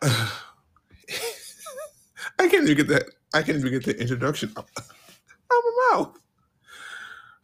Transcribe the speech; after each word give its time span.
I 0.02 0.30
can't 2.38 2.64
even 2.64 2.74
get 2.74 2.88
that. 2.88 3.04
I 3.34 3.42
can't 3.42 3.58
even 3.58 3.70
get 3.70 3.84
the 3.84 4.00
introduction 4.00 4.50
out 4.56 4.66
of 4.74 4.84
my 5.50 6.06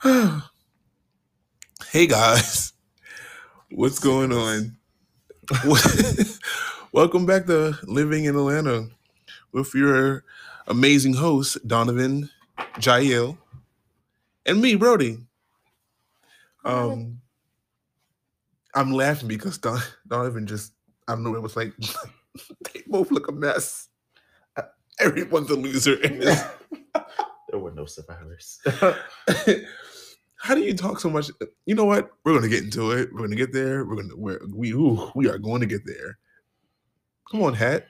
mouth. 0.03 0.43
hey 1.91 2.07
guys, 2.07 2.73
what's 3.71 3.99
going 3.99 4.33
on? 4.33 4.75
Welcome 6.93 7.27
back 7.27 7.45
to 7.47 7.77
Living 7.83 8.25
in 8.25 8.37
Atlanta 8.37 8.89
with 9.53 9.75
your 9.75 10.25
amazing 10.67 11.13
host 11.13 11.59
Donovan, 11.69 12.31
Jael, 12.81 13.37
and 14.47 14.63
me, 14.63 14.77
Brody. 14.77 15.19
Um, 16.65 17.21
I'm 18.75 18.93
laughing 18.93 19.29
because 19.29 19.59
Don, 19.59 19.79
Donovan 20.09 20.47
just 20.47 20.73
I 21.07 21.13
don't 21.13 21.23
know 21.23 21.35
it 21.35 21.43
was 21.43 21.55
like 21.55 21.75
they 22.73 22.83
both 22.87 23.11
look 23.11 23.29
a 23.29 23.33
mess. 23.33 23.89
Everyone's 24.99 25.51
a 25.51 25.55
loser 25.57 26.01
in 26.03 26.21
this. 26.21 26.43
there 27.51 27.59
were 27.59 27.73
no 27.73 27.85
survivors. 27.85 28.61
How 30.37 30.55
do 30.55 30.63
you 30.63 30.75
talk 30.75 31.01
so 31.01 31.11
much? 31.11 31.31
You 31.67 31.75
know 31.75 31.85
what? 31.85 32.11
We're 32.25 32.35
gonna 32.35 32.49
get 32.49 32.65
into 32.65 32.93
it. 32.93 33.13
We're 33.13 33.21
gonna 33.21 33.37
get 33.37 33.53
there. 33.53 33.85
We're 33.85 33.97
gonna 33.97 34.17
we're, 34.17 34.41
we 34.55 34.73
ooh, 34.73 35.11
we 35.15 35.29
are 35.29 35.39
going 35.39 35.61
to 35.61 35.67
get 35.67 35.85
there. 35.85 36.19
Come 37.31 37.43
on, 37.43 37.55
hat. 37.55 37.87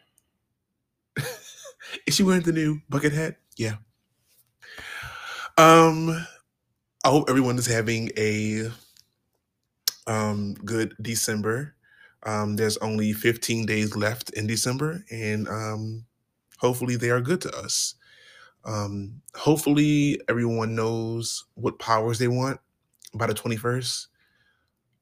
Is 2.06 2.14
she 2.14 2.22
wearing 2.22 2.42
the 2.42 2.52
new 2.52 2.80
bucket 2.88 3.12
hat? 3.12 3.36
Yeah. 3.56 3.76
Um, 5.56 6.10
I 7.04 7.08
hope 7.08 7.30
everyone 7.30 7.58
is 7.58 7.66
having 7.66 8.10
a 8.18 8.70
um 10.08 10.54
good 10.64 10.94
December. 11.00 11.75
Um, 12.22 12.56
there's 12.56 12.76
only 12.78 13.12
15 13.12 13.66
days 13.66 13.94
left 13.96 14.30
in 14.30 14.46
December, 14.46 15.04
and 15.10 15.48
um, 15.48 16.04
hopefully 16.58 16.96
they 16.96 17.10
are 17.10 17.20
good 17.20 17.40
to 17.42 17.56
us. 17.56 17.94
Um, 18.64 19.22
hopefully 19.34 20.20
everyone 20.28 20.74
knows 20.74 21.44
what 21.54 21.78
powers 21.78 22.18
they 22.18 22.28
want 22.28 22.58
by 23.14 23.26
the 23.26 23.34
21st. 23.34 24.06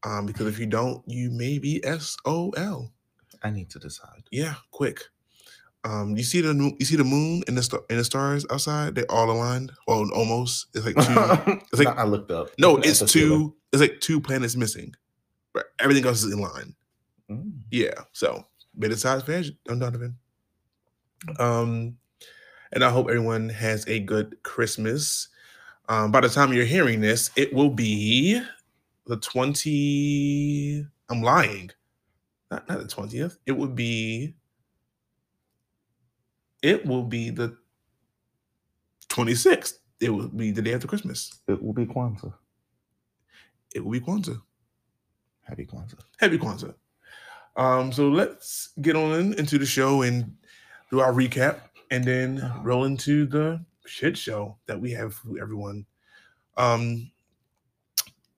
Um, 0.05 0.27
because 0.27 0.47
if 0.47 0.59
you 0.59 0.67
don't, 0.67 1.03
you 1.07 1.31
may 1.31 1.59
be 1.59 1.83
SOL. 1.99 2.91
I 3.43 3.51
need 3.51 3.71
to 3.71 3.79
decide. 3.79 4.25
Yeah, 4.31 4.55
quick. 4.71 5.01
Um, 5.85 6.17
you 6.17 6.23
see 6.23 6.41
the 6.41 6.55
you 6.79 6.87
see 6.87 6.97
the 6.97 7.05
moon 7.05 7.43
and 7.47 7.59
the 7.59 7.63
star 7.63 7.81
and 7.91 7.99
the 7.99 8.05
stars 8.05 8.47
outside. 8.51 8.95
They're 8.95 9.11
all 9.11 9.31
aligned. 9.31 9.71
Well, 9.87 10.11
almost. 10.15 10.67
It's 10.75 10.87
like 10.87 10.97
two. 10.97 11.61
It's 11.73 11.85
like 11.85 11.97
I 11.99 12.05
looked 12.05 12.31
up. 12.31 12.49
no. 12.59 12.79
It's 12.79 13.01
two. 13.01 13.55
It's 13.73 13.81
like 13.81 14.01
two 14.01 14.21
planets 14.21 14.57
missing. 14.57 14.95
But 15.53 15.67
everything 15.79 16.07
else 16.07 16.23
is 16.23 16.33
in 16.33 16.41
line. 16.41 16.75
Mm. 17.31 17.53
Yeah. 17.71 17.95
So 18.13 18.47
better 18.75 18.97
size 18.97 19.23
fans, 19.23 19.51
Donovan. 19.65 20.17
Um, 21.39 21.97
and 22.73 22.85
I 22.85 22.91
hope 22.91 23.09
everyone 23.09 23.49
has 23.49 23.87
a 23.87 24.01
good 24.01 24.43
Christmas. 24.43 25.29
Um, 25.89 26.11
by 26.11 26.21
the 26.21 26.29
time 26.29 26.53
you're 26.53 26.65
hearing 26.65 27.01
this, 27.01 27.31
it 27.37 27.53
will 27.53 27.71
be 27.71 28.41
the 29.07 29.17
20. 29.17 30.87
I'm 31.09 31.23
lying. 31.23 31.71
Not, 32.51 32.69
not 32.69 32.79
the 32.79 32.85
20th. 32.85 33.39
It 33.47 33.53
would 33.53 33.75
be. 33.75 34.35
It 36.63 36.85
will 36.87 37.03
be 37.03 37.31
the 37.31 37.57
26th. 39.11 39.75
It 40.01 40.11
will 40.11 40.29
be 40.29 40.51
the 40.51 40.63
day 40.63 40.75
after 40.75 40.87
Christmas. 40.87 41.41
It 41.47 41.63
will 41.63 41.75
be 41.75 41.87
Kwanzaa. 41.87 42.33
It 43.75 43.85
will 43.85 43.93
be 43.93 44.01
Kwanzaa. 44.01 44.41
Happy 45.43 45.67
Kwanzaa. 45.67 46.01
Happy 46.19 46.39
Kwanzaa. 46.39 46.75
Um, 47.57 47.93
so 47.93 48.09
let's 48.09 48.71
get 48.83 48.97
on 48.97 49.35
into 49.35 49.59
the 49.59 49.67
show 49.67 50.03
and 50.03 50.37
do 50.91 51.01
our 51.01 51.13
recap 51.13 51.61
and 51.91 52.05
then 52.05 52.41
Uh-huh. 52.41 52.61
roll 52.63 52.85
into 52.85 53.27
the 53.27 53.65
shit 53.87 54.17
show 54.17 54.57
that 54.67 54.81
we 54.81 54.91
have 54.93 55.15
for 55.15 55.41
everyone. 55.41 55.87
Um, 56.57 57.11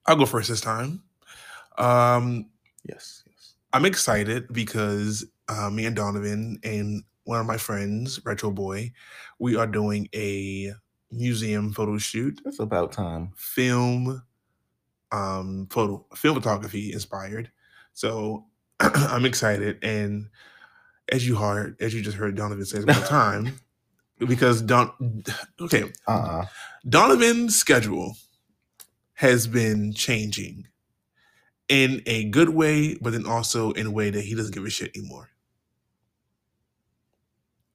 I'll 0.06 0.16
go 0.16 0.27
first 0.27 0.49
this 0.49 0.60
time. 0.60 1.03
Um, 1.78 2.47
Yes. 2.88 3.25
Yes. 3.27 3.54
I'm 3.72 3.84
excited 3.84 4.47
because 4.53 5.25
uh, 5.48 5.71
me 5.71 5.87
and 5.87 5.97
Donovan 5.97 6.59
and 6.62 7.03
one 7.25 7.41
of 7.41 7.47
my 7.47 7.56
friends, 7.56 8.21
Retro 8.25 8.50
Boy, 8.53 8.93
we 9.41 9.56
are 9.56 9.66
doing 9.66 10.09
a 10.15 10.72
museum 11.10 11.72
photo 11.72 11.98
shoot 11.98 12.41
It's 12.44 12.59
about 12.60 12.93
time. 12.93 13.33
film 13.37 14.22
um 15.12 15.69
photo 15.71 16.04
film 16.16 16.34
photography 16.34 16.93
inspired 16.93 17.48
so 17.93 18.44
i'm 18.81 19.25
excited 19.25 19.78
and 19.82 20.28
as 21.10 21.26
you 21.26 21.37
heard 21.37 21.76
as 21.81 21.94
you 21.94 22.03
just 22.03 22.16
heard 22.16 22.34
donovan 22.37 22.64
say 22.64 22.78
it's 22.78 22.84
about 22.84 23.06
time 23.06 23.59
because 24.19 24.62
don 24.62 24.92
okay 25.60 25.91
Uh-uh. 26.09 26.47
donovan's 26.88 27.56
schedule 27.56 28.16
has 29.15 29.47
been 29.47 29.92
changing 29.92 30.66
in 31.69 32.03
a 32.06 32.25
good 32.25 32.50
way 32.50 32.94
but 32.97 33.12
then 33.12 33.26
also 33.26 33.72
in 33.72 33.86
a 33.86 33.91
way 33.91 34.10
that 34.10 34.22
he 34.22 34.34
doesn't 34.34 34.54
give 34.54 34.65
a 34.65 34.70
shit 34.70 34.97
anymore 34.97 35.28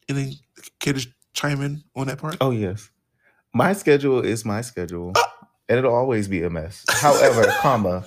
any 0.10 0.40
care 0.80 0.94
to 0.94 1.08
chime 1.34 1.62
in 1.62 1.84
on 1.96 2.08
that 2.08 2.18
part 2.18 2.38
Oh 2.42 2.52
yes. 2.52 2.90
My 3.54 3.74
schedule 3.74 4.22
is 4.22 4.46
my 4.46 4.62
schedule. 4.62 5.12
Ah! 5.18 5.34
And 5.68 5.78
it'll 5.78 5.94
always 5.94 6.28
be 6.30 6.44
a 6.44 6.50
mess. 6.50 6.86
However, 6.90 7.46
comma, 7.60 8.06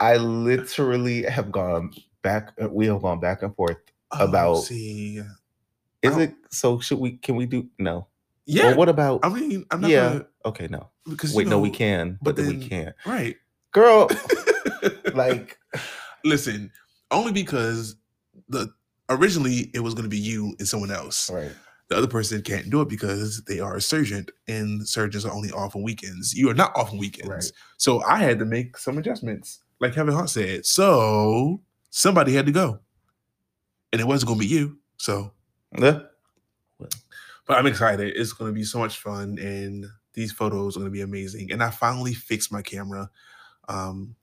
I 0.00 0.16
literally 0.16 1.24
have 1.24 1.52
gone 1.52 1.92
back 2.22 2.52
uh, 2.62 2.68
we 2.68 2.86
have 2.86 3.02
gone 3.02 3.20
back 3.20 3.42
and 3.42 3.54
forth. 3.54 3.76
Oh, 4.12 4.24
about- 4.26 4.56
see 4.64 5.20
Is 6.02 6.16
it 6.18 6.34
so 6.50 6.80
should 6.80 6.98
we 6.98 7.12
can 7.12 7.36
we 7.36 7.46
do 7.46 7.68
no? 7.78 8.06
yeah 8.46 8.66
Well, 8.68 8.76
what 8.78 8.88
about 8.88 9.20
i 9.22 9.28
mean 9.28 9.64
i'm 9.70 9.80
not 9.80 9.90
yeah. 9.90 10.08
gonna 10.12 10.26
Okay, 10.44 10.66
no. 10.68 10.90
because 11.08 11.32
Wait, 11.34 11.44
you 11.44 11.50
no, 11.50 11.60
we 11.60 11.70
can, 11.70 12.18
but 12.20 12.34
but, 12.34 12.42
then 12.44 12.58
we 12.58 12.68
can't. 12.68 12.94
right 13.06 13.36
Girl, 13.72 14.08
like 15.14 15.58
listen 16.24 16.70
only 17.10 17.32
because 17.32 17.96
the 18.48 18.70
originally 19.08 19.70
it 19.74 19.80
was 19.80 19.94
going 19.94 20.04
to 20.04 20.08
be 20.10 20.18
you 20.18 20.54
and 20.58 20.66
someone 20.68 20.90
else 20.90 21.30
right. 21.30 21.52
the 21.88 21.96
other 21.96 22.06
person 22.06 22.42
can't 22.42 22.68
do 22.70 22.80
it 22.80 22.88
because 22.88 23.42
they 23.44 23.60
are 23.60 23.76
a 23.76 23.80
surgeon 23.80 24.26
and 24.48 24.86
surgeons 24.88 25.24
are 25.24 25.32
only 25.32 25.50
off 25.52 25.74
on 25.76 25.82
weekends 25.82 26.34
you 26.34 26.48
are 26.50 26.54
not 26.54 26.74
off 26.76 26.92
on 26.92 26.98
weekends 26.98 27.28
Right. 27.28 27.52
so 27.78 28.02
i 28.04 28.18
had 28.18 28.38
to 28.40 28.44
make 28.44 28.76
some 28.76 28.98
adjustments 28.98 29.62
like 29.80 29.94
kevin 29.94 30.14
hart 30.14 30.30
said 30.30 30.64
so 30.66 31.60
somebody 31.92 32.32
had 32.32 32.46
to 32.46 32.52
go. 32.52 32.80
And 33.92 34.00
it 34.00 34.06
wasn't 34.06 34.28
going 34.28 34.40
to 34.40 34.46
be 34.48 34.52
you 34.52 34.78
so. 34.96 35.30
Yeah. 35.78 36.00
but 37.46 37.56
i'm 37.56 37.66
excited. 37.66 38.14
It's 38.16 38.32
going 38.32 38.50
to 38.50 38.54
be 38.54 38.64
so 38.64 38.78
much 38.78 38.98
fun 38.98 39.38
and 39.38 39.86
these 40.14 40.32
photos 40.32 40.76
are 40.76 40.80
going 40.80 40.90
to 40.90 40.94
be 40.94 41.02
amazing. 41.02 41.52
And 41.52 41.62
i 41.62 41.70
finally 41.70 42.14
fixed 42.14 42.50
my 42.50 42.62
camera. 42.62 43.08
Um 43.68 44.16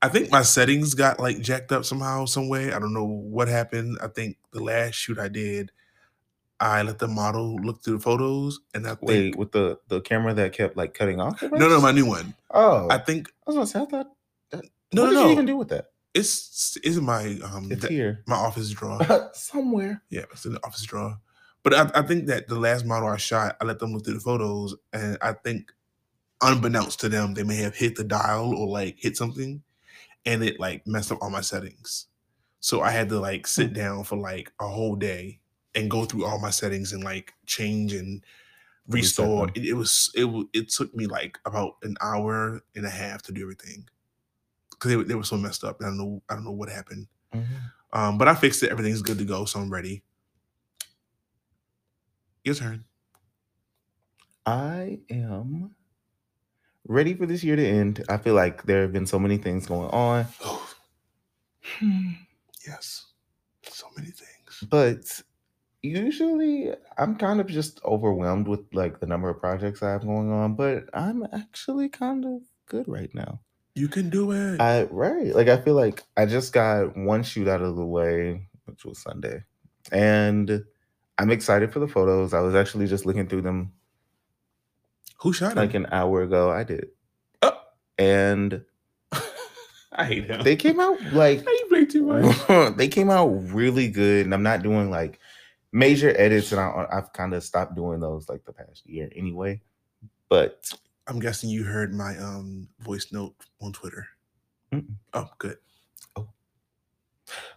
i 0.00 0.08
think 0.08 0.32
my 0.32 0.42
settings 0.42 0.94
got 0.94 1.20
like 1.20 1.40
jacked 1.40 1.70
up 1.70 1.84
somehow 1.84 2.24
some 2.24 2.48
way. 2.48 2.72
I 2.72 2.78
don't 2.80 2.94
know 2.94 3.04
what 3.06 3.46
happened. 3.46 3.98
I 4.02 4.08
think 4.08 4.38
the 4.52 4.62
last 4.62 4.94
shoot 4.94 5.18
i 5.18 5.28
did 5.28 5.70
i 6.60 6.80
let 6.82 6.98
the 6.98 7.08
model 7.08 7.56
look 7.56 7.82
through 7.82 7.94
the 7.94 8.02
photos 8.02 8.60
and 8.72 8.86
i 8.86 8.90
think 8.94 9.02
Wait, 9.02 9.36
with 9.36 9.50
the 9.50 9.78
the 9.88 10.00
camera 10.02 10.32
that 10.32 10.52
kept 10.52 10.76
like 10.76 10.94
cutting 10.94 11.20
off. 11.20 11.42
no 11.42 11.68
no 11.68 11.80
my 11.80 11.90
new 11.92 12.06
one. 12.06 12.34
Oh, 12.50 12.88
i 12.90 12.98
think 12.98 13.28
I 13.28 13.50
was 13.50 13.56
gonna 13.56 13.66
say 13.66 13.80
I 13.80 13.84
thought. 13.86 14.12
That, 14.50 14.64
no 14.92 15.02
what 15.02 15.08
did 15.10 15.14
no 15.14 15.20
you 15.22 15.26
no. 15.26 15.32
even 15.32 15.46
do 15.46 15.56
with 15.56 15.68
that? 15.68 15.91
It's 16.14 16.76
it's 16.82 16.96
in 16.96 17.04
my 17.04 17.38
um 17.44 17.70
It's 17.70 17.82
de- 17.82 17.88
here 17.92 18.22
my 18.26 18.36
office 18.36 18.70
drawer 18.70 19.00
somewhere. 19.34 20.02
Yeah, 20.10 20.24
it's 20.32 20.44
in 20.44 20.54
the 20.54 20.64
office 20.66 20.82
drawer. 20.82 21.18
But 21.62 21.74
I, 21.74 21.90
I 22.00 22.02
think 22.02 22.26
that 22.26 22.48
the 22.48 22.58
last 22.58 22.84
model 22.84 23.08
I 23.08 23.16
shot, 23.18 23.56
I 23.60 23.64
let 23.64 23.78
them 23.78 23.92
look 23.92 24.04
through 24.04 24.14
the 24.14 24.20
photos, 24.20 24.74
and 24.92 25.16
I 25.22 25.32
think, 25.32 25.70
unbeknownst 26.40 26.98
to 27.00 27.08
them, 27.08 27.34
they 27.34 27.44
may 27.44 27.56
have 27.56 27.76
hit 27.76 27.94
the 27.96 28.04
dial 28.04 28.52
or 28.54 28.66
like 28.66 28.96
hit 28.98 29.16
something, 29.16 29.62
and 30.26 30.42
it 30.42 30.58
like 30.58 30.86
messed 30.86 31.12
up 31.12 31.18
all 31.22 31.30
my 31.30 31.40
settings. 31.40 32.06
So 32.60 32.80
I 32.80 32.90
had 32.90 33.08
to 33.10 33.20
like 33.20 33.46
sit 33.46 33.72
down 33.72 34.04
for 34.04 34.16
like 34.16 34.52
a 34.60 34.66
whole 34.68 34.96
day 34.96 35.40
and 35.74 35.90
go 35.90 36.04
through 36.04 36.24
all 36.26 36.38
my 36.40 36.50
settings 36.50 36.92
and 36.92 37.02
like 37.04 37.32
change 37.46 37.92
and 37.92 38.24
restore. 38.88 39.48
It, 39.54 39.64
it 39.66 39.74
was 39.74 40.10
it 40.14 40.24
wa- 40.24 40.44
it 40.52 40.68
took 40.68 40.94
me 40.94 41.06
like 41.06 41.38
about 41.44 41.76
an 41.82 41.96
hour 42.00 42.60
and 42.74 42.84
a 42.84 42.90
half 42.90 43.22
to 43.22 43.32
do 43.32 43.42
everything 43.42 43.88
because 44.82 44.90
they, 44.90 44.96
were- 44.96 45.04
they 45.04 45.14
were 45.14 45.22
so 45.22 45.36
messed 45.36 45.62
up. 45.62 45.76
I 45.80 45.84
don't 45.84 45.96
know 45.98 46.20
I 46.28 46.34
don't 46.34 46.44
know 46.44 46.50
what 46.50 46.68
happened. 46.68 47.06
Um, 47.92 48.18
but 48.18 48.26
I 48.26 48.34
fixed 48.34 48.62
it. 48.64 48.70
Everything's 48.70 49.00
good 49.02 49.18
to 49.18 49.24
go, 49.24 49.44
so 49.44 49.60
I'm 49.60 49.70
ready. 49.72 50.02
Your 52.44 52.54
turn. 52.56 52.84
I 54.44 54.98
am 55.08 55.76
ready 56.88 57.14
for 57.14 57.26
this 57.26 57.44
year 57.44 57.54
to 57.54 57.64
end. 57.66 58.04
I 58.08 58.16
feel 58.16 58.34
like 58.34 58.64
there 58.64 58.82
have 58.82 58.92
been 58.92 59.06
so 59.06 59.18
many 59.20 59.36
things 59.36 59.66
going 59.66 59.88
on, 59.90 60.26
Oh, 60.42 60.74
yes. 62.66 63.06
So 63.62 63.86
many 63.96 64.10
things. 64.10 64.64
but 64.68 65.22
usually 65.82 66.72
I'm 66.98 67.14
kind 67.16 67.40
of 67.40 67.46
just 67.46 67.80
overwhelmed 67.84 68.48
with 68.48 68.60
like 68.72 68.98
the 69.00 69.06
number 69.06 69.28
of 69.28 69.38
projects 69.40 69.82
I 69.82 69.90
have 69.92 70.02
going 70.02 70.32
on, 70.32 70.54
but 70.56 70.84
I'm 70.92 71.24
actually 71.32 71.88
kind 71.88 72.24
of 72.24 72.42
good 72.66 72.88
right 72.88 73.14
now. 73.14 73.40
You 73.74 73.88
can 73.88 74.10
do 74.10 74.32
it. 74.32 74.60
I 74.60 74.84
right. 74.84 75.34
Like 75.34 75.48
I 75.48 75.60
feel 75.60 75.74
like 75.74 76.02
I 76.16 76.26
just 76.26 76.52
got 76.52 76.96
one 76.96 77.22
shoot 77.22 77.48
out 77.48 77.62
of 77.62 77.76
the 77.76 77.84
way, 77.86 78.46
which 78.66 78.84
was 78.84 78.98
Sunday. 78.98 79.44
and 79.90 80.64
I'm 81.18 81.30
excited 81.30 81.72
for 81.72 81.78
the 81.80 81.88
photos. 81.88 82.34
I 82.34 82.40
was 82.40 82.54
actually 82.54 82.86
just 82.86 83.06
looking 83.06 83.26
through 83.28 83.42
them 83.42 83.72
Who 85.18 85.32
shot 85.32 85.52
it? 85.52 85.56
like 85.56 85.72
him? 85.72 85.84
an 85.84 85.92
hour 85.92 86.22
ago. 86.22 86.50
I 86.50 86.64
did, 86.64 86.88
Oh, 87.42 87.58
and 87.98 88.64
I 89.92 90.04
hate 90.04 90.24
him. 90.26 90.42
they 90.42 90.56
came 90.56 90.80
out 90.80 91.00
like 91.12 91.38
you 91.46 91.66
play 91.68 91.84
too 91.86 92.04
much? 92.06 92.76
they 92.76 92.88
came 92.88 93.10
out 93.10 93.26
really 93.52 93.88
good. 93.90 94.24
And 94.26 94.34
I'm 94.34 94.42
not 94.42 94.62
doing 94.62 94.90
like 94.90 95.18
major 95.72 96.14
edits, 96.18 96.52
and 96.52 96.60
I, 96.60 96.86
I've 96.92 97.12
kind 97.14 97.32
of 97.34 97.42
stopped 97.44 97.74
doing 97.74 98.00
those 98.00 98.28
like 98.28 98.44
the 98.44 98.52
past 98.52 98.86
year 98.86 99.10
anyway. 99.16 99.60
But 100.28 100.70
I'm 101.08 101.18
guessing 101.18 101.50
you 101.50 101.64
heard 101.64 101.92
my 101.92 102.16
um 102.18 102.68
voice 102.80 103.12
note 103.12 103.34
on 103.60 103.72
Twitter. 103.72 104.06
Mm-mm. 104.72 104.94
Oh, 105.14 105.28
good. 105.38 105.58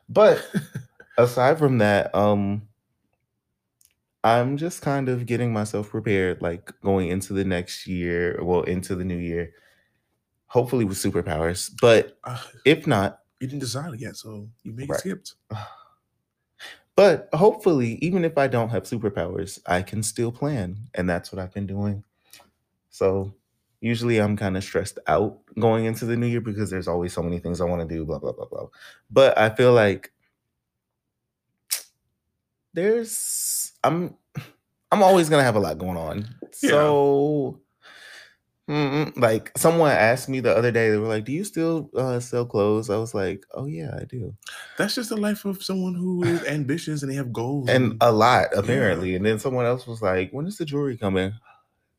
but 0.09 0.45
aside 1.18 1.57
from 1.59 1.77
that, 1.80 2.13
um, 2.15 2.68
I'm 4.24 4.57
just 4.57 4.81
kind 4.81 5.07
of 5.09 5.25
getting 5.25 5.53
myself 5.53 5.89
prepared, 5.89 6.42
like 6.42 6.71
going 6.81 7.09
into 7.09 7.33
the 7.33 7.45
next 7.45 7.88
year, 7.88 8.39
well, 8.44 8.63
into 8.63 8.95
the 8.95 9.06
new 9.06 9.18
year, 9.18 9.53
hopefully 10.48 10.83
with 10.86 10.98
superpowers. 10.98 11.71
But 11.80 12.18
Uh, 12.24 12.39
if 12.65 12.88
not, 12.88 13.19
you 13.39 13.48
didn't 13.48 13.62
decide 13.62 13.94
it 13.94 14.00
yet, 14.00 14.15
so 14.18 14.50
you 14.63 14.74
may 14.74 14.83
get 14.83 14.91
Right. 14.91 15.00
skipped. 15.00 15.36
but 16.95 17.30
hopefully, 17.33 17.95
even 18.01 18.25
if 18.25 18.38
I 18.38 18.48
don't 18.48 18.69
have 18.69 18.83
superpowers, 18.83 19.59
I 19.68 19.81
can 19.81 20.01
still 20.01 20.31
plan. 20.31 20.77
And 20.95 21.09
that's 21.09 21.31
what 21.31 21.39
I've 21.39 21.53
been 21.53 21.68
doing. 21.68 22.03
So 22.95 23.33
usually 23.81 24.19
I'm 24.19 24.38
kind 24.38 24.56
of 24.56 24.63
stressed 24.63 25.00
out 25.07 25.39
going 25.59 25.83
into 25.83 26.06
the 26.06 26.15
new 26.15 26.27
year 26.27 26.39
because 26.39 26.69
there's 26.69 26.88
always 26.88 27.12
so 27.12 27.21
many 27.21 27.39
things 27.39 27.59
I 27.59 27.65
want 27.65 27.81
to 27.88 27.94
do, 27.94 28.06
blah, 28.06 28.19
blah, 28.19 28.31
blah, 28.31 28.45
blah. 28.45 28.68
But 29.12 29.38
I 29.38 29.50
feel 29.50 29.74
like 29.74 30.13
there's 32.74 33.74
I'm 33.83 34.15
I'm 34.94 35.03
always 35.03 35.27
gonna 35.27 35.44
have 35.44 35.57
a 35.57 35.59
lot 35.59 35.77
going 35.77 35.97
on. 35.97 36.25
Yeah. 36.63 36.69
So 36.69 37.59
like 38.68 39.51
someone 39.57 39.91
asked 39.91 40.30
me 40.30 40.39
the 40.39 40.56
other 40.56 40.71
day, 40.71 40.89
they 40.89 40.98
were 40.98 41.07
like, 41.07 41.25
Do 41.25 41.33
you 41.33 41.44
still 41.44 41.89
uh, 41.98 42.21
sell 42.21 42.45
clothes? 42.45 42.89
I 42.89 42.95
was 42.95 43.13
like, 43.13 43.45
Oh 43.53 43.65
yeah, 43.65 43.91
I 44.00 44.06
do. 44.06 44.33
That's 44.77 44.95
just 44.95 45.09
the 45.09 45.18
life 45.18 45.44
of 45.44 45.62
someone 45.62 45.95
who 45.95 46.24
is 46.24 46.44
ambitious 46.48 47.03
and 47.03 47.12
they 47.12 47.15
have 47.15 47.33
goals. 47.33 47.68
and 47.68 47.98
a 48.00 48.13
lot 48.13 48.48
apparently. 48.56 49.15
And 49.15 49.25
then 49.25 49.38
someone 49.38 49.65
else 49.65 49.86
was 49.86 50.01
like, 50.01 50.31
"When 50.31 50.48
is 50.48 50.57
the 50.57 50.65
jewelry 50.65 50.98
coming?" 50.98 51.33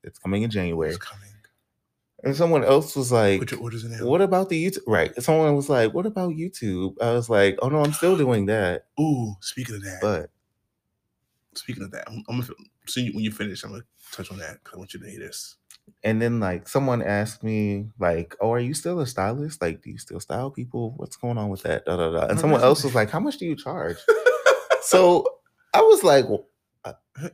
It's 0.07 0.19
coming 0.19 0.43
in 0.43 0.51
January. 0.51 0.91
it's 0.91 0.99
coming. 0.99 1.23
And 2.25 2.35
someone 2.35 2.65
else 2.65 2.97
was 2.97 3.13
like, 3.13 3.41
Put 3.41 3.53
your 3.53 3.61
orders 3.61 3.85
in 3.85 3.93
"What 4.05 4.21
about 4.23 4.49
the 4.49 4.65
YouTube?" 4.65 4.81
Right. 4.87 5.15
Someone 5.23 5.55
was 5.55 5.69
like, 5.69 5.93
"What 5.93 6.07
about 6.07 6.31
YouTube?" 6.31 6.95
I 7.01 7.13
was 7.13 7.29
like, 7.29 7.59
"Oh 7.61 7.69
no, 7.69 7.83
I'm 7.85 7.93
still 7.93 8.17
doing 8.17 8.47
that." 8.47 8.87
Ooh, 8.99 9.35
speaking 9.41 9.77
of 9.77 9.83
that, 9.85 9.99
But 10.01 10.31
speaking 11.55 11.85
of 11.85 11.91
that, 11.93 12.05
I'm, 12.09 12.25
I'm 12.29 12.41
gonna 12.41 12.53
so 12.87 13.01
you, 13.01 13.13
when 13.13 13.23
you 13.23 13.31
finish, 13.31 13.63
I'm 13.63 13.71
gonna 13.71 13.85
touch 14.13 14.33
on 14.33 14.39
that 14.39 14.55
because 14.55 14.75
I 14.75 14.79
want 14.79 14.95
you 14.95 15.01
to 15.01 15.11
hear 15.11 15.21
this. 15.21 15.57
and 16.03 16.21
then 16.21 16.41
like 16.41 16.69
someone 16.69 17.03
asked 17.03 17.45
me 17.45 17.91
like, 18.01 18.35
"Oh, 18.41 18.51
are 18.51 18.61
you 18.61 18.75
still 18.75 18.99
a 19.01 19.07
stylist? 19.07 19.61
Like, 19.63 19.83
do 19.83 19.91
you 19.91 19.99
still 19.99 20.19
style 20.19 20.51
people? 20.51 20.95
What's 20.97 21.17
going 21.17 21.39
on 21.39 21.51
with 21.51 21.63
that?" 21.63 21.85
Da, 21.85 21.97
da, 21.97 22.11
da. 22.11 22.27
And 22.27 22.41
someone 22.41 22.63
else 22.63 22.83
was 22.83 22.95
like, 22.95 23.11
"How 23.11 23.21
much 23.21 23.37
do 23.39 23.45
you 23.47 23.55
charge?" 23.57 23.99
so 24.83 25.25
I 25.75 25.83
was 25.83 26.03
like, 26.03 26.29
well, 26.29 26.49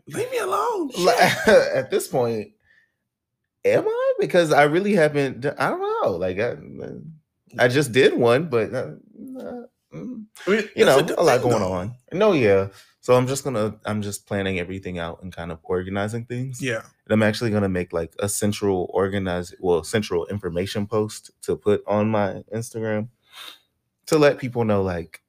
Leave 0.08 0.30
me 0.30 0.38
alone. 0.38 0.90
like, 0.98 1.18
at 1.48 1.90
this 1.90 2.08
point, 2.08 2.52
am 3.64 3.86
I? 3.86 4.12
Because 4.18 4.52
I 4.52 4.64
really 4.64 4.94
haven't. 4.94 5.44
I 5.46 5.68
don't 5.70 5.80
know. 5.80 6.12
Like 6.12 6.38
I, 6.38 6.56
I 7.58 7.68
just 7.68 7.92
did 7.92 8.14
one, 8.14 8.48
but 8.48 8.74
uh, 8.74 8.92
uh, 9.38 9.62
mm, 9.94 10.24
you 10.76 10.84
know, 10.84 11.02
good 11.02 11.18
a 11.18 11.22
lot 11.22 11.42
going 11.42 11.60
though. 11.60 11.72
on. 11.72 11.94
No, 12.12 12.32
yeah. 12.32 12.68
So 13.00 13.14
I'm 13.14 13.26
just 13.26 13.42
gonna. 13.44 13.76
I'm 13.84 14.00
just 14.02 14.26
planning 14.26 14.58
everything 14.60 14.98
out 14.98 15.22
and 15.22 15.34
kind 15.34 15.50
of 15.50 15.58
organizing 15.64 16.24
things. 16.24 16.62
Yeah, 16.62 16.82
And 17.06 17.12
I'm 17.12 17.22
actually 17.22 17.50
gonna 17.50 17.68
make 17.68 17.92
like 17.92 18.14
a 18.20 18.28
central 18.28 18.90
organized, 18.94 19.56
well, 19.58 19.82
central 19.82 20.26
information 20.26 20.86
post 20.86 21.32
to 21.42 21.56
put 21.56 21.82
on 21.86 22.08
my 22.08 22.44
Instagram 22.54 23.08
to 24.06 24.18
let 24.18 24.38
people 24.38 24.64
know 24.64 24.82
like 24.82 25.20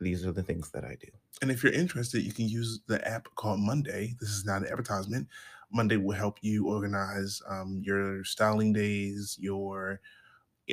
these 0.00 0.26
are 0.26 0.32
the 0.32 0.42
things 0.42 0.70
that 0.72 0.84
I 0.84 0.96
do. 1.00 1.08
and 1.40 1.50
if 1.50 1.62
you're 1.62 1.72
interested, 1.72 2.22
you 2.22 2.32
can 2.32 2.48
use 2.48 2.80
the 2.86 3.06
app 3.08 3.26
called 3.34 3.60
Monday. 3.60 4.14
This 4.20 4.30
is 4.30 4.44
not 4.44 4.62
an 4.62 4.68
advertisement. 4.68 5.26
Monday 5.72 5.96
will 5.96 6.16
help 6.16 6.38
you 6.42 6.68
organize 6.68 7.40
um, 7.48 7.80
your 7.84 8.24
styling 8.24 8.72
days, 8.72 9.36
your 9.40 10.00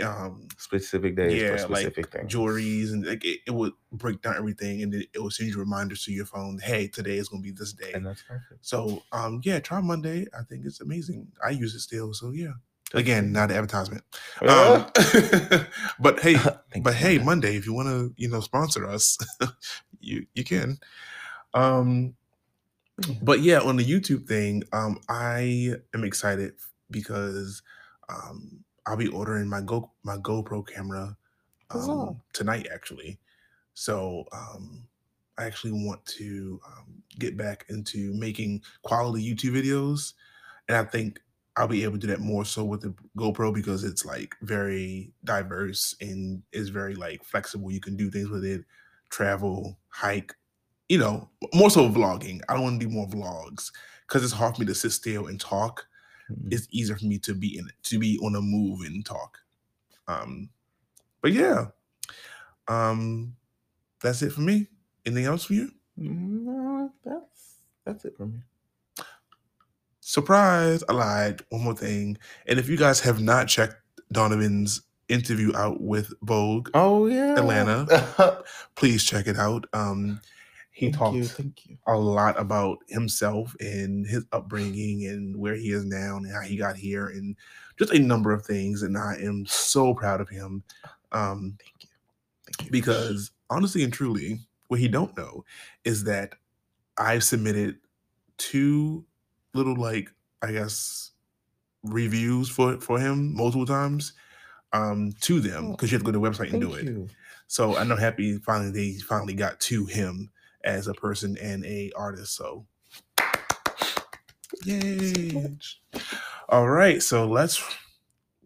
um, 0.04 0.48
Specific 0.57 1.16
days 1.16 1.42
yeah, 1.42 1.51
for 1.51 1.57
specific 1.57 2.06
like 2.06 2.22
things. 2.22 2.34
jewelries, 2.34 2.92
and 2.92 3.06
like, 3.06 3.25
it, 3.25 3.40
it 3.48 3.51
would 3.51 3.74
break 3.92 4.22
down 4.22 4.36
everything, 4.36 4.84
and 4.84 4.94
it, 4.94 5.07
it 5.13 5.19
will 5.19 5.31
send 5.31 5.50
you 5.50 5.57
reminders 5.57 6.04
to 6.06 6.12
your 6.12 6.25
phone. 6.25 6.60
Hey, 6.60 6.88
today 6.88 7.18
is 7.18 7.30
going 7.30 7.42
to 7.42 7.50
be 7.50 7.56
this 7.56 7.74
day. 7.74 7.94
and 7.94 8.06
that's 8.06 8.22
perfect. 8.22 8.66
So, 8.66 9.04
um, 9.12 9.42
yeah, 9.44 9.60
try 9.60 9.81
Monday. 9.81 10.28
I 10.38 10.44
think 10.44 10.66
it's 10.66 10.81
amazing. 10.81 11.28
I 11.44 11.51
use 11.51 11.75
it 11.75 11.80
still. 11.80 12.13
So, 12.13 12.31
yeah. 12.31 12.54
Again, 12.94 13.31
not 13.31 13.51
an 13.51 13.57
advertisement. 13.57 14.04
Um, 14.42 14.88
but 16.00 16.19
hey, 16.22 16.38
but 16.81 16.96
hey, 16.96 17.19
Monday. 17.19 17.56
If 17.56 17.68
you 17.68 17.74
want 17.74 17.88
to, 17.90 18.13
you 18.18 18.28
know, 18.28 18.40
sponsor 18.40 18.88
us, 18.88 19.18
you 20.00 20.25
you 20.34 20.44
can. 20.44 20.80
Um. 21.54 22.16
But 23.22 23.42
yeah, 23.42 23.60
on 23.60 23.78
the 23.78 23.86
YouTube 23.86 24.28
thing, 24.28 24.63
um, 24.74 25.00
I 25.10 25.75
am 25.94 26.04
excited 26.04 26.54
because 26.92 27.62
um, 28.10 28.63
I'll 28.86 28.98
be 28.98 29.07
ordering 29.07 29.48
my 29.48 29.62
Go 29.62 29.92
my 30.04 30.18
GoPro 30.18 30.68
camera 30.68 31.18
um, 31.72 32.22
tonight, 32.34 32.68
actually. 32.74 33.19
So 33.74 34.25
um, 34.31 34.88
I 35.38 35.46
actually 35.46 35.72
want 35.86 36.06
to 36.18 36.60
um, 36.66 37.04
get 37.18 37.38
back 37.38 37.66
into 37.69 38.13
making 38.13 38.63
quality 38.84 39.24
YouTube 39.24 39.51
videos, 39.51 40.13
and 40.68 40.78
I 40.78 40.84
think 40.84 41.22
I'll 41.56 41.68
be 41.68 41.84
able 41.84 41.94
to 41.94 42.00
do 42.00 42.07
that 42.07 42.19
more 42.22 42.46
so 42.46 42.63
with 42.63 42.81
the 42.81 42.94
GoPro 43.18 43.54
because 43.54 43.84
it's 43.84 44.06
like 44.06 44.36
very 44.42 45.12
diverse 45.24 45.96
and 46.01 46.42
is 46.51 46.69
very 46.69 46.96
like 46.96 47.24
flexible. 47.24 47.72
You 47.72 47.81
can 47.81 47.98
do 47.98 48.10
things 48.10 48.30
with 48.30 48.46
it, 48.46 48.63
travel, 49.10 49.78
hike, 49.90 50.36
you 50.89 50.97
know, 50.97 51.30
more 51.53 51.69
so 51.69 51.88
vlogging. 51.88 52.41
I 52.50 52.56
don't 52.56 52.63
want 52.63 52.81
to 52.81 52.88
do 52.88 52.94
more 52.94 53.07
vlogs 53.07 53.71
because 54.07 54.24
it's 54.24 54.33
hard 54.33 54.56
for 54.56 54.62
me 54.62 54.68
to 54.68 54.75
sit 54.75 54.91
still 54.91 55.27
and 55.27 55.39
talk. 55.39 55.86
Mm. 56.31 56.51
It's 56.51 56.68
easier 56.71 56.97
for 56.97 57.06
me 57.06 57.19
to 57.19 57.33
be 57.33 57.57
in 57.57 57.69
to 57.83 58.00
be 58.00 58.19
on 58.24 58.36
a 58.36 58.41
move 58.41 58.81
and 58.81 59.06
talk. 59.06 59.38
Um, 60.07 60.50
but 61.21 61.31
yeah, 61.31 61.68
um, 62.68 63.36
that's 64.01 64.22
it 64.24 64.31
for 64.31 64.41
me. 64.41 64.67
Anything 65.05 65.25
else 65.25 65.46
for 65.46 65.53
you? 65.53 65.72
No, 65.96 66.91
that's 67.05 67.60
that's 67.86 68.05
it 68.05 68.17
for 68.17 68.25
me. 68.25 68.39
Surprise! 70.01 70.84
I 70.89 70.93
lied. 70.93 71.41
One 71.50 71.63
more 71.63 71.75
thing. 71.75 72.17
And 72.48 72.58
if 72.58 72.67
you 72.67 72.77
guys 72.77 73.00
have 73.01 73.22
not 73.22 73.48
checked 73.48 73.75
Donovan's 74.12 74.81
interview 75.08 75.55
out 75.55 75.81
with 75.81 76.13
Vogue, 76.24 76.69
Oh 76.74 77.05
yeah, 77.05 77.36
Atlanta. 77.36 78.43
please 78.75 79.03
check 79.03 79.27
it 79.27 79.38
out. 79.38 79.65
Um, 79.74 80.19
he 80.79 80.88
thank 80.88 80.95
talked 80.98 81.15
you, 81.17 81.24
thank 81.25 81.65
you. 81.65 81.77
a 81.88 81.98
lot 81.98 82.39
about 82.39 82.79
himself 82.88 83.55
and 83.59 84.05
his 84.07 84.25
upbringing 84.31 85.05
and 85.07 85.36
where 85.36 85.55
he 85.55 85.71
is 85.71 85.86
now 85.86 86.17
and 86.17 86.31
how 86.31 86.41
he 86.41 86.55
got 86.57 86.75
here 86.77 87.07
and 87.07 87.36
just 87.77 87.93
a 87.93 88.00
number 88.00 88.31
of 88.31 88.45
things. 88.45 88.83
And 88.83 88.98
I 88.98 89.15
am 89.21 89.45
so 89.45 89.93
proud 89.93 90.21
of 90.21 90.29
him. 90.29 90.63
Um, 91.12 91.57
Thank 91.59 91.83
you. 91.83 91.89
Thank 92.45 92.65
you. 92.65 92.71
because 92.71 93.31
honestly 93.50 93.83
and 93.83 93.93
truly, 93.93 94.39
what 94.67 94.79
he 94.79 94.88
don't 94.88 95.15
know 95.17 95.43
is 95.83 96.03
that 96.05 96.36
I've 96.98 97.24
submitted 97.24 97.77
two 98.38 99.05
little 99.53 99.75
like 99.75 100.12
I 100.41 100.51
guess 100.51 101.12
reviews 101.83 102.50
for 102.50 102.79
for 102.79 103.00
him 103.00 103.33
multiple 103.36 103.65
times 103.65 104.13
um 104.74 105.12
to 105.21 105.39
them 105.39 105.67
Oh, 105.67 105.71
because 105.71 105.91
you 105.91 105.95
have 105.98 106.05
to 106.05 106.12
go 106.12 106.12
to 106.12 106.19
the 106.19 106.29
website 106.29 106.51
and 106.53 106.62
thank 106.62 106.63
do 106.63 106.74
it. 106.74 106.86
you. 106.86 107.09
So 107.48 107.75
I'm 107.75 107.89
happy 107.89 108.38
finally 108.38 108.71
they 108.71 109.00
finally 109.00 109.33
got 109.33 109.59
to 109.62 109.86
him 109.86 110.29
as 110.63 110.88
a 110.88 110.94
person 110.94 111.38
and 111.38 111.66
a 111.66 111.92
artist. 111.96 112.36
So 112.36 112.66
yay. 114.66 115.58
All 116.50 116.70
right, 116.70 117.01
so 117.01 117.28
let's 117.28 117.63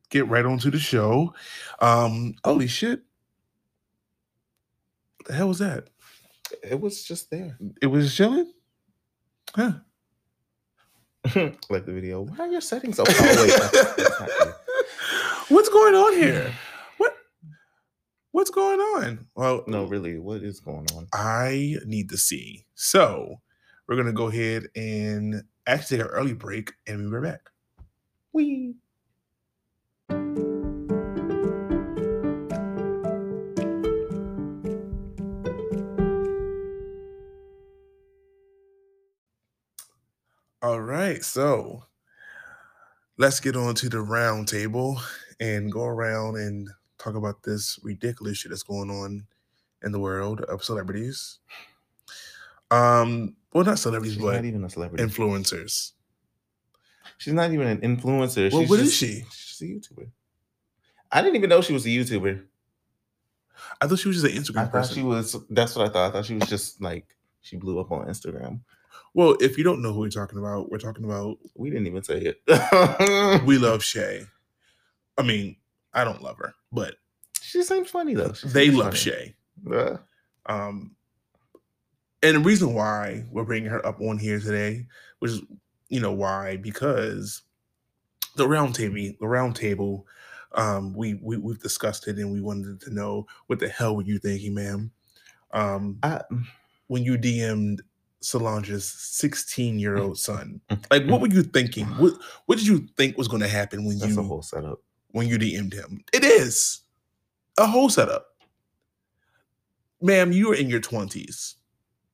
get 0.09 0.27
right 0.27 0.45
on 0.45 0.59
to 0.59 0.71
the 0.71 0.79
show. 0.79 1.33
Um 1.79 2.35
holy 2.43 2.67
shit. 2.67 3.01
The 5.25 5.33
hell 5.33 5.47
was 5.47 5.59
that? 5.59 5.89
It 6.61 6.79
was 6.79 7.03
just 7.03 7.31
there. 7.31 7.57
It 7.81 7.87
was 7.87 8.15
chilling? 8.15 8.51
Huh. 9.55 9.73
like 11.69 11.85
the 11.85 11.93
video. 11.93 12.21
Why 12.23 12.45
are 12.45 12.51
your 12.51 12.61
settings 12.61 12.97
so? 12.97 13.03
Wait, 13.03 13.15
that's, 13.15 13.71
that's 13.95 14.19
not 14.19 14.29
you. 14.29 14.53
What's 15.49 15.69
going 15.69 15.95
on 15.95 16.13
here? 16.13 16.53
What 18.33 18.39
what's 18.41 18.49
going 18.49 18.79
on? 18.79 19.27
Well, 19.35 19.63
No, 19.67 19.85
really, 19.85 20.17
what 20.17 20.41
is 20.41 20.59
going 20.59 20.87
on? 20.95 21.07
I 21.13 21.75
need 21.85 22.09
to 22.09 22.17
see. 22.17 22.65
So 22.73 23.41
we're 23.87 23.95
gonna 23.95 24.11
go 24.11 24.27
ahead 24.27 24.69
and 24.75 25.43
actually 25.67 25.97
take 25.97 26.07
an 26.07 26.11
early 26.11 26.33
break 26.33 26.73
and 26.87 27.11
we'll 27.11 27.21
be 27.21 27.27
right 27.27 27.33
back. 27.33 27.51
We. 28.31 28.73
All 40.63 40.81
right, 40.81 41.23
so 41.23 41.83
let's 43.19 43.39
get 43.39 43.55
on 43.55 43.75
to 43.75 43.89
the 43.89 44.01
round 44.01 44.47
table 44.47 44.99
and 45.39 45.71
go 45.71 45.83
around 45.83 46.37
and 46.37 46.67
talk 47.03 47.15
about 47.15 47.43
this 47.43 47.79
ridiculous 47.83 48.37
shit 48.37 48.51
that's 48.51 48.63
going 48.63 48.89
on 48.89 49.25
in 49.83 49.91
the 49.91 49.99
world 49.99 50.41
of 50.41 50.63
celebrities. 50.63 51.39
Um, 52.71 53.35
well, 53.53 53.63
not 53.65 53.79
celebrities, 53.79 54.13
She's 54.15 54.21
but 54.23 54.33
not 54.35 54.45
even 54.45 54.63
a 54.63 54.69
celebrity. 54.69 55.03
influencers. 55.03 55.91
She's 57.17 57.33
not 57.33 57.51
even 57.51 57.67
an 57.67 57.77
influencer. 57.79 58.51
Well, 58.51 58.61
she's 58.61 58.69
what 58.69 58.79
is 58.79 58.85
just- 58.87 58.99
she? 58.99 59.25
She's 59.31 59.61
a 59.61 59.65
YouTuber. 59.65 60.07
I 61.11 61.21
didn't 61.21 61.35
even 61.35 61.49
know 61.49 61.61
she 61.61 61.73
was 61.73 61.85
a 61.85 61.89
YouTuber. 61.89 62.43
I 63.79 63.87
thought 63.87 63.99
she 63.99 64.07
was 64.07 64.21
just 64.21 64.33
an 64.35 64.41
Instagram 64.41 64.57
I 64.57 64.63
Instagram 64.63 64.65
thought 64.65 64.71
person. 64.71 64.95
she 64.95 65.03
was. 65.03 65.35
That's 65.49 65.75
what 65.75 65.87
I 65.87 65.93
thought. 65.93 66.09
I 66.09 66.11
thought 66.11 66.25
she 66.25 66.33
was 66.35 66.49
just 66.49 66.81
like 66.81 67.15
she 67.41 67.55
blew 67.57 67.79
up 67.79 67.91
on 67.91 68.07
Instagram. 68.07 68.61
well, 69.13 69.35
if 69.39 69.57
you 69.57 69.63
don't 69.63 69.81
know 69.83 69.93
who 69.93 69.99
we're 69.99 70.09
talking 70.09 70.39
about, 70.39 70.71
we're 70.71 70.79
talking 70.79 71.05
about 71.05 71.37
We 71.55 71.69
didn't 71.69 71.85
even 71.87 72.01
say 72.03 72.33
it. 72.47 73.43
We 73.45 73.57
Love 73.59 73.83
Shay. 73.83 74.23
I 75.17 75.21
mean, 75.21 75.55
I 75.93 76.03
don't 76.03 76.21
love 76.21 76.37
her, 76.37 76.53
but 76.71 76.95
she 77.41 77.63
seems 77.63 77.89
funny 77.89 78.15
though. 78.15 78.33
She 78.33 78.47
they 78.47 78.69
love 78.69 78.87
funny. 78.87 78.97
Shay. 78.97 79.35
Yeah. 79.69 79.97
Um, 80.45 80.95
and 82.23 82.37
the 82.37 82.39
reason 82.39 82.73
why 82.73 83.25
we're 83.29 83.43
bringing 83.43 83.69
her 83.69 83.85
up 83.85 83.99
on 84.01 84.17
here 84.17 84.39
today, 84.39 84.87
which 85.19 85.31
is, 85.31 85.41
you 85.89 85.99
know, 85.99 86.13
why 86.13 86.57
because 86.57 87.41
the 88.35 88.47
round 88.47 88.73
table, 88.75 89.15
the 89.19 89.27
round 89.27 89.55
table, 89.55 90.07
um, 90.55 90.93
we, 90.93 91.15
we 91.15 91.37
we've 91.37 91.61
discussed 91.61 92.07
it 92.07 92.17
and 92.17 92.31
we 92.31 92.41
wanted 92.41 92.79
to 92.81 92.93
know 92.93 93.27
what 93.47 93.59
the 93.59 93.67
hell 93.67 93.95
were 93.95 94.03
you 94.03 94.19
thinking, 94.19 94.53
ma'am? 94.55 94.91
Um, 95.51 95.99
I, 96.01 96.21
when 96.87 97.03
you 97.03 97.17
DM'd 97.17 97.81
Solange's 98.21 98.85
16 98.85 99.77
year 99.77 99.97
old 99.97 100.17
son, 100.19 100.61
like 100.89 101.05
what 101.05 101.19
were 101.21 101.27
you 101.27 101.43
thinking? 101.43 101.87
What 101.87 102.13
what 102.45 102.57
did 102.57 102.67
you 102.67 102.87
think 102.95 103.17
was 103.17 103.27
going 103.27 103.41
to 103.41 103.47
happen 103.47 103.85
when 103.85 103.97
that's 103.97 104.09
you 104.09 104.15
That's 104.15 104.25
a 104.25 104.29
whole 104.29 104.41
setup. 104.41 104.79
When 105.13 105.27
you 105.27 105.39
DM'd 105.39 105.73
him. 105.73 106.03
It 106.11 106.25
is 106.25 106.81
a 107.57 107.65
whole 107.65 107.89
setup. 107.89 108.25
Ma'am, 110.01 110.33
you 110.33 110.51
are 110.51 110.55
in 110.55 110.69
your 110.69 110.81
20s. 110.81 111.55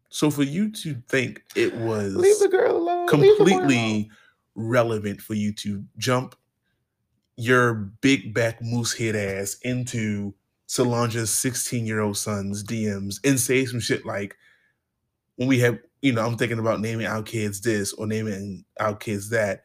So 0.10 0.30
for 0.30 0.44
you 0.44 0.72
to 0.72 0.96
think 1.08 1.44
it 1.56 1.74
was 1.76 2.16
Leave 2.16 2.40
the 2.40 2.48
girl 2.48 2.78
alone. 2.78 3.08
Leave 3.08 3.38
the 3.38 3.44
alone. 3.44 3.46
completely 3.48 4.12
relevant 4.56 5.22
for 5.22 5.34
you 5.34 5.54
to 5.54 5.84
jump 5.98 6.36
your 7.38 7.74
big 7.74 8.34
back 8.34 8.62
moose 8.62 8.94
head 8.94 9.16
ass 9.16 9.58
into 9.64 10.34
Solange's 10.68 11.30
16 11.32 11.86
year 11.86 12.02
old 12.02 12.18
son's 12.18 12.64
DMs 12.64 13.20
and 13.24 13.40
say 13.40 13.66
some 13.66 13.80
shit 13.80 14.06
like, 14.06 14.36
when 15.38 15.48
we 15.48 15.58
have, 15.60 15.80
you 16.02 16.12
know, 16.12 16.26
I'm 16.26 16.38
thinking 16.38 16.60
about 16.60 16.82
naming 16.82 17.08
our 17.08 17.24
kids 17.24 17.62
this 17.62 17.94
or 17.94 18.06
naming 18.08 18.66
our 18.80 18.96
kids 18.96 19.30
that. 19.30 19.64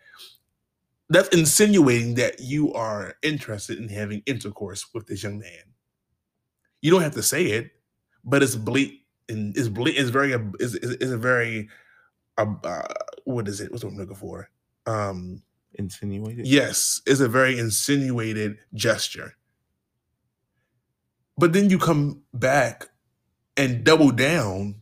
That's 1.11 1.29
insinuating 1.29 2.15
that 2.15 2.41
you 2.41 2.73
are 2.73 3.15
interested 3.23 3.79
in 3.79 3.89
having 3.89 4.23
intercourse 4.27 4.87
with 4.95 5.07
this 5.07 5.23
young 5.23 5.39
man. 5.39 5.75
You 6.81 6.91
don't 6.91 7.03
have 7.03 7.15
to 7.15 7.23
say 7.23 7.47
it, 7.47 7.71
but 8.25 8.43
it's 8.43 8.57
bleak 8.57 9.07
and 9.29 9.57
it's 9.57 9.69
bleak. 9.69 9.97
It's 9.99 10.11
very, 10.11 10.33
it's, 10.61 10.75
a 11.03 11.19
very, 11.19 11.69
uh, 12.39 12.47
uh, 12.65 12.83
what 13.25 13.49
is 13.49 13.61
it? 13.61 13.71
What's 13.71 13.85
what 13.85 13.93
I'm 13.93 13.99
looking 13.99 14.17
for? 14.17 14.49
Um, 14.87 15.43
Insinuated. 15.77 16.47
Yes, 16.47 17.03
it's 17.07 17.21
a 17.21 17.29
very 17.29 17.59
insinuated 17.59 18.59
gesture. 18.75 19.35
But 21.37 21.53
then 21.53 21.69
you 21.69 21.79
come 21.79 22.23
back 22.33 22.89
and 23.57 23.83
double 23.83 24.13
down 24.13 24.77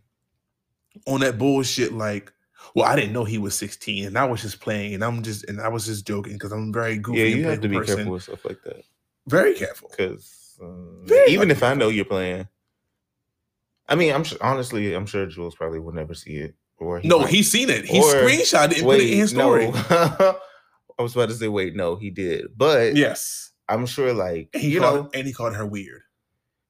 on 1.07 1.21
that 1.21 1.39
bullshit 1.39 1.95
like, 1.95 2.33
well, 2.75 2.87
I 2.87 2.97
didn't 2.97 3.13
know 3.13 3.25
he 3.25 3.39
was 3.39 3.55
16 3.55 4.07
and 4.07 4.19
I 4.19 4.25
was 4.25 4.43
just 4.43 4.61
playing 4.61 4.95
and 4.95 5.05
I'm 5.05 5.23
just 5.23 5.45
and 5.49 5.61
I 5.61 5.69
was 5.69 5.87
just 5.87 6.07
joking 6.07 6.35
because 6.35 6.53
I'm 6.53 6.73
very 6.73 6.99
goofy 6.99 7.19
Yeah, 7.21 7.25
you 7.27 7.45
have 7.49 7.61
to 7.61 7.69
be 7.69 7.77
person. 7.79 7.97
careful 7.97 8.13
with 8.15 8.23
stuff 8.25 8.45
like 8.45 8.63
that. 8.65 8.83
Very 9.27 9.55
careful. 9.55 9.89
Because 9.91 10.59
um, 10.63 11.07
even 11.29 11.51
if 11.51 11.63
I 11.63 11.75
know 11.75 11.89
you're 11.89 12.05
playing, 12.05 12.49
I 13.89 13.95
mean, 13.95 14.15
I'm 14.15 14.25
sure, 14.25 14.39
honestly, 14.41 14.95
I'm 14.95 15.07
sure 15.07 15.27
Jules 15.27 15.55
probably 15.55 15.81
will 15.81 15.93
never 15.93 16.15
see 16.15 16.37
it. 16.37 16.55
Or 16.79 16.99
he 17.01 17.09
No, 17.09 17.21
might- 17.21 17.31
he's 17.31 17.51
seen 17.51 17.71
it. 17.71 17.85
He 17.85 17.99
Or- 18.01 18.05
screenshot 18.05 18.71
it 18.73 18.79
and 18.79 18.87
put 18.87 19.01
it 19.01 19.11
in 19.11 19.19
his 19.19 19.31
story. 19.31 19.67
no. 19.71 19.73
I 20.99 21.03
was 21.03 21.15
about 21.15 21.29
to 21.31 21.35
say, 21.35 21.49
wait, 21.49 21.75
no, 21.75 21.97
he 21.97 22.11
did, 22.11 22.47
but 22.57 22.95
Yes. 22.97 23.51
I'm 23.69 23.87
sure, 23.87 24.13
like 24.13 24.51
And 24.53 24.63
he 24.63 24.71
you 24.71 24.81
called 24.81 24.95
know, 24.97 25.03
her, 25.05 25.09
and 25.15 25.27
he 25.27 25.33
called 25.33 25.55
her 25.55 25.65
weird. 25.67 26.03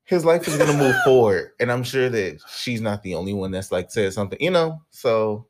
his 0.04 0.24
life 0.24 0.46
is 0.46 0.56
gonna 0.56 0.76
move 0.76 0.94
forward, 1.04 1.52
and 1.58 1.72
I'm 1.72 1.82
sure 1.82 2.08
that 2.08 2.40
she's 2.54 2.80
not 2.80 3.02
the 3.02 3.14
only 3.14 3.32
one 3.34 3.50
that's 3.50 3.72
like 3.72 3.90
said 3.90 4.12
something, 4.12 4.38
you 4.40 4.50
know. 4.50 4.82
So, 4.90 5.46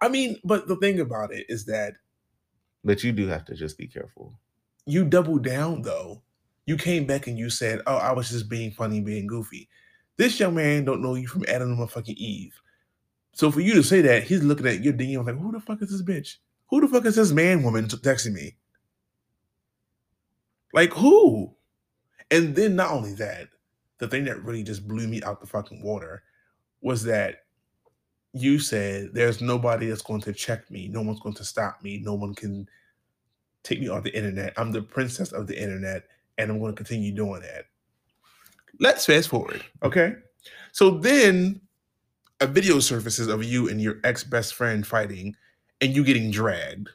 I 0.00 0.08
mean, 0.08 0.38
but 0.44 0.68
the 0.68 0.76
thing 0.76 1.00
about 1.00 1.32
it 1.32 1.46
is 1.48 1.64
that 1.66 1.94
but 2.84 3.04
you 3.04 3.12
do 3.12 3.26
have 3.26 3.44
to 3.46 3.54
just 3.54 3.76
be 3.76 3.86
careful. 3.86 4.38
you 4.86 5.04
doubled 5.04 5.44
down 5.44 5.82
though. 5.82 6.22
You 6.66 6.76
came 6.76 7.06
back 7.06 7.26
and 7.26 7.38
you 7.38 7.50
said, 7.50 7.80
"Oh, 7.86 7.96
I 7.96 8.12
was 8.12 8.30
just 8.30 8.48
being 8.48 8.70
funny, 8.70 9.00
being 9.00 9.26
goofy." 9.26 9.68
This 10.16 10.38
young 10.38 10.54
man 10.54 10.84
don't 10.84 11.02
know 11.02 11.14
you 11.14 11.26
from 11.26 11.44
Adam 11.48 11.72
and 11.78 11.90
fucking 11.90 12.16
Eve. 12.18 12.60
So 13.32 13.50
for 13.50 13.60
you 13.60 13.74
to 13.74 13.82
say 13.82 14.02
that, 14.02 14.24
he's 14.24 14.42
looking 14.42 14.66
at 14.66 14.82
your 14.82 14.92
DM 14.92 15.24
like, 15.26 15.38
"Who 15.38 15.52
the 15.52 15.60
fuck 15.60 15.82
is 15.82 15.90
this 15.90 16.02
bitch? 16.02 16.36
Who 16.68 16.80
the 16.80 16.88
fuck 16.88 17.06
is 17.06 17.16
this 17.16 17.32
man 17.32 17.62
woman 17.62 17.86
texting 17.86 18.32
me?" 18.32 18.56
Like 20.72 20.92
who? 20.92 21.54
And 22.30 22.54
then 22.54 22.76
not 22.76 22.92
only 22.92 23.14
that, 23.14 23.48
the 23.98 24.08
thing 24.08 24.24
that 24.24 24.42
really 24.44 24.62
just 24.62 24.86
blew 24.86 25.08
me 25.08 25.22
out 25.22 25.40
the 25.40 25.46
fucking 25.46 25.82
water 25.82 26.22
was 26.80 27.02
that 27.04 27.44
you 28.32 28.58
said 28.58 29.10
there's 29.12 29.40
nobody 29.40 29.86
that's 29.86 30.02
going 30.02 30.20
to 30.22 30.32
check 30.32 30.70
me, 30.70 30.88
no 30.88 31.02
one's 31.02 31.20
going 31.20 31.34
to 31.36 31.44
stop 31.44 31.82
me, 31.82 31.98
no 31.98 32.14
one 32.14 32.34
can 32.34 32.68
take 33.62 33.80
me 33.80 33.88
off 33.88 34.04
the 34.04 34.16
internet. 34.16 34.52
I'm 34.56 34.72
the 34.72 34.82
princess 34.82 35.32
of 35.32 35.46
the 35.46 35.60
internet, 35.60 36.04
and 36.38 36.50
I'm 36.50 36.58
going 36.58 36.72
to 36.72 36.76
continue 36.76 37.12
doing 37.12 37.42
that. 37.42 37.66
Let's 38.78 39.06
fast 39.06 39.28
forward, 39.28 39.64
okay? 39.82 40.14
So 40.72 40.90
then 40.90 41.60
a 42.40 42.46
video 42.46 42.80
surfaces 42.80 43.28
of 43.28 43.44
you 43.44 43.68
and 43.68 43.80
your 43.80 43.96
ex 44.04 44.24
best 44.24 44.54
friend 44.54 44.86
fighting, 44.86 45.36
and 45.80 45.94
you 45.94 46.04
getting 46.04 46.30
dragged. 46.30 46.88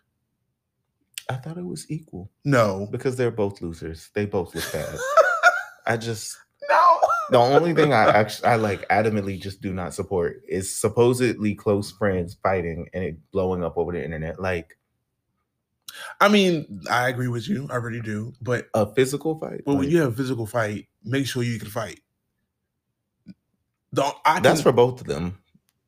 I 1.30 1.36
thought 1.36 1.58
it 1.58 1.66
was 1.66 1.90
equal 1.90 2.30
No, 2.44 2.88
because 2.92 3.16
they're 3.16 3.32
both 3.32 3.62
losers. 3.62 4.10
They 4.14 4.26
both 4.26 4.54
look 4.54 4.72
bad. 4.72 4.98
I 5.88 5.98
just 5.98 6.38
no. 6.70 7.00
The 7.30 7.38
only 7.38 7.74
thing 7.74 7.94
I 7.94 8.10
actually 8.10 8.48
I 8.48 8.56
like 8.56 8.88
adamantly 8.90 9.42
just 9.42 9.62
do 9.62 9.74
not 9.74 9.94
support 9.94 10.42
is 10.48 10.76
supposedly 10.76 11.56
close 11.56 11.92
friends 11.92 12.38
fighting 12.42 12.88
and 12.94 13.04
it 13.04 13.32
blowing 13.32 13.64
up 13.64 13.78
over 13.78 13.92
the 13.92 14.04
internet. 14.04 14.40
Like 14.40 14.78
I 16.20 16.28
mean, 16.28 16.82
I 16.90 17.10
agree 17.10 17.28
with 17.28 17.48
you. 17.48 17.68
I 17.72 17.76
really 17.76 18.02
do. 18.02 18.34
But 18.42 18.68
a 18.74 18.86
physical 18.86 19.40
fight. 19.40 19.62
well, 19.66 19.78
when 19.78 19.90
you 19.90 20.02
have 20.02 20.14
a 20.14 20.16
physical 20.16 20.46
fight, 20.46 20.88
make 21.04 21.26
sure 21.26 21.44
you 21.44 21.60
can 21.60 21.70
fight. 21.70 22.02
Don't 23.94 24.16
I? 24.26 24.42
that's 24.42 24.62
for 24.62 24.74
both 24.74 25.00
of 25.00 25.08
them 25.08 25.38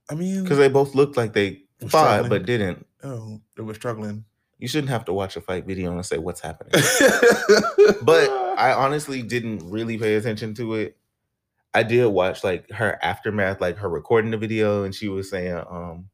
I 0.10 0.16
mean, 0.16 0.44
because 0.44 0.58
they 0.58 0.70
both 0.70 0.96
looked 0.96 1.18
like 1.18 1.34
they 1.34 1.64
fought 1.82 1.90
struggling. 1.90 2.30
but 2.30 2.46
didn't. 2.46 2.86
oh, 3.04 3.42
they 3.56 3.64
were 3.64 3.74
struggling. 3.74 4.26
You 4.60 4.68
shouldn't 4.68 4.90
have 4.90 5.06
to 5.06 5.14
watch 5.14 5.36
a 5.36 5.42
fight 5.42 5.66
video 5.66 5.92
and 5.92 6.06
say 6.06 6.18
what's 6.18 6.42
happening. 6.42 6.72
but 8.02 8.30
I 8.58 8.74
honestly 8.74 9.22
didn't 9.22 9.70
really 9.70 9.98
pay 9.98 10.16
attention 10.16 10.56
to 10.56 10.76
it. 10.76 10.98
I 11.78 11.84
did 11.84 12.08
watch 12.08 12.44
like 12.44 12.72
her 12.72 12.98
aftermath, 13.04 13.62
like 13.62 13.78
her 13.78 13.88
recording 13.88 14.32
the 14.32 14.38
video, 14.38 14.84
and 14.84 14.96
she 14.96 15.10
was 15.10 15.30
saying, 15.30 15.62
um, 15.70 16.10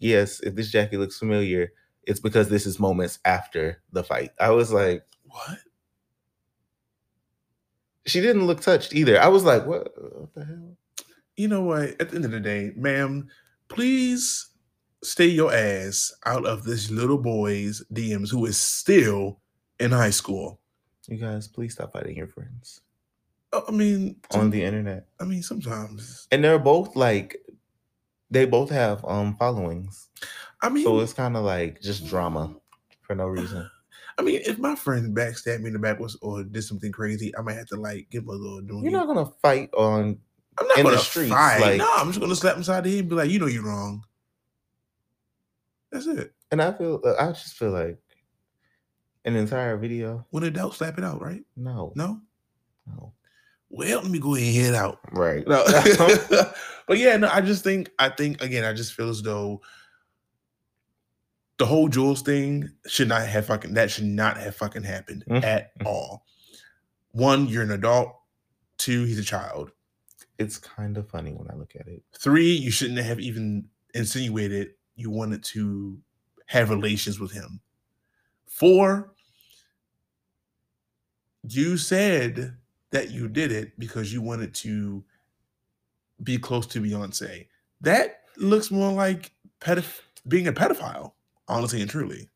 yes, 0.00 0.40
if 0.40 0.54
this 0.54 0.70
jacket 0.70 0.98
looks 0.98 1.18
familiar, 1.18 1.72
it's 2.04 2.20
because 2.20 2.48
this 2.48 2.64
is 2.64 2.80
moments 2.80 3.18
after 3.26 3.82
the 3.92 4.02
fight. 4.02 4.30
I 4.40 4.48
was 4.48 4.72
like, 4.72 5.04
what? 5.24 5.58
she 8.06 8.22
didn't 8.22 8.46
look 8.46 8.62
touched 8.62 8.94
either. 8.94 9.20
I 9.20 9.28
was 9.28 9.44
like, 9.44 9.66
what, 9.66 9.92
what 9.94 10.32
the 10.32 10.46
hell? 10.46 10.78
You 11.36 11.48
know 11.48 11.64
what? 11.64 12.00
At 12.00 12.08
the 12.08 12.16
end 12.16 12.24
of 12.24 12.30
the 12.30 12.40
day, 12.40 12.72
ma'am, 12.74 13.28
please 13.68 14.48
stay 15.02 15.26
your 15.26 15.52
ass 15.52 16.14
out 16.24 16.46
of 16.46 16.64
this 16.64 16.90
little 16.90 17.18
boy's 17.18 17.84
DMs 17.92 18.30
who 18.30 18.46
is 18.46 18.58
still 18.58 19.42
in 19.78 19.90
high 19.90 20.08
school. 20.08 20.60
You 21.08 21.18
guys, 21.18 21.46
please 21.46 21.74
stop 21.74 21.92
fighting 21.92 22.16
your 22.16 22.28
friends 22.28 22.80
I 23.66 23.70
mean, 23.70 24.16
on 24.32 24.50
the 24.50 24.62
internet. 24.62 25.06
I 25.20 25.24
mean, 25.24 25.42
sometimes. 25.42 26.26
And 26.30 26.42
they're 26.42 26.58
both 26.58 26.96
like, 26.96 27.36
they 28.30 28.46
both 28.46 28.70
have 28.70 29.04
um 29.04 29.36
followings. 29.36 30.08
I 30.62 30.68
mean, 30.68 30.84
So 30.84 31.00
it's 31.00 31.12
kind 31.12 31.36
of 31.36 31.44
like 31.44 31.80
just 31.80 32.06
drama 32.06 32.54
for 33.02 33.14
no 33.14 33.26
reason. 33.26 33.68
I 34.18 34.22
mean, 34.22 34.40
if 34.46 34.58
my 34.58 34.76
friend 34.76 35.14
backstabbed 35.16 35.60
me 35.60 35.66
in 35.68 35.72
the 35.72 35.78
back 35.80 35.98
or 36.22 36.44
did 36.44 36.62
something 36.62 36.92
crazy, 36.92 37.36
I 37.36 37.42
might 37.42 37.54
have 37.54 37.66
to 37.68 37.76
like 37.76 38.08
give 38.10 38.22
him 38.22 38.28
a 38.28 38.32
little. 38.32 38.60
doing 38.60 38.84
You're 38.84 38.92
not 38.92 39.06
gonna 39.08 39.26
fight 39.42 39.70
on 39.74 40.18
I'm 40.56 40.68
not 40.68 40.78
in 40.78 40.84
the 40.84 40.90
gonna 40.92 41.02
streets, 41.02 41.30
fight. 41.32 41.60
like- 41.60 41.78
no, 41.78 41.90
I'm 41.96 42.08
just 42.08 42.20
gonna 42.20 42.36
slap 42.36 42.56
him 42.56 42.62
side 42.62 42.84
the 42.84 42.90
head 42.90 43.00
and 43.00 43.08
be 43.08 43.16
like, 43.16 43.30
you 43.30 43.38
know, 43.40 43.46
you're 43.46 43.64
wrong. 43.64 44.04
That's 45.90 46.06
it. 46.06 46.32
And 46.50 46.62
I 46.62 46.72
feel, 46.72 47.00
uh, 47.04 47.14
I 47.18 47.28
just 47.32 47.54
feel 47.54 47.70
like 47.70 47.98
an 49.24 49.36
entire 49.36 49.76
video. 49.76 50.26
When 50.30 50.50
doubt, 50.52 50.74
slap 50.74 50.98
it 50.98 51.04
out, 51.04 51.20
right? 51.20 51.42
No, 51.56 51.92
No. 51.96 52.20
no. 52.86 53.12
Well, 53.76 54.02
let 54.02 54.10
me 54.10 54.20
go 54.20 54.36
ahead 54.36 54.54
and 54.54 54.64
head 54.66 54.74
out. 54.76 55.00
Right. 55.10 55.46
No. 55.48 55.64
but 56.86 56.98
yeah, 56.98 57.16
no, 57.16 57.28
I 57.28 57.40
just 57.40 57.64
think 57.64 57.90
I 57.98 58.08
think 58.08 58.40
again, 58.40 58.64
I 58.64 58.72
just 58.72 58.92
feel 58.94 59.08
as 59.08 59.20
though 59.22 59.62
the 61.58 61.66
whole 61.66 61.88
Jules 61.88 62.22
thing 62.22 62.70
should 62.86 63.08
not 63.08 63.26
have 63.26 63.46
fucking 63.46 63.74
that 63.74 63.90
should 63.90 64.04
not 64.04 64.36
have 64.36 64.54
fucking 64.54 64.84
happened 64.84 65.24
Mhm. 65.28 65.42
at 65.42 65.72
all. 65.84 66.24
One, 67.10 67.46
you're 67.48 67.62
an 67.64 67.72
adult. 67.72 68.14
Two, 68.78 69.04
he's 69.04 69.18
a 69.18 69.24
child. 69.24 69.70
It's 70.38 70.58
kind 70.58 70.96
of 70.96 71.08
funny 71.08 71.32
when 71.32 71.50
I 71.50 71.54
look 71.54 71.74
at 71.78 71.86
it. 71.88 72.02
Three, 72.18 72.52
you 72.52 72.70
shouldn't 72.70 72.98
have 72.98 73.18
even 73.20 73.68
insinuated 73.94 74.70
you 74.96 75.10
wanted 75.10 75.42
to 75.44 75.98
have 76.46 76.70
relations 76.70 77.18
with 77.18 77.32
him. 77.32 77.60
Four, 78.46 79.14
you 81.48 81.76
said 81.76 82.56
that 82.94 83.10
you 83.10 83.28
did 83.28 83.50
it 83.50 83.76
because 83.76 84.12
you 84.12 84.22
wanted 84.22 84.54
to 84.54 85.04
be 86.22 86.38
close 86.38 86.64
to 86.68 86.80
Beyonce. 86.80 87.48
That 87.80 88.20
looks 88.36 88.70
more 88.70 88.92
like 88.92 89.32
pedoph- 89.60 90.00
being 90.28 90.46
a 90.46 90.52
pedophile, 90.52 91.12
honestly 91.48 91.80
and 91.80 91.90
truly. 91.90 92.30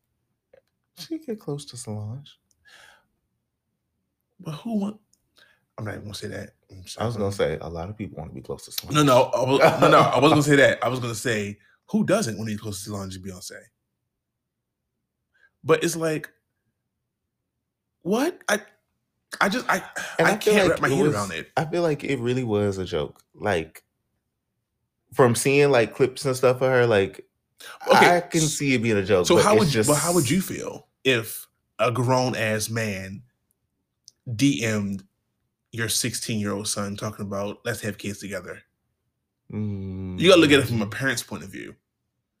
She 0.97 1.17
get 1.19 1.39
close 1.39 1.63
to 1.67 1.77
Solange. 1.77 2.37
But 4.41 4.51
who 4.51 4.79
want? 4.79 4.99
I'm 5.77 5.85
not 5.85 5.91
even 5.93 6.03
gonna 6.03 6.13
say 6.13 6.27
that. 6.27 6.55
I'm 6.99 7.05
was 7.05 7.15
gonna 7.15 7.31
say 7.31 7.57
a 7.61 7.69
lot 7.69 7.89
of 7.89 7.97
people 7.97 8.17
want 8.17 8.31
to 8.31 8.35
be 8.35 8.41
close 8.41 8.65
to 8.65 8.71
Solange. 8.73 8.95
no, 8.95 9.03
no, 9.03 9.31
I 9.33 9.49
was, 9.49 9.81
no, 9.81 9.89
no. 9.89 9.99
I 9.99 10.19
wasn't 10.19 10.41
gonna 10.41 10.43
say 10.43 10.57
that. 10.57 10.83
I 10.83 10.89
was 10.89 10.99
gonna 10.99 11.15
say 11.15 11.57
who 11.87 12.05
doesn't 12.05 12.37
want 12.37 12.49
to 12.49 12.55
be 12.55 12.59
close 12.59 12.83
to 12.83 12.89
Solange 12.89 13.15
and 13.15 13.25
Beyonce. 13.25 13.61
But 15.63 15.85
it's 15.85 15.95
like, 15.95 16.29
what? 18.01 18.41
I, 18.49 18.59
I 19.41 19.49
just, 19.49 19.65
I, 19.69 19.83
And 20.17 20.27
I, 20.27 20.37
feel 20.37 20.53
can't 20.53 20.63
like 20.69 20.69
wrap 20.71 20.81
my 20.81 20.89
head 20.89 21.03
was- 21.03 21.13
around 21.13 21.31
it. 21.33 21.49
I 21.55 21.65
feel 21.65 21.81
like 21.83 22.03
it 22.03 22.19
really 22.19 22.43
was 22.43 22.77
a 22.77 22.85
joke. 22.85 23.21
Like 23.35 23.83
from 25.13 25.35
seeing 25.35 25.71
like 25.71 25.93
clips 25.95 26.25
and 26.25 26.35
stuff 26.35 26.61
of 26.61 26.69
her, 26.71 26.85
like 26.87 27.25
Okay, 27.93 28.17
I 28.17 28.21
can 28.21 28.41
see 28.41 28.73
it 28.73 28.81
being 28.83 28.97
a 28.97 29.03
joke. 29.03 29.27
So 29.27 29.35
but 29.35 29.43
how 29.43 29.57
would 29.57 29.67
you, 29.67 29.73
just 29.73 29.89
but 29.89 29.95
how 29.97 30.13
would 30.13 30.29
you 30.29 30.41
feel 30.41 30.87
if 31.03 31.47
a 31.77 31.91
grown 31.91 32.35
ass 32.35 32.69
man 32.69 33.21
DM'd 34.29 35.03
your 35.71 35.89
16 35.89 36.39
year 36.39 36.51
old 36.53 36.67
son 36.67 36.95
talking 36.95 37.25
about 37.25 37.59
let's 37.65 37.81
have 37.81 37.97
kids 37.97 38.19
together? 38.19 38.61
You 39.51 40.29
gotta 40.29 40.39
look 40.41 40.51
at 40.51 40.59
it 40.59 40.67
from 40.67 40.81
a 40.81 40.85
Mm, 40.85 40.91
parent's 40.91 41.23
point 41.23 41.43
of 41.43 41.49
view. 41.49 41.75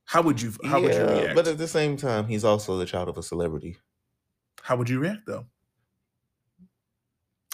How 0.05 0.21
would 0.21 0.41
you 0.41 0.53
how 0.65 0.81
would 0.81 0.93
you 0.93 1.05
react? 1.05 1.35
But 1.35 1.47
at 1.47 1.57
the 1.57 1.67
same 1.67 1.97
time, 1.97 2.27
he's 2.27 2.43
also 2.43 2.77
the 2.77 2.85
child 2.85 3.09
of 3.09 3.17
a 3.17 3.23
celebrity. 3.23 3.77
how 4.61 4.75
would 4.75 4.89
you 4.89 4.99
react 4.99 5.25
though? 5.25 5.45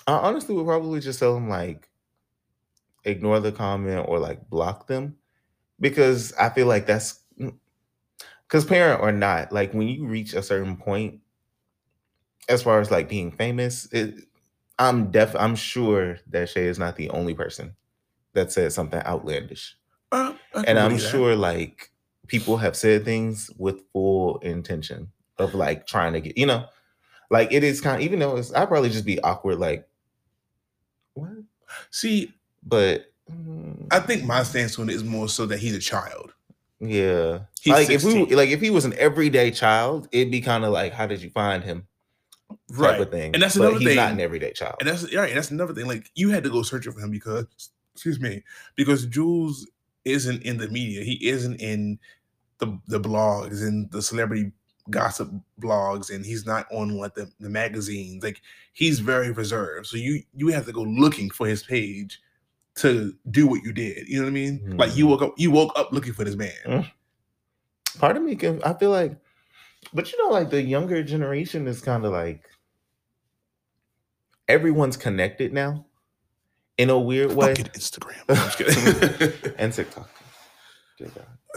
I 0.07 0.13
honestly 0.13 0.55
would 0.55 0.65
probably 0.65 0.99
just 0.99 1.19
tell 1.19 1.33
them 1.33 1.49
like 1.49 1.89
ignore 3.03 3.39
the 3.39 3.51
comment 3.51 4.05
or 4.07 4.19
like 4.19 4.49
block 4.49 4.87
them 4.87 5.15
because 5.79 6.33
I 6.33 6.49
feel 6.49 6.67
like 6.67 6.85
that's 6.85 7.19
because 8.47 8.65
parent 8.65 9.01
or 9.01 9.11
not, 9.11 9.51
like 9.51 9.73
when 9.73 9.87
you 9.87 10.05
reach 10.05 10.33
a 10.33 10.43
certain 10.43 10.77
point, 10.77 11.19
as 12.47 12.61
far 12.63 12.79
as 12.79 12.91
like 12.91 13.09
being 13.09 13.31
famous, 13.31 13.87
it, 13.91 14.15
I'm 14.77 15.11
def 15.11 15.35
I'm 15.35 15.55
sure 15.55 16.17
that 16.27 16.49
Shay 16.49 16.65
is 16.67 16.79
not 16.79 16.95
the 16.95 17.09
only 17.09 17.33
person 17.33 17.75
that 18.33 18.51
said 18.51 18.73
something 18.73 18.99
outlandish, 19.01 19.77
Uh, 20.11 20.33
and 20.67 20.77
I'm 20.77 20.91
believe 20.91 21.03
that. 21.03 21.09
sure 21.09 21.35
like 21.35 21.91
people 22.27 22.57
have 22.57 22.75
said 22.75 23.05
things 23.05 23.49
with 23.57 23.81
full 23.93 24.39
intention 24.39 25.11
of 25.37 25.53
like 25.55 25.87
trying 25.87 26.13
to 26.13 26.21
get 26.21 26.37
you 26.37 26.45
know, 26.45 26.65
like 27.31 27.51
it 27.51 27.63
is 27.63 27.81
kind 27.81 27.97
of 27.97 28.01
even 28.01 28.19
though 28.19 28.37
it's 28.37 28.53
I'd 28.53 28.67
probably 28.67 28.89
just 28.89 29.05
be 29.05 29.19
awkward 29.21 29.59
like 29.59 29.87
See, 31.91 32.33
but 32.63 33.11
I 33.91 33.99
think 33.99 34.23
my 34.23 34.43
stance 34.43 34.77
on 34.79 34.89
it 34.89 34.95
is 34.95 35.03
more 35.03 35.27
so 35.29 35.45
that 35.47 35.59
he's 35.59 35.75
a 35.75 35.79
child. 35.79 36.33
yeah 36.79 37.39
He's 37.61 37.73
like 37.73 37.89
if 37.89 38.03
we 38.03 38.25
like 38.35 38.49
if 38.49 38.61
he 38.61 38.69
was 38.69 38.85
an 38.85 38.93
everyday 38.97 39.49
child 39.51 40.07
it'd 40.11 40.29
be 40.31 40.41
kind 40.41 40.63
of 40.65 40.71
like 40.71 40.93
how 40.93 41.07
did 41.07 41.21
you 41.21 41.31
find 41.31 41.63
him 41.63 41.87
type 42.69 42.77
right. 42.79 43.01
of 43.01 43.09
thing 43.09 43.33
And 43.33 43.41
that's 43.41 43.57
but 43.57 43.69
another 43.69 43.79
he's 43.79 43.95
not 43.95 44.09
thing. 44.09 44.13
an 44.15 44.19
everyday 44.21 44.51
child 44.53 44.75
And 44.79 44.87
that's 44.89 45.11
right. 45.15 45.33
That's 45.33 45.49
another 45.51 45.73
thing. 45.73 45.87
Like 45.87 46.11
you 46.15 46.29
had 46.29 46.43
to 46.43 46.49
go 46.51 46.61
searching 46.61 46.91
for 46.93 46.99
him 46.99 47.09
because, 47.11 47.45
excuse 47.93 48.19
me, 48.19 48.43
because 48.75 49.05
Jules 49.07 49.67
isn't 50.03 50.43
in 50.43 50.57
the 50.57 50.67
media. 50.67 51.03
He 51.03 51.27
isn't 51.27 51.59
in 51.59 51.97
the 52.59 52.79
the 52.87 52.99
blogs 52.99 53.61
and 53.63 53.89
the 53.91 54.01
celebrity 54.01 54.51
gossip 54.89 55.29
blogs, 55.61 56.13
and 56.13 56.25
he's 56.25 56.45
not 56.45 56.67
on 56.71 56.97
like 56.97 57.13
the, 57.15 57.29
the 57.39 57.49
magazines. 57.49 58.23
Like 58.23 58.41
he's 58.73 58.99
very 58.99 59.31
reserved. 59.31 59.87
So 59.87 59.97
you 59.97 60.21
you 60.35 60.47
have 60.49 60.65
to 60.65 60.71
go 60.71 60.81
looking 60.83 61.29
for 61.29 61.47
his 61.47 61.63
page 61.63 62.19
to 62.75 63.15
do 63.31 63.47
what 63.47 63.63
you 63.63 63.71
did. 63.71 64.07
You 64.07 64.17
know 64.17 64.23
what 64.25 64.29
I 64.29 64.33
mean? 64.33 64.77
Like 64.77 64.95
you 64.95 65.05
Mhm. 65.05 65.09
woke 65.09 65.21
up 65.21 65.33
you 65.37 65.51
woke 65.51 65.71
up 65.79 65.91
looking 65.91 66.13
for 66.13 66.23
this 66.23 66.35
man. 66.35 66.51
Mm. 66.65 66.91
part 67.99 68.17
of 68.17 68.23
me 68.23 68.35
can 68.35 68.61
i 68.63 68.73
feel 68.73 68.89
like 68.91 69.15
but 69.93 70.11
you 70.11 70.21
know 70.21 70.29
like 70.33 70.49
the 70.49 70.61
younger 70.61 71.01
generation 71.01 71.65
is 71.65 71.79
kind 71.79 72.03
of 72.03 72.11
like 72.11 72.43
everyone's 74.47 74.97
connected 74.97 75.53
now 75.53 75.85
in 76.77 76.89
a 76.89 76.99
weird 76.99 77.31
way 77.33 77.55
Fucking 77.55 77.71
Instagram. 77.71 78.19
I'm 78.27 78.35
just 78.35 78.57
kidding. 78.57 79.53
and 79.57 79.71
tiktok 79.73 80.09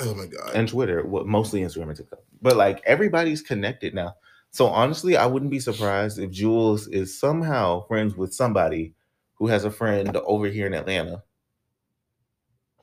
oh 0.01 0.15
my 0.15 0.27
god. 0.27 0.53
and 0.55 0.69
Twitter, 0.69 1.05
what 1.05 1.27
mostly 1.27 1.61
Instagram 1.63 1.89
and 1.89 1.97
TikTok. 1.97 2.21
But 2.41 2.57
like 2.57 2.83
everybody's 2.85 3.43
connected 3.43 3.95
now. 3.95 4.15
So 4.51 4.67
honestly, 4.67 5.17
I 5.17 5.27
wouldn't 5.27 5.51
be 5.51 5.61
surprised 5.61 6.19
if 6.19 6.31
Jules 6.31 6.89
is 6.89 7.19
somehow 7.19 7.87
friends 7.87 8.17
with 8.17 8.35
somebody 8.35 8.95
who 9.35 9.47
has 9.49 9.65
a 9.65 9.71
friend 9.71 10.17
over 10.25 10.47
here 10.47 10.67
in 10.67 10.75
Atlanta. 10.75 11.23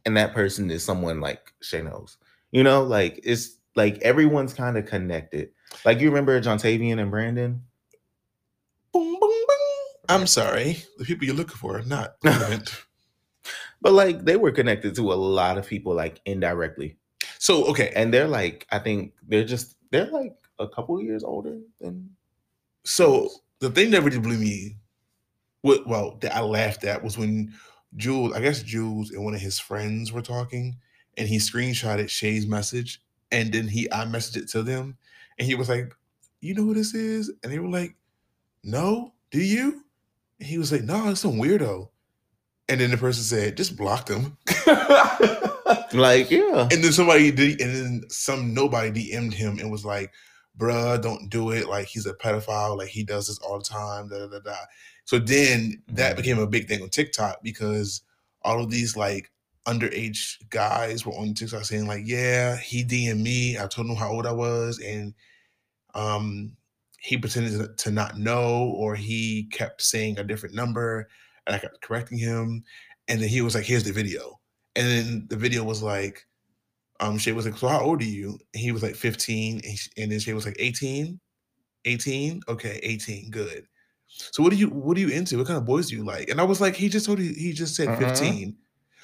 And 0.05 0.15
that 0.17 0.33
person 0.33 0.69
is 0.69 0.83
someone 0.83 1.19
like 1.19 1.53
Shay 1.61 1.81
knows. 1.81 2.17
You 2.51 2.63
know, 2.63 2.83
like 2.83 3.19
it's 3.23 3.57
like 3.75 3.97
everyone's 3.99 4.53
kind 4.53 4.77
of 4.77 4.85
connected. 4.85 5.49
Like 5.83 5.99
you 5.99 6.09
remember 6.09 6.39
John 6.39 6.57
Tavian 6.57 6.99
and 6.99 7.11
Brandon? 7.11 7.61
Boom, 8.93 9.17
boom, 9.19 9.19
boom. 9.19 9.47
I'm 10.07 10.27
sorry. 10.27 10.83
The 10.97 11.05
people 11.05 11.25
you're 11.25 11.35
looking 11.35 11.57
for 11.57 11.79
are 11.79 11.83
not 11.83 12.15
relevant. 12.23 12.85
But 13.81 13.93
like 13.93 14.23
they 14.23 14.35
were 14.35 14.51
connected 14.51 14.95
to 14.95 15.11
a 15.11 15.15
lot 15.15 15.57
of 15.57 15.67
people 15.67 15.93
like 15.93 16.21
indirectly. 16.25 16.97
So 17.45 17.63
okay. 17.65 17.91
And 17.95 18.12
they're 18.12 18.27
like, 18.27 18.65
I 18.71 18.79
think 18.79 19.13
they're 19.27 19.45
just 19.45 19.75
they're 19.91 20.08
like 20.08 20.34
a 20.58 20.67
couple 20.67 20.99
years 20.99 21.23
older 21.23 21.60
than 21.79 22.10
So 22.86 23.29
the 23.60 23.69
thing 23.71 23.91
that 23.91 24.03
really 24.03 24.19
blew 24.19 24.38
me, 24.38 24.77
what 25.62 25.88
well 25.88 26.17
that 26.21 26.36
I 26.36 26.41
laughed 26.41 26.84
at 26.86 27.03
was 27.03 27.17
when 27.17 27.53
Jules, 27.97 28.34
I 28.34 28.41
guess 28.41 28.63
Jules 28.63 29.12
and 29.12 29.23
one 29.23 29.36
of 29.36 29.41
his 29.41 29.60
friends 29.60 30.12
were 30.12 30.23
talking, 30.23 30.77
and 31.17 31.27
he 31.27 31.38
screenshotted 31.38 32.10
Shay's 32.10 32.47
message, 32.47 33.01
and 33.31 33.53
then 33.53 33.67
he 33.67 33.91
I 33.91 34.05
messaged 34.05 34.38
it 34.38 34.49
to 34.49 34.63
them, 34.63 34.97
and 35.39 35.47
he 35.47 35.55
was 35.55 35.69
like, 35.69 35.93
"You 36.41 36.55
know 36.55 36.63
who 36.63 36.73
this 36.73 36.95
is?" 36.95 37.31
And 37.43 37.51
they 37.53 37.60
were 37.60 37.69
like, 37.69 37.95
"No, 38.63 39.13
do 39.31 39.39
you?" 39.39 39.84
And 40.39 40.49
he 40.49 40.58
was 40.58 40.71
like, 40.71 40.84
"No, 40.84 41.10
it's 41.10 41.21
some 41.21 41.34
weirdo." 41.39 41.89
And 42.69 42.81
then 42.81 42.91
the 42.91 42.97
person 42.97 43.23
said, 43.23 43.58
"Just 43.58 43.77
block 43.77 44.08
them." 44.08 44.38
like, 45.93 46.31
yeah. 46.31 46.67
And 46.71 46.83
then 46.83 46.91
somebody 46.91 47.31
did, 47.31 47.61
and 47.61 47.75
then 47.75 48.03
some 48.09 48.53
nobody 48.53 49.11
DM'd 49.11 49.33
him 49.33 49.59
and 49.59 49.71
was 49.71 49.85
like, 49.85 50.11
"Bruh, 50.57 51.01
don't 51.01 51.29
do 51.29 51.51
it. 51.51 51.67
Like 51.69 51.88
he's 51.88 52.05
a 52.05 52.13
pedophile. 52.13 52.77
Like 52.77 52.89
he 52.89 53.03
does 53.03 53.27
this 53.27 53.39
all 53.39 53.57
the 53.57 53.63
time." 53.63 54.09
Da 54.09 54.19
da 54.19 54.27
da. 54.27 54.39
da. 54.39 54.55
So 55.05 55.19
then 55.19 55.81
that 55.89 56.13
Mhm. 56.13 56.17
became 56.17 56.39
a 56.39 56.47
big 56.47 56.67
thing 56.67 56.81
on 56.81 56.89
TikTok 56.89 57.43
because 57.43 58.01
all 58.43 58.63
of 58.63 58.71
these 58.71 58.95
like 58.97 59.31
underage 59.67 60.38
guys 60.49 61.05
were 61.05 61.13
on 61.13 61.33
TikTok 61.33 61.65
saying 61.65 61.88
like, 61.88 62.03
"Yeah, 62.05 62.57
he 62.57 62.83
DM'd 62.83 63.21
me. 63.21 63.57
I 63.57 63.67
told 63.67 63.88
him 63.88 63.95
how 63.95 64.11
old 64.11 64.25
I 64.25 64.31
was, 64.31 64.79
and 64.79 65.13
um, 65.93 66.55
he 66.99 67.17
pretended 67.17 67.77
to 67.77 67.91
not 67.91 68.17
know, 68.17 68.73
or 68.77 68.95
he 68.95 69.45
kept 69.51 69.81
saying 69.81 70.19
a 70.19 70.23
different 70.23 70.55
number, 70.55 71.07
and 71.47 71.55
I 71.55 71.59
kept 71.59 71.81
correcting 71.81 72.17
him, 72.17 72.63
and 73.07 73.21
then 73.21 73.29
he 73.29 73.41
was 73.41 73.55
like, 73.55 73.65
"Here's 73.65 73.83
the 73.83 73.91
video." 73.93 74.39
And 74.75 74.88
then 74.88 75.25
the 75.29 75.35
video 75.38 75.63
was 75.63 75.81
like, 75.81 76.25
um, 76.99 77.17
Shay 77.17 77.31
was 77.31 77.45
like, 77.45 77.57
So 77.57 77.67
how 77.67 77.81
old 77.81 78.01
are 78.01 78.05
you? 78.05 78.38
And 78.53 78.61
he 78.61 78.71
was 78.71 78.83
like 78.83 78.95
15. 78.95 79.61
And, 79.97 80.11
then 80.11 80.19
Shay 80.19 80.33
was 80.33 80.45
like 80.45 80.57
18. 80.59 81.19
18? 81.85 82.41
Okay, 82.47 82.79
18. 82.83 83.29
Good. 83.31 83.67
So 84.07 84.41
what 84.43 84.51
do 84.51 84.55
you 84.57 84.69
what 84.69 84.95
are 84.97 85.01
you 85.01 85.09
into? 85.09 85.38
What 85.38 85.47
kind 85.47 85.57
of 85.57 85.65
boys 85.65 85.89
do 85.89 85.95
you 85.95 86.05
like? 86.05 86.29
And 86.29 86.39
I 86.39 86.43
was 86.43 86.61
like, 86.61 86.75
he 86.75 86.88
just 86.89 87.05
told 87.05 87.19
you 87.19 87.33
he 87.33 87.51
just 87.53 87.75
said 87.75 87.89
Uh-huh. 87.89 88.09
15. 88.09 88.55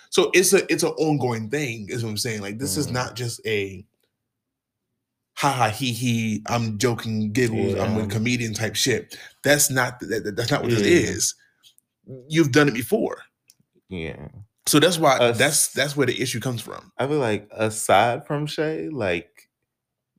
So 0.10 0.29
it's 0.34 0.53
a 0.53 0.71
it's 0.71 0.84
an 0.84 0.89
ongoing 0.91 1.49
thing, 1.49 1.88
is 1.89 2.03
what 2.03 2.10
I'm 2.12 2.17
saying. 2.17 2.41
Like 2.41 2.57
this 2.60 2.77
is 2.77 2.88
Mhm. 2.88 2.93
not 2.93 3.15
just 3.15 3.39
a 3.45 3.86
ha 5.36 5.51
ha 5.51 5.69
he 5.69 5.91
he, 5.91 6.41
I'm 6.47 6.77
joking, 6.77 7.31
giggles, 7.31 7.75
I'm 7.75 7.97
a 7.97 8.07
comedian 8.07 8.53
type 8.53 8.75
shit. 8.75 9.17
That's 9.43 9.69
not 9.69 9.99
that, 10.01 10.23
that- 10.23 10.36
that's 10.36 10.51
not 10.51 10.62
what 10.62 10.71
this 10.71 10.81
is. 10.81 11.36
You've 12.29 12.51
done 12.51 12.67
it 12.67 12.73
before. 12.73 13.23
Yeah. 13.89 14.27
So 14.67 14.80
that's 14.80 14.97
why 15.00 15.17
Us- 15.17 15.38
that's 15.38 15.74
that's 15.74 15.95
where 15.97 16.08
the 16.08 16.21
issue 16.21 16.39
comes 16.39 16.62
from. 16.62 16.91
I 16.97 17.08
feel 17.08 17.19
like 17.19 17.47
aside 17.52 18.26
from 18.28 18.45
Shay, 18.45 18.89
like 18.89 19.50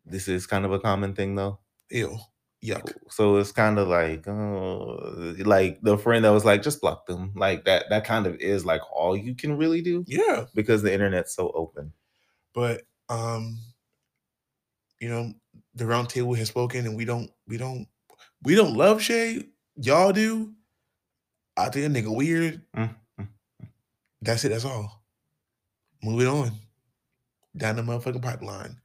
this 0.04 0.26
is 0.28 0.46
kind 0.46 0.64
of 0.64 0.72
a 0.72 0.80
common 0.80 1.14
thing 1.14 1.34
though. 1.36 1.58
Ew. 1.90 2.18
Yuck. 2.64 2.92
So 3.10 3.36
it's 3.38 3.50
kind 3.50 3.76
of 3.78 3.88
like, 3.88 4.26
uh, 4.28 5.44
like 5.44 5.80
the 5.82 5.98
friend 5.98 6.24
that 6.24 6.30
was 6.30 6.44
like, 6.44 6.62
just 6.62 6.80
block 6.80 7.06
them. 7.06 7.32
Like 7.34 7.64
that. 7.64 7.86
That 7.90 8.04
kind 8.04 8.24
of 8.26 8.36
is 8.36 8.64
like 8.64 8.80
all 8.92 9.16
you 9.16 9.34
can 9.34 9.56
really 9.56 9.82
do 9.82 10.04
Yeah. 10.06 10.44
because 10.54 10.80
the 10.82 10.92
internet's 10.92 11.34
so 11.34 11.50
open. 11.56 11.92
But 12.54 12.82
um, 13.08 13.58
you 15.00 15.08
know, 15.08 15.32
the 15.74 15.86
round 15.86 16.08
table 16.08 16.34
has 16.34 16.48
spoken, 16.48 16.86
and 16.86 16.96
we 16.96 17.04
don't, 17.04 17.30
we 17.48 17.56
don't, 17.56 17.86
we 18.44 18.54
don't 18.54 18.76
love 18.76 19.02
Shay. 19.02 19.44
Y'all 19.76 20.12
do. 20.12 20.52
I 21.56 21.68
think 21.68 21.86
a 21.86 22.00
nigga 22.00 22.14
weird. 22.14 22.62
Mm, 22.76 22.94
That's 24.22 24.44
it. 24.44 24.50
That's 24.50 24.64
all. 24.64 25.02
Moving 26.02 26.28
on 26.28 26.52
down 27.56 27.76
the 27.76 27.82
motherfucking 27.82 28.22
pipeline. 28.22 28.76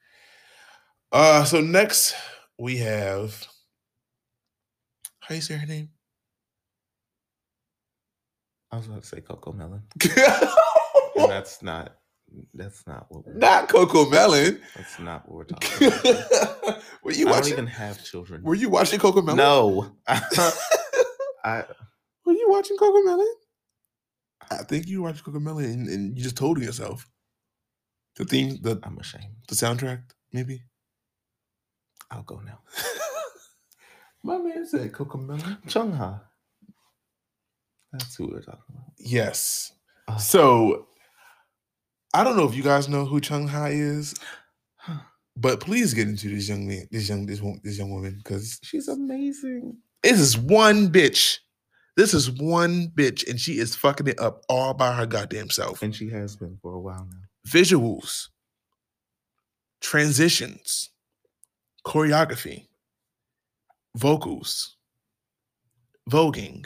Uh, 1.11 1.45
so 1.45 1.61
next 1.61 2.15
we 2.59 2.77
have 2.77 3.47
how 5.19 5.35
you 5.35 5.41
say 5.41 5.55
her 5.55 5.65
name? 5.65 5.89
I 8.71 8.77
was 8.77 8.87
about 8.87 9.01
to 9.03 9.07
say 9.07 9.21
CoComelon. 9.21 9.81
And 11.17 11.31
that's 11.31 11.63
not 11.63 11.95
that's 12.53 12.85
not 12.85 13.07
what 13.09 13.25
we're, 13.25 13.33
CoComelon. 13.39 14.59
that's 14.75 14.99
not 14.99 15.27
what 15.27 15.35
we're 15.35 15.43
talking 15.45 15.87
about. 15.87 16.83
were 17.01 17.11
you 17.11 17.27
I 17.27 17.39
don't 17.39 17.47
even 17.47 17.65
have 17.65 18.03
children. 18.03 18.43
Were 18.43 18.53
you 18.53 18.69
watching 18.69 18.99
CoComelon? 18.99 19.35
No. 19.35 19.95
I 20.07 21.63
Were 22.23 22.33
you 22.33 22.47
watching 22.49 22.77
CoComelon? 22.77 23.25
I 24.51 24.63
think 24.63 24.87
you 24.87 25.01
watched 25.01 25.23
CoComelon 25.23 25.63
and, 25.65 25.87
and 25.87 26.17
you 26.17 26.23
just 26.23 26.37
told 26.37 26.61
yourself. 26.61 27.07
The 28.15 28.25
theme, 28.25 28.57
the 28.61 28.79
I'm 28.83 28.97
ashamed. 28.97 29.35
the 29.47 29.55
soundtrack, 29.55 30.01
maybe. 30.33 30.63
I'll 32.09 32.23
go 32.23 32.39
now. 32.39 32.59
My 34.23 34.37
man 34.37 34.65
said 34.65 34.91
CoComelon. 34.91 35.67
Chung 35.67 35.93
Ha. 35.93 36.21
That's 37.91 38.15
who 38.15 38.27
we're 38.27 38.41
talking 38.41 38.63
about. 38.69 38.85
Yes. 38.97 39.71
Uh, 40.07 40.17
So 40.17 40.87
I 42.13 42.23
don't 42.23 42.37
know 42.37 42.45
if 42.47 42.55
you 42.55 42.63
guys 42.63 42.89
know 42.89 43.05
who 43.05 43.19
Chung 43.21 43.47
Ha 43.47 43.65
is, 43.67 44.15
but 45.35 45.59
please 45.59 45.93
get 45.93 46.07
into 46.07 46.29
this 46.29 46.49
young 46.49 46.67
man, 46.67 46.87
this 46.91 47.07
young 47.09 47.25
this 47.25 47.41
this 47.63 47.77
young 47.77 47.91
woman, 47.91 48.15
because 48.17 48.59
She's 48.63 48.87
amazing. 48.87 49.77
this 50.01 50.19
is 50.19 50.37
one 50.37 50.89
bitch. 50.91 51.39
This 51.97 52.13
is 52.13 52.29
one 52.29 52.89
bitch, 52.95 53.27
and 53.27 53.39
she 53.39 53.53
is 53.53 53.75
fucking 53.75 54.05
it 54.05 54.19
up 54.19 54.43
all 54.47 54.75
by 54.75 54.93
her 54.93 55.07
goddamn 55.07 55.49
self. 55.49 55.81
And 55.81 55.95
she 55.95 56.09
has 56.09 56.35
been 56.35 56.55
for 56.61 56.75
a 56.75 56.79
while 56.79 57.07
now. 57.09 57.17
Visuals, 57.47 58.29
transitions, 59.81 60.91
choreography, 61.87 62.67
vocals, 63.95 64.77
voguing, 66.07 66.65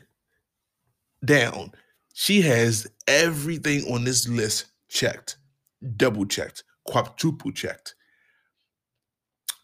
down. 1.23 1.71
She 2.13 2.41
has 2.41 2.85
everything 3.07 3.85
on 3.89 4.03
this 4.03 4.27
list 4.27 4.65
checked, 4.89 5.37
double 5.95 6.25
checked, 6.25 6.65
quadruple 6.85 7.53
checked. 7.53 7.95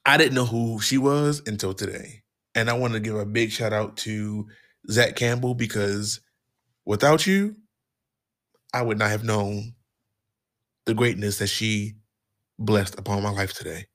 I 0.06 0.16
didn't 0.16 0.36
know 0.36 0.46
who 0.46 0.80
she 0.80 0.98
was 0.98 1.42
until 1.46 1.74
today. 1.74 2.24
And 2.56 2.70
I 2.70 2.74
want 2.74 2.94
to 2.94 3.02
give 3.02 3.18
a 3.18 3.26
big 3.26 3.52
shout 3.52 3.74
out 3.74 3.98
to 3.98 4.48
Zach 4.90 5.16
Campbell 5.16 5.54
because 5.54 6.22
without 6.86 7.28
you, 7.28 7.56
I 8.74 8.82
would 8.82 8.98
not 8.98 9.10
have 9.10 9.24
known 9.24 9.74
the 10.86 10.94
greatness 10.94 11.40
that 11.40 11.48
she 11.48 11.96
blessed 12.60 12.98
upon 12.98 13.24
my 13.24 13.30
life 13.30 13.54
today. 13.54 13.86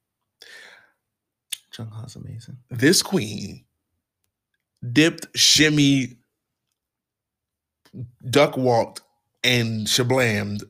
Chung 1.71 1.91
Ha's 1.91 2.17
amazing. 2.17 2.59
This 2.71 3.03
queen 3.03 3.65
dipped, 4.93 5.27
shimmy, 5.37 6.19
duck 8.29 8.57
walked, 8.57 9.01
and 9.43 9.87
shablammed 9.87 10.63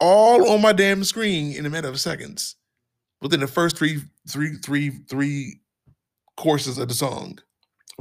all 0.00 0.50
on 0.50 0.60
my 0.60 0.72
damn 0.72 1.04
screen 1.04 1.52
in 1.52 1.66
a 1.66 1.70
matter 1.70 1.88
of 1.88 2.00
seconds. 2.00 2.56
Within 3.20 3.40
the 3.40 3.46
first 3.46 3.76
three, 3.76 4.00
three, 4.28 4.56
three, 4.56 4.90
three 5.08 5.60
courses 6.36 6.78
of 6.78 6.88
the 6.88 6.94
song. 6.94 7.38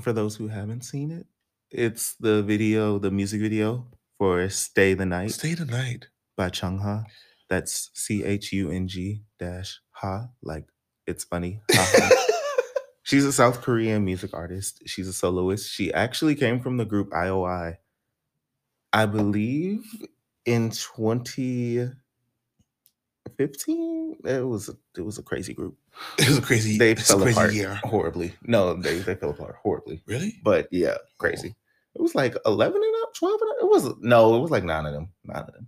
For 0.01 0.13
those 0.13 0.35
who 0.35 0.47
haven't 0.47 0.81
seen 0.83 1.11
it, 1.11 1.25
it's 1.71 2.13
the 2.15 2.43
video, 2.43 2.99
the 2.99 3.11
music 3.11 3.41
video 3.41 3.87
for 4.17 4.47
Stay 4.49 4.93
the 4.93 5.05
Night 5.05 5.31
Stay 5.31 5.53
the 5.53 5.65
night. 5.65 6.07
by 6.35 6.49
Chung 6.49 6.77
Ha. 6.79 7.03
That's 7.49 7.89
C 7.93 8.23
H 8.23 8.53
U 8.53 8.69
N 8.69 8.87
G 8.87 9.23
dash 9.39 9.79
Ha. 9.91 10.29
Like 10.41 10.65
it's 11.07 11.23
funny. 11.23 11.61
Ha 11.71 11.91
ha. 11.95 12.25
She's 13.03 13.25
a 13.25 13.31
South 13.33 13.61
Korean 13.61 14.03
music 14.05 14.33
artist. 14.33 14.83
She's 14.85 15.07
a 15.07 15.13
soloist. 15.13 15.71
She 15.71 15.93
actually 15.93 16.35
came 16.35 16.59
from 16.59 16.77
the 16.77 16.85
group 16.85 17.09
IOI. 17.11 17.77
I 18.93 19.05
believe 19.05 19.83
in 20.45 20.69
2015. 20.71 21.95
It 23.37 24.45
was 24.45 24.69
a, 24.69 24.73
it 24.97 25.01
was 25.01 25.17
a 25.17 25.23
crazy 25.23 25.53
group. 25.53 25.77
It 26.17 26.27
was 26.27 26.37
a 26.37 26.41
crazy, 26.41 26.77
They 26.77 26.95
fell 26.95 27.19
crazy 27.19 27.31
apart 27.31 27.53
year. 27.53 27.79
horribly. 27.83 28.33
No, 28.43 28.73
they 28.73 28.99
they 28.99 29.15
fell 29.15 29.31
apart 29.31 29.55
horribly. 29.61 30.01
Really? 30.05 30.39
But 30.43 30.67
yeah, 30.71 30.95
crazy. 31.17 31.55
It 31.95 32.01
was 32.01 32.13
like 32.15 32.35
11 32.45 32.75
and 32.81 32.95
up, 33.03 33.13
12 33.15 33.41
and 33.41 33.49
up. 33.51 33.57
It 33.61 33.69
was 33.69 33.95
no, 34.01 34.35
it 34.35 34.39
was 34.39 34.51
like 34.51 34.63
nine 34.63 34.85
of 34.85 34.93
them. 34.93 35.09
Nine 35.23 35.43
of 35.47 35.53
them. 35.53 35.67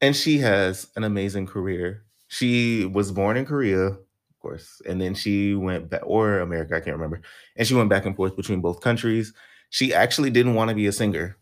And 0.00 0.16
she 0.16 0.38
has 0.38 0.88
an 0.96 1.04
amazing 1.04 1.46
career. 1.46 2.04
She 2.28 2.86
was 2.86 3.12
born 3.12 3.36
in 3.36 3.44
Korea, 3.44 3.78
of 3.88 3.98
course, 4.40 4.82
and 4.88 5.00
then 5.00 5.14
she 5.14 5.54
went 5.54 5.90
back 5.90 6.00
or 6.04 6.40
America, 6.40 6.74
I 6.76 6.80
can't 6.80 6.96
remember. 6.96 7.20
And 7.56 7.66
she 7.68 7.74
went 7.74 7.88
back 7.90 8.06
and 8.06 8.16
forth 8.16 8.34
between 8.36 8.60
both 8.60 8.80
countries. 8.80 9.32
She 9.70 9.94
actually 9.94 10.30
didn't 10.30 10.54
want 10.54 10.70
to 10.70 10.74
be 10.74 10.86
a 10.86 10.92
singer. 10.92 11.36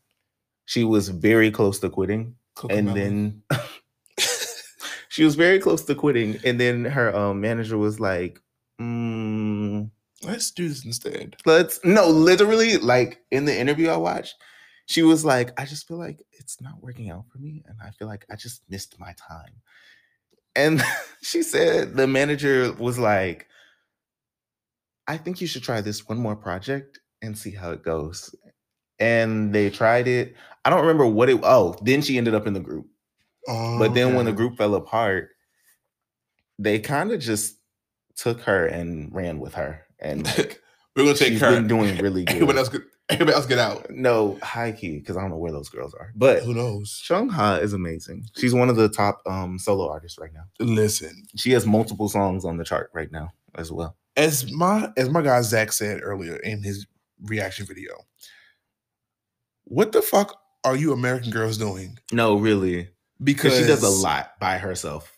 She 0.66 0.84
was 0.84 1.08
very 1.08 1.50
close 1.50 1.78
to 1.80 1.88
quitting. 1.90 2.34
Coco 2.54 2.74
and 2.74 2.86
Melon. 2.88 3.42
then 3.50 3.58
she 5.10 5.24
was 5.24 5.34
very 5.34 5.58
close 5.58 5.84
to 5.84 5.94
quitting. 5.94 6.38
And 6.44 6.58
then 6.58 6.86
her 6.86 7.14
um, 7.14 7.40
manager 7.42 7.76
was 7.76 8.00
like, 8.00 8.40
mm, 8.80 9.90
let's 10.22 10.50
do 10.50 10.68
this 10.68 10.84
instead. 10.84 11.36
let's 11.46 11.80
no 11.84 12.06
literally 12.08 12.76
like 12.78 13.20
in 13.30 13.44
the 13.44 13.58
interview 13.58 13.88
i 13.88 13.96
watched 13.96 14.36
she 14.86 15.02
was 15.02 15.24
like 15.24 15.58
i 15.58 15.64
just 15.64 15.88
feel 15.88 15.96
like 15.98 16.22
it's 16.32 16.60
not 16.60 16.82
working 16.82 17.10
out 17.10 17.24
for 17.32 17.38
me 17.38 17.62
and 17.66 17.76
i 17.82 17.90
feel 17.90 18.08
like 18.08 18.24
i 18.30 18.36
just 18.36 18.62
missed 18.68 18.98
my 18.98 19.14
time 19.16 19.54
and 20.54 20.82
she 21.22 21.42
said 21.42 21.96
the 21.96 22.06
manager 22.06 22.72
was 22.78 22.98
like 22.98 23.46
i 25.08 25.16
think 25.16 25.40
you 25.40 25.46
should 25.46 25.62
try 25.62 25.80
this 25.80 26.06
one 26.08 26.18
more 26.18 26.36
project 26.36 27.00
and 27.22 27.36
see 27.36 27.50
how 27.50 27.70
it 27.70 27.82
goes 27.82 28.34
and 28.98 29.54
they 29.54 29.70
tried 29.70 30.06
it 30.06 30.34
i 30.64 30.70
don't 30.70 30.82
remember 30.82 31.06
what 31.06 31.30
it 31.30 31.40
oh 31.44 31.74
then 31.82 32.02
she 32.02 32.18
ended 32.18 32.34
up 32.34 32.46
in 32.46 32.52
the 32.52 32.60
group 32.60 32.86
but 33.46 33.94
then 33.94 34.14
when 34.14 34.26
the 34.26 34.32
group 34.32 34.56
fell 34.56 34.74
apart 34.74 35.30
they 36.58 36.78
kind 36.78 37.10
of 37.12 37.20
just 37.20 37.56
took 38.16 38.40
her 38.42 38.66
and 38.66 39.14
ran 39.14 39.38
with 39.40 39.54
her 39.54 39.82
and 39.98 40.26
like 40.38 40.60
we're 40.96 41.04
gonna 41.04 41.16
take 41.16 41.28
she's 41.32 41.40
her. 41.40 41.50
been 41.52 41.66
doing 41.68 41.96
really 41.98 42.24
good 42.26 42.34
Everybody 42.36 42.58
else 42.58 42.68
get 42.68 42.82
everybody 43.08 43.34
else 43.36 43.46
get 43.46 43.58
out. 43.58 43.90
no, 43.90 44.38
high 44.42 44.72
key, 44.72 44.98
because 44.98 45.16
I 45.16 45.22
don't 45.22 45.30
know 45.30 45.36
where 45.38 45.50
those 45.52 45.68
girls 45.68 45.94
are. 45.94 46.12
But 46.14 46.42
Who 46.44 46.54
knows? 46.54 47.00
Chung 47.02 47.28
Ha 47.30 47.56
is 47.56 47.72
amazing. 47.72 48.26
She's 48.36 48.54
one 48.54 48.68
of 48.68 48.76
the 48.76 48.88
top 48.88 49.20
um 49.26 49.58
solo 49.58 49.88
artists 49.90 50.18
right 50.18 50.32
now. 50.34 50.44
Listen, 50.60 51.24
She 51.36 51.50
has 51.52 51.66
multiple 51.66 52.08
songs 52.08 52.44
on 52.44 52.56
the 52.56 52.64
chart 52.64 52.90
right 52.92 53.10
now 53.10 53.30
as 53.56 53.72
well. 53.72 53.96
as 54.16 54.50
my 54.52 54.90
as 54.96 55.08
my 55.10 55.22
guy 55.22 55.40
Zach 55.42 55.72
said 55.72 56.00
earlier 56.02 56.36
in 56.36 56.62
his 56.62 56.86
reaction 57.22 57.66
video, 57.66 57.94
what 59.64 59.92
the 59.92 60.02
fuck 60.02 60.36
are 60.64 60.76
you 60.76 60.92
American 60.92 61.30
girls 61.30 61.56
doing? 61.56 61.98
No, 62.12 62.36
really. 62.36 62.90
Because 63.22 63.56
she 63.56 63.64
does 63.64 63.82
a 63.82 63.88
lot 63.88 64.32
by 64.40 64.58
herself. 64.58 65.16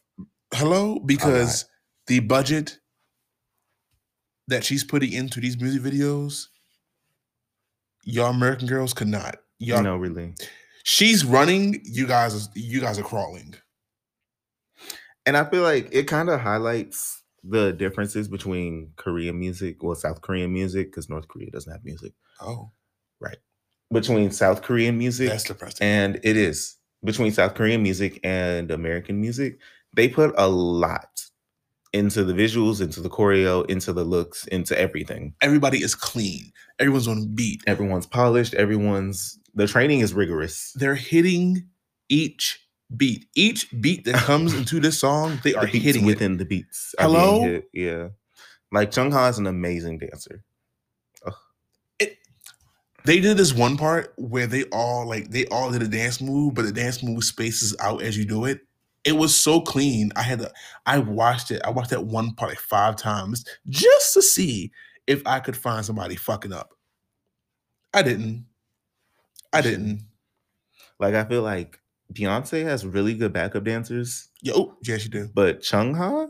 Hello, 0.52 0.98
because 0.98 1.66
the 2.08 2.20
budget 2.20 2.78
that 4.48 4.64
she's 4.64 4.84
putting 4.84 5.12
into 5.12 5.40
these 5.40 5.60
music 5.60 5.82
videos, 5.82 6.46
y'all 8.04 8.30
American 8.30 8.66
girls 8.66 8.92
could 8.92 9.08
not. 9.08 9.36
Y'all, 9.58 9.82
no, 9.82 9.96
really. 9.96 10.34
she's 10.84 11.24
running. 11.24 11.80
You 11.84 12.06
guys, 12.06 12.48
you 12.54 12.80
guys 12.80 12.98
are 12.98 13.04
crawling. 13.04 13.54
And 15.24 15.36
I 15.36 15.44
feel 15.44 15.62
like 15.62 15.88
it 15.92 16.08
kind 16.08 16.28
of 16.28 16.40
highlights 16.40 17.22
the 17.44 17.72
differences 17.72 18.28
between 18.28 18.92
Korean 18.96 19.38
music, 19.38 19.82
well, 19.82 19.94
South 19.94 20.20
Korean 20.20 20.52
music, 20.52 20.90
because 20.90 21.08
North 21.08 21.28
Korea 21.28 21.50
doesn't 21.50 21.70
have 21.70 21.84
music. 21.84 22.12
Oh, 22.40 22.72
right. 23.20 23.36
Between 23.92 24.30
South 24.30 24.62
Korean 24.62 24.98
music 24.98 25.28
that's 25.28 25.44
depressing. 25.44 25.86
and 25.86 26.18
it 26.22 26.36
is 26.36 26.76
between 27.04 27.32
South 27.32 27.54
Korean 27.54 27.82
music 27.82 28.20
and 28.24 28.70
American 28.70 29.20
music. 29.20 29.58
They 29.94 30.08
put 30.08 30.34
a 30.38 30.48
lot 30.48 31.08
into 31.92 32.24
the 32.24 32.32
visuals, 32.32 32.80
into 32.80 33.00
the 33.00 33.10
choreo, 33.10 33.68
into 33.68 33.92
the 33.92 34.04
looks, 34.04 34.46
into 34.46 34.78
everything. 34.78 35.34
Everybody 35.42 35.78
is 35.82 35.94
clean. 35.94 36.50
Everyone's 36.78 37.06
on 37.08 37.34
beat. 37.34 37.62
Everyone's 37.66 38.06
polished. 38.06 38.54
Everyone's 38.54 39.38
the 39.54 39.66
training 39.66 40.00
is 40.00 40.14
rigorous. 40.14 40.72
They're 40.76 40.94
hitting 40.94 41.68
each 42.08 42.58
beat. 42.96 43.26
Each 43.36 43.68
beat 43.82 44.04
that 44.06 44.14
comes 44.24 44.54
into 44.54 44.80
this 44.80 44.98
song, 44.98 45.38
they 45.44 45.54
are 45.54 45.66
The 45.66 45.72
beats 45.72 45.84
hitting 45.84 46.04
it. 46.04 46.06
within 46.06 46.38
the 46.38 46.46
beats. 46.46 46.94
are 46.98 47.04
Hello? 47.04 47.60
Yeah, 47.74 48.08
like 48.70 48.90
Chung 48.90 49.10
Ha 49.12 49.28
is 49.28 49.38
an 49.38 49.46
amazing 49.46 49.98
dancer. 49.98 50.44
They 53.04 53.20
did 53.20 53.36
this 53.36 53.52
one 53.52 53.76
part 53.76 54.12
where 54.16 54.46
they 54.46 54.64
all 54.64 55.06
like 55.08 55.30
they 55.30 55.46
all 55.46 55.70
did 55.70 55.82
a 55.82 55.88
dance 55.88 56.20
move, 56.20 56.54
but 56.54 56.62
the 56.62 56.72
dance 56.72 57.02
move 57.02 57.24
spaces 57.24 57.74
out 57.80 58.02
as 58.02 58.16
you 58.16 58.24
do 58.24 58.44
it. 58.44 58.60
It 59.04 59.16
was 59.16 59.34
so 59.34 59.60
clean. 59.60 60.12
I 60.14 60.22
had 60.22 60.38
to. 60.38 60.52
I 60.86 60.98
watched 60.98 61.50
it. 61.50 61.60
I 61.64 61.70
watched 61.70 61.90
that 61.90 62.04
one 62.04 62.34
part 62.34 62.52
like 62.52 62.60
five 62.60 62.94
times 62.96 63.44
just 63.68 64.14
to 64.14 64.22
see 64.22 64.70
if 65.08 65.20
I 65.26 65.40
could 65.40 65.56
find 65.56 65.84
somebody 65.84 66.14
fucking 66.14 66.52
up. 66.52 66.74
I 67.92 68.02
didn't. 68.02 68.46
I 69.52 69.60
didn't. 69.60 70.06
Like 71.00 71.14
I 71.14 71.24
feel 71.24 71.42
like 71.42 71.80
Beyonce 72.12 72.62
has 72.62 72.86
really 72.86 73.14
good 73.14 73.32
backup 73.32 73.64
dancers, 73.64 74.28
Yo, 74.40 74.52
oh, 74.56 74.76
yes, 74.82 75.04
you 75.04 75.10
do. 75.10 75.28
but 75.34 75.60
Chung 75.62 75.94
Ha, 75.94 76.28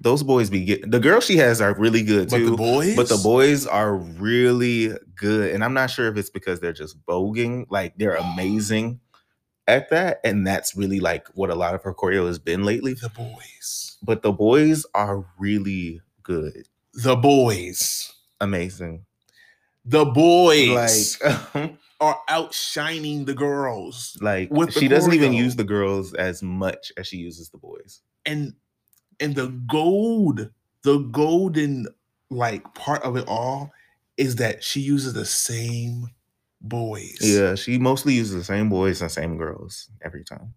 those 0.00 0.22
boys 0.22 0.48
be 0.50 0.64
get 0.64 0.90
the 0.90 1.00
girls 1.00 1.24
she 1.24 1.36
has 1.38 1.60
are 1.60 1.74
really 1.74 2.02
good 2.02 2.28
too. 2.30 2.44
But 2.46 2.50
the 2.50 2.56
boys, 2.56 2.96
But 2.96 3.08
the 3.08 3.16
boys 3.22 3.66
are 3.66 3.96
really 3.96 4.92
good. 5.16 5.52
And 5.54 5.64
I'm 5.64 5.74
not 5.74 5.90
sure 5.90 6.08
if 6.08 6.16
it's 6.16 6.30
because 6.30 6.60
they're 6.60 6.72
just 6.72 6.96
voguing, 7.06 7.66
like 7.70 7.96
they're 7.98 8.14
amazing 8.34 9.00
at 9.66 9.90
that. 9.90 10.20
And 10.24 10.46
that's 10.46 10.76
really 10.76 11.00
like 11.00 11.26
what 11.34 11.50
a 11.50 11.54
lot 11.54 11.74
of 11.74 11.82
her 11.82 11.92
choreo 11.94 12.26
has 12.26 12.38
been 12.38 12.64
lately. 12.64 12.94
the 12.94 13.08
boys, 13.10 13.96
But 14.02 14.22
the 14.22 14.32
boys 14.32 14.86
are 14.94 15.24
really 15.38 16.00
good. 16.22 16.68
the 16.94 17.16
boys, 17.16 18.12
Amazing. 18.40 19.04
the 19.84 20.04
boys 20.04 21.18
Like, 21.22 21.72
are 22.00 22.18
outshining 22.28 23.24
the 23.24 23.34
girls, 23.34 24.16
like 24.20 24.48
With 24.52 24.72
the 24.74 24.80
she 24.80 24.86
doesn't 24.88 25.12
even 25.14 25.32
use 25.32 25.56
the 25.56 25.64
girls 25.64 26.14
as 26.14 26.42
much 26.42 26.92
as 26.96 27.08
she 27.08 27.16
uses 27.16 27.48
the 27.50 27.58
boys. 27.58 28.00
and 28.24 28.54
and 29.20 29.34
the 29.34 29.48
gold, 29.70 30.50
the 30.82 30.98
golden 30.98 31.86
like 32.30 32.74
part 32.74 33.02
of 33.02 33.16
it 33.16 33.24
all 33.28 33.72
is 34.16 34.36
that 34.36 34.62
she 34.62 34.80
uses 34.80 35.12
the 35.14 35.24
same 35.24 36.08
boys. 36.60 37.18
Yeah, 37.20 37.54
she 37.54 37.78
mostly 37.78 38.14
uses 38.14 38.34
the 38.34 38.44
same 38.44 38.68
boys 38.68 39.00
and 39.00 39.10
same 39.10 39.36
girls 39.38 39.88
every 40.02 40.24
time. 40.24 40.54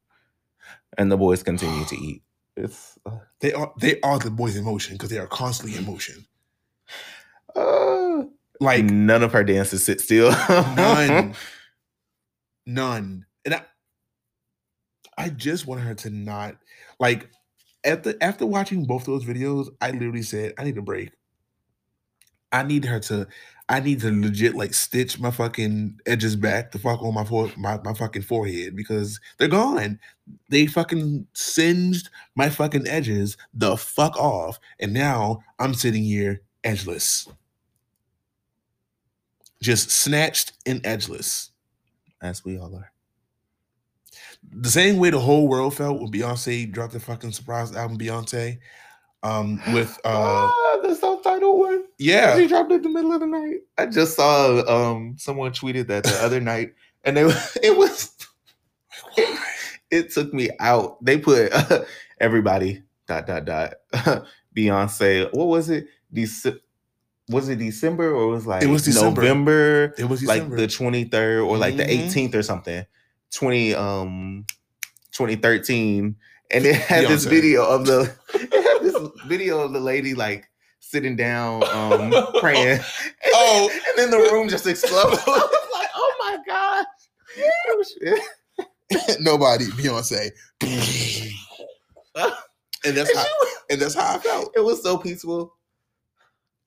And 0.97 1.11
the 1.11 1.17
boys 1.17 1.43
continue 1.43 1.85
to 1.85 1.95
eat. 1.95 2.23
It's 2.57 2.97
uh, 3.05 3.19
They 3.39 3.53
are 3.53 3.71
they 3.79 3.99
are 4.01 4.19
the 4.19 4.29
boys 4.29 4.57
in 4.57 4.65
motion 4.65 4.95
because 4.95 5.09
they 5.09 5.17
are 5.17 5.25
constantly 5.27 5.77
in 5.77 5.85
motion. 5.85 6.25
uh, 7.55 8.23
Like 8.59 8.83
none 8.83 9.23
of 9.23 9.31
her 9.31 9.43
dances 9.45 9.85
sit 9.85 10.01
still. 10.01 10.31
none, 10.75 11.33
none. 12.65 13.25
And 13.45 13.53
I, 13.55 13.61
I 15.17 15.29
just 15.29 15.65
want 15.65 15.79
her 15.81 15.95
to 15.95 16.09
not 16.09 16.57
like 16.99 17.29
after 17.83 18.13
after 18.21 18.45
watching 18.45 18.85
both 18.85 19.05
those 19.05 19.25
videos. 19.25 19.67
I 19.81 19.91
literally 19.91 20.23
said 20.23 20.53
I 20.57 20.63
need 20.63 20.77
a 20.77 20.81
break. 20.81 21.11
I 22.51 22.63
need 22.63 22.85
her 22.85 22.99
to. 23.01 23.27
I 23.69 23.79
need 23.79 24.01
to 24.01 24.11
legit 24.11 24.55
like 24.55 24.73
stitch 24.73 25.17
my 25.17 25.31
fucking 25.31 25.97
edges 26.05 26.35
back 26.35 26.73
the 26.73 26.79
fuck 26.79 27.01
on 27.01 27.13
my 27.13 27.23
fore, 27.23 27.49
my, 27.55 27.79
my 27.85 27.93
fucking 27.93 28.23
forehead 28.23 28.75
because 28.75 29.17
they're 29.37 29.47
gone. 29.47 29.97
They 30.49 30.67
fucking 30.67 31.25
singed 31.33 32.09
my 32.35 32.49
fucking 32.49 32.85
edges 32.87 33.37
the 33.53 33.77
fuck 33.77 34.17
off, 34.17 34.59
and 34.81 34.93
now 34.93 35.41
I'm 35.57 35.73
sitting 35.73 36.03
here 36.03 36.41
edgeless, 36.65 37.31
just 39.61 39.89
snatched 39.89 40.53
and 40.65 40.81
edgeless. 40.83 41.49
As 42.21 42.43
we 42.43 42.57
all 42.57 42.75
are. 42.75 42.91
The 44.49 44.69
same 44.69 44.97
way 44.97 45.09
the 45.11 45.19
whole 45.19 45.47
world 45.47 45.75
felt 45.75 45.99
when 46.01 46.11
Beyonce 46.11 46.71
dropped 46.71 46.93
the 46.93 46.99
fucking 46.99 47.31
surprise 47.31 47.75
album 47.75 47.97
Beyonce. 47.97 48.57
Um, 49.23 49.61
with 49.71 49.99
uh 50.03 50.47
ah, 50.49 50.79
the 50.81 50.95
self-titled 50.95 51.59
one. 51.59 51.83
yeah, 51.99 52.35
She 52.35 52.47
dropped 52.47 52.71
it 52.71 52.77
in 52.77 52.81
the 52.81 52.89
middle 52.89 53.13
of 53.13 53.19
the 53.19 53.27
night. 53.27 53.57
I 53.77 53.85
just 53.85 54.15
saw 54.15 54.63
um 54.67 55.15
someone 55.19 55.51
tweeted 55.51 55.85
that 55.87 56.03
the 56.05 56.17
other 56.23 56.39
night, 56.41 56.73
and 57.03 57.15
they 57.15 57.21
it 57.63 57.77
was 57.77 58.11
it 59.91 60.11
took 60.11 60.33
me 60.33 60.49
out. 60.59 61.03
They 61.03 61.17
put 61.19 61.51
everybody 62.19 62.81
dot 63.07 63.27
dot 63.27 63.45
dot 63.45 63.73
Beyonce. 64.55 65.31
What 65.33 65.47
was 65.47 65.69
it? 65.69 65.85
Dece- 66.13 66.59
was 67.29 67.47
it 67.47 67.57
December 67.57 68.11
or 68.13 68.27
was 68.27 68.45
like 68.47 68.63
It 68.63 68.67
was 68.67 68.83
December. 68.83 69.21
November? 69.21 69.93
it 69.97 70.05
was 70.05 70.23
like 70.23 70.49
the 70.49 70.67
23rd 70.67 71.47
or 71.47 71.57
like 71.57 71.77
the 71.77 71.83
Mhm. 71.83 72.07
18th 72.11 72.35
or 72.35 72.43
something 72.43 72.85
20 73.33 73.73
um 73.75 74.45
2013 75.11 76.15
and 76.51 76.65
it 76.65 76.75
had 76.75 77.07
this 77.07 77.25
video 77.25 77.65
of 77.65 77.85
the 77.85 78.13
it 78.33 78.63
had 78.63 78.81
this 78.83 78.97
video 79.27 79.59
of 79.61 79.73
the 79.73 79.79
lady 79.79 80.13
like 80.13 80.49
sitting 80.79 81.15
down 81.15 81.63
um 81.69 82.11
praying 82.39 82.67
and, 82.79 82.83
Oh. 83.33 83.69
and 83.87 83.97
then 83.97 84.09
the 84.11 84.17
room 84.31 84.49
just 84.49 84.67
exploded 84.67 85.19
I 85.27 85.31
was 85.31 85.69
like 85.73 85.89
oh 85.95 86.15
my 86.19 86.37
god 86.45 86.85
It 87.37 87.77
was- 87.77 87.95
Nobody, 89.21 89.65
Beyonce. 89.67 90.31
and 92.83 92.97
that's 92.97 93.15
how 93.15 93.25
and 93.69 93.81
that's 93.81 93.95
how 93.95 94.15
I 94.15 94.19
felt. 94.19 94.51
it 94.55 94.59
was 94.59 94.83
so 94.83 94.97
peaceful 94.97 95.55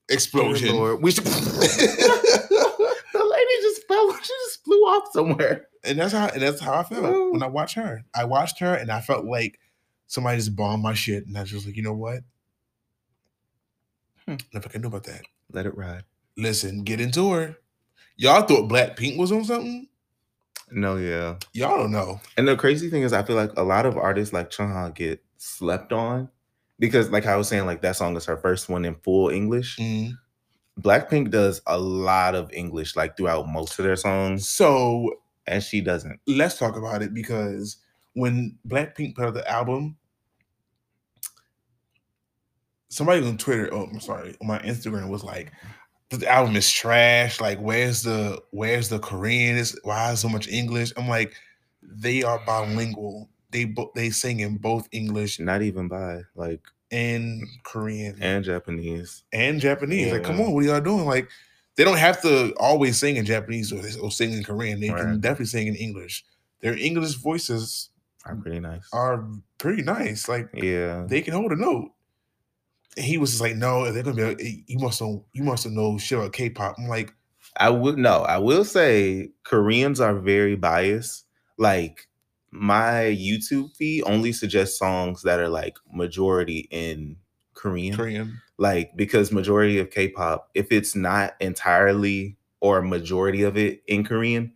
Explosion. 0.09 0.75
Lord, 0.75 1.01
we 1.01 1.11
should 1.11 1.23
the 1.25 1.31
lady 3.13 3.51
just 3.61 3.87
fell 3.87 4.13
she 4.21 4.33
flew 4.85 4.97
off 4.97 5.11
somewhere 5.11 5.67
and 5.85 5.99
that's 5.99 6.13
how 6.13 6.27
and 6.27 6.41
that's 6.41 6.59
how 6.59 6.79
I 6.79 6.83
felt 6.83 7.31
when 7.31 7.43
I 7.43 7.47
watched 7.47 7.75
her. 7.75 8.03
I 8.13 8.25
watched 8.25 8.59
her 8.59 8.73
and 8.73 8.91
I 8.91 9.01
felt 9.01 9.25
like 9.25 9.59
somebody 10.07 10.37
just 10.37 10.55
bombed 10.55 10.83
my 10.83 10.93
shit, 10.93 11.25
and 11.27 11.37
I 11.37 11.41
was 11.41 11.51
just 11.51 11.65
like, 11.65 11.75
you 11.75 11.83
know 11.83 11.93
what? 11.93 12.19
Hmm. 14.25 14.35
I 14.55 14.59
can 14.59 14.81
do 14.81 14.87
about 14.87 15.03
that. 15.03 15.21
let 15.51 15.67
it 15.67 15.77
ride 15.77 16.03
Listen, 16.35 16.83
get 16.83 16.99
into 16.99 17.31
her. 17.31 17.57
Y'all 18.17 18.41
thought 18.41 18.69
Blackpink 18.69 19.17
was 19.17 19.31
on 19.31 19.45
something? 19.45 19.87
no 20.71 20.95
yeah 20.95 21.35
Y'all 21.53 21.77
don't 21.77 21.91
know. 21.91 22.19
And 22.37 22.47
the 22.47 22.55
crazy 22.57 22.89
thing 22.89 23.03
is, 23.03 23.13
I 23.13 23.21
feel 23.23 23.35
like 23.35 23.51
a 23.55 23.63
lot 23.63 23.85
of 23.85 23.97
artists 23.97 24.33
like 24.33 24.49
Chungha 24.49 24.93
get 24.95 25.23
slept 25.37 25.93
on 25.93 26.29
because, 26.79 27.09
like 27.11 27.27
I 27.27 27.35
was 27.35 27.47
saying, 27.47 27.65
like 27.65 27.81
that 27.83 27.95
song 27.95 28.17
is 28.17 28.25
her 28.25 28.37
first 28.37 28.67
one 28.67 28.83
in 28.83 28.95
full 28.95 29.29
English. 29.29 29.77
Mm. 29.77 30.17
Blackpink 30.81 31.31
does 31.31 31.61
a 31.67 31.77
lot 31.77 32.35
of 32.35 32.51
English, 32.51 32.95
like 32.95 33.15
throughout 33.15 33.47
most 33.47 33.79
of 33.79 33.85
their 33.85 33.95
songs, 33.95 34.49
So 34.49 35.19
and 35.47 35.63
she 35.63 35.81
doesn't. 35.81 36.19
let's 36.27 36.57
talk 36.57 36.75
about 36.75 37.01
it 37.01 37.13
because 37.13 37.77
when 38.13 38.57
Blackpink 38.67 39.15
put 39.15 39.25
out 39.25 39.33
the 39.33 39.49
album, 39.49 39.95
somebody 42.89 43.25
on 43.25 43.37
Twitter, 43.37 43.69
oh, 43.73 43.83
I'm 43.83 43.99
sorry, 43.99 44.35
on 44.41 44.47
my 44.47 44.59
Instagram 44.59 45.09
was 45.09 45.23
like, 45.23 45.51
the 46.09 46.27
album 46.27 46.55
is 46.55 46.71
trash. 46.71 47.41
Like, 47.41 47.59
where's 47.59 48.03
the 48.03 48.41
where's 48.51 48.89
the 48.89 48.99
Korean? 48.99 49.57
Is 49.57 49.77
why 49.83 50.11
is 50.11 50.19
so 50.19 50.29
much 50.29 50.47
English?" 50.47 50.93
I'm 50.97 51.07
like, 51.07 51.35
they 51.81 52.23
are 52.23 52.41
bilingual. 52.45 53.29
They 53.51 53.65
both 53.65 53.93
they 53.95 54.09
sing 54.09 54.41
in 54.41 54.57
both 54.57 54.87
English 54.91 55.39
Not 55.39 55.61
even 55.61 55.87
by 55.87 56.21
like 56.35 56.61
and 56.95 57.47
Korean 57.63 58.17
and 58.21 58.43
Japanese. 58.43 59.23
and 59.33 59.59
Japanese. 59.59 60.11
Like, 60.11 60.23
come 60.23 60.39
on, 60.39 60.51
what 60.53 60.63
are 60.63 60.67
y'all 60.67 60.81
doing? 60.81 61.05
Like, 61.05 61.29
they 61.75 61.83
don't 61.83 61.97
have 61.97 62.21
to 62.21 62.53
always 62.57 62.97
sing 62.97 63.17
in 63.17 63.25
Japanese 63.25 63.73
or, 63.73 63.81
or 64.01 64.11
sing 64.11 64.31
in 64.33 64.43
Korean. 64.43 64.79
They 64.79 64.87
can 64.87 65.19
definitely 65.19 65.47
sing 65.47 65.67
in 65.67 65.75
English. 65.75 66.23
Their 66.61 66.77
English 66.77 67.15
voices 67.15 67.89
Are 68.25 68.35
pretty 68.35 68.59
nice. 68.59 68.87
are 68.93 69.25
pretty 69.57 69.83
nice. 69.83 70.29
Like 70.29 70.49
Yeah, 70.53 71.05
they 71.07 71.21
can 71.21 71.33
hold 71.33 71.51
a 71.51 71.55
note. 71.55 71.91
And 72.97 73.05
he 73.05 73.17
was 73.17 73.31
just 73.31 73.41
like, 73.41 73.57
"No, 73.57 73.91
they're 73.91 74.03
gonna 74.03 74.15
be. 74.15 74.23
Like, 74.23 74.63
you 74.67 74.79
must 74.79 75.01
know. 75.01 75.25
You 75.33 75.43
must 75.43 75.67
know 75.67 75.97
shit 75.97 76.17
about 76.17 76.31
K-pop." 76.31 76.75
I'm 76.79 76.87
like, 76.87 77.13
I 77.57 77.69
would 77.69 77.97
no. 77.97 78.21
I 78.21 78.37
will 78.37 78.63
say 78.63 79.31
Koreans 79.43 79.99
are 79.99 80.17
very 80.17 80.55
biased. 80.55 81.25
Like 81.57 82.07
my 82.55 83.15
YouTube 83.19 83.75
feed 83.75 84.03
only 84.05 84.31
suggests 84.31 84.79
songs 84.79 85.21
that 85.23 85.39
are 85.39 85.49
like 85.49 85.77
majority 85.91 86.67
in 86.71 87.17
Korean. 87.53 87.95
Korean. 87.95 88.41
like 88.57 88.95
because 88.95 89.31
majority 89.31 89.79
of 89.79 89.89
k-pop 89.89 90.49
if 90.53 90.71
it's 90.71 90.93
not 90.95 91.35
entirely 91.39 92.37
or 92.61 92.81
majority 92.81 93.43
of 93.43 93.57
it 93.57 93.81
in 93.87 94.03
korean 94.03 94.51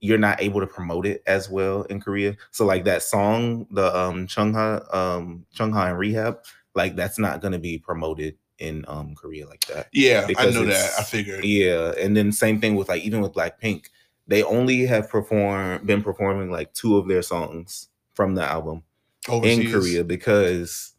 you're 0.00 0.18
not 0.18 0.40
able 0.40 0.60
to 0.60 0.66
promote 0.66 1.06
it 1.06 1.22
as 1.26 1.48
well 1.50 1.82
in 1.84 1.98
korea 2.00 2.36
so 2.50 2.64
like 2.66 2.84
that 2.84 3.02
song 3.02 3.66
the 3.70 3.94
um 3.98 4.26
chungha 4.26 4.82
um 4.94 5.44
chungha 5.56 5.90
and 5.90 5.98
R3HAB 5.98 6.36
like 6.74 6.94
that's 6.96 7.18
not 7.18 7.40
going 7.40 7.52
to 7.52 7.58
be 7.58 7.78
promoted 7.78 8.36
in 8.58 8.84
um 8.88 9.14
korea 9.14 9.46
like 9.46 9.64
that 9.66 9.88
Yeah, 9.92 10.26
I 10.38 10.50
know 10.50 10.64
that. 10.66 10.90
I 10.98 11.02
figured. 11.02 11.44
yeah 11.44 11.92
and 11.98 12.16
then 12.16 12.32
same 12.32 12.60
thing 12.60 12.74
with 12.74 12.88
like 12.88 13.02
even 13.02 13.20
with 13.22 13.32
blackpink 13.32 13.86
they 14.26 14.42
only 14.42 14.86
have 14.86 15.08
performed 15.08 15.86
been 15.86 16.02
performing 16.02 16.50
like 16.50 16.72
two 16.74 16.96
of 16.96 17.08
their 17.08 17.22
songs 17.22 17.88
from 18.14 18.34
the 18.34 18.42
album 18.42 18.82
in 19.28 19.70
Korea 19.72 20.04
because 20.04 20.94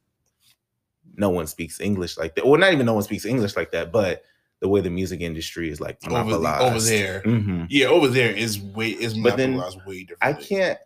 no 1.16 1.30
one 1.30 1.48
speaks 1.48 1.80
English 1.80 2.18
like 2.18 2.36
that. 2.36 2.46
Well, 2.46 2.60
not 2.60 2.74
even 2.74 2.86
no 2.86 2.94
one 2.94 3.04
speaks 3.04 3.26
English 3.26 3.56
like 3.56 3.72
that, 3.72 3.92
but 3.92 4.24
the 4.60 4.68
way 4.68 4.82
the 4.82 4.90
music 4.90 5.22
industry 5.22 5.70
is 5.70 5.80
like 5.80 5.98
over, 6.06 6.24
monopolized 6.24 6.64
over 6.64 6.80
there. 6.80 7.22
Mhm. 7.22 7.68
Yeah, 7.70 7.88
over 7.88 8.08
there 8.08 8.32
is 8.32 8.60
way 8.60 8.90
is 8.90 9.16
monopolized 9.16 9.80
way 9.86 10.04
different. 10.04 10.24
I 10.24 10.34
can't. 10.34 10.80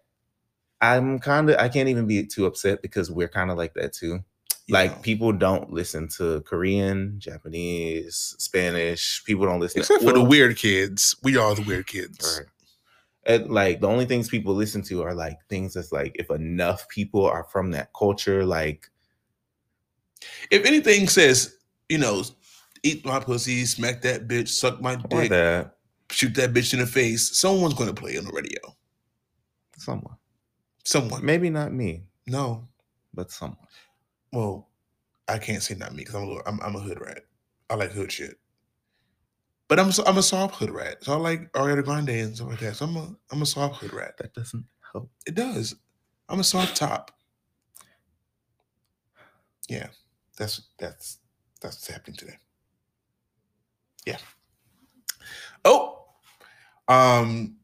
I'm 0.82 1.20
kind 1.20 1.50
of. 1.50 1.58
I 1.58 1.70
can't 1.70 1.90
even 1.90 2.08
be 2.08 2.26
too 2.26 2.46
upset 2.46 2.82
because 2.82 3.12
we're 3.12 3.30
kind 3.30 3.52
of 3.52 3.58
like 3.58 3.74
that 3.76 3.94
too. 3.94 4.24
Like 4.70 5.02
people 5.02 5.32
don't 5.34 5.72
listen 5.74 6.08
to 6.18 6.42
Korean, 6.42 7.16
Japanese, 7.20 8.36
Spanish. 8.40 9.24
People 9.26 9.46
don't 9.46 9.60
listen. 9.60 9.80
except 9.82 10.04
for 10.04 10.14
the 10.14 10.24
weird 10.24 10.56
kids. 10.58 11.16
We 11.24 11.36
are 11.38 11.54
the 11.56 11.64
weird 11.64 11.88
kids. 11.88 12.40
Right. 12.40 12.48
And 13.26 13.52
like 13.52 13.82
the 13.82 13.88
only 13.88 14.06
things 14.06 14.30
people 14.30 14.54
listen 14.54 14.82
to 14.84 15.04
are 15.04 15.14
like 15.14 15.38
things 15.50 15.74
that's 15.74 15.92
like 15.92 16.16
if 16.16 16.30
enough 16.32 16.88
people 16.90 17.26
are 17.26 17.44
from 17.52 17.72
that 17.72 17.90
culture, 17.98 18.46
like 18.46 18.90
If 20.52 20.66
anything 20.66 21.08
says, 21.08 21.58
you 21.90 21.98
know, 21.98 22.24
eat 22.84 23.06
my 23.06 23.20
pussy, 23.20 23.66
smack 23.66 24.02
that 24.04 24.28
bitch, 24.28 24.48
suck 24.50 24.82
my 24.82 24.96
dick, 24.96 25.30
that 25.30 25.76
shoot 26.12 26.34
that 26.36 26.54
bitch 26.54 26.74
in 26.74 26.80
the 26.80 26.88
face, 26.88 27.38
someone's 27.38 27.74
gonna 27.74 27.94
play 27.94 28.18
on 28.18 28.26
the 28.26 28.32
radio. 28.32 28.60
someone. 29.78 30.16
Someone. 30.84 31.24
Maybe 31.26 31.50
not 31.50 31.74
me, 31.74 32.04
No. 32.28 32.68
but 33.14 33.32
someone. 33.32 33.58
Well, 34.32 34.70
I 35.28 35.38
can't 35.38 35.64
say 35.64 35.76
not 35.76 35.92
me 35.92 36.00
because 36.00 36.16
I'm 36.16 36.24
a 36.24 36.28
little, 36.28 36.44
I'm, 36.46 36.60
I'm 36.62 36.76
a 36.76 36.80
hood 36.80 37.02
rat. 37.02 37.24
I 37.70 37.76
like 37.76 37.92
hood 37.92 38.12
shit. 38.12 38.38
But 39.68 39.80
I'm 39.80 39.90
I'm 40.06 40.18
a 40.18 40.24
soft 40.24 40.56
hood 40.56 40.70
rat. 40.70 40.98
So 41.02 41.14
I 41.14 41.16
like 41.16 41.50
Ariana 41.54 41.86
Grande 41.86 42.10
and 42.10 42.36
stuff 42.36 42.50
like 42.50 42.60
that. 42.60 42.76
So 42.76 42.86
I'm 42.86 42.98
a 42.98 43.16
I'm 43.32 43.42
a 43.42 43.46
soft 43.46 43.82
hood 43.82 43.94
rat. 43.94 44.18
That 44.18 44.34
doesn't 44.34 44.66
help. 44.92 45.10
It 45.26 45.34
does. 45.34 45.76
I'm 46.28 46.42
a 46.42 46.44
soft 46.44 46.76
top. 46.76 47.12
Yeah, 49.70 49.88
that's 50.38 50.62
that's 50.78 51.20
that's 51.62 51.78
what's 51.78 51.88
happening 51.88 52.18
today. 52.18 52.38
Yeah. 54.06 54.18
Oh, 55.64 56.04
um, 56.90 57.56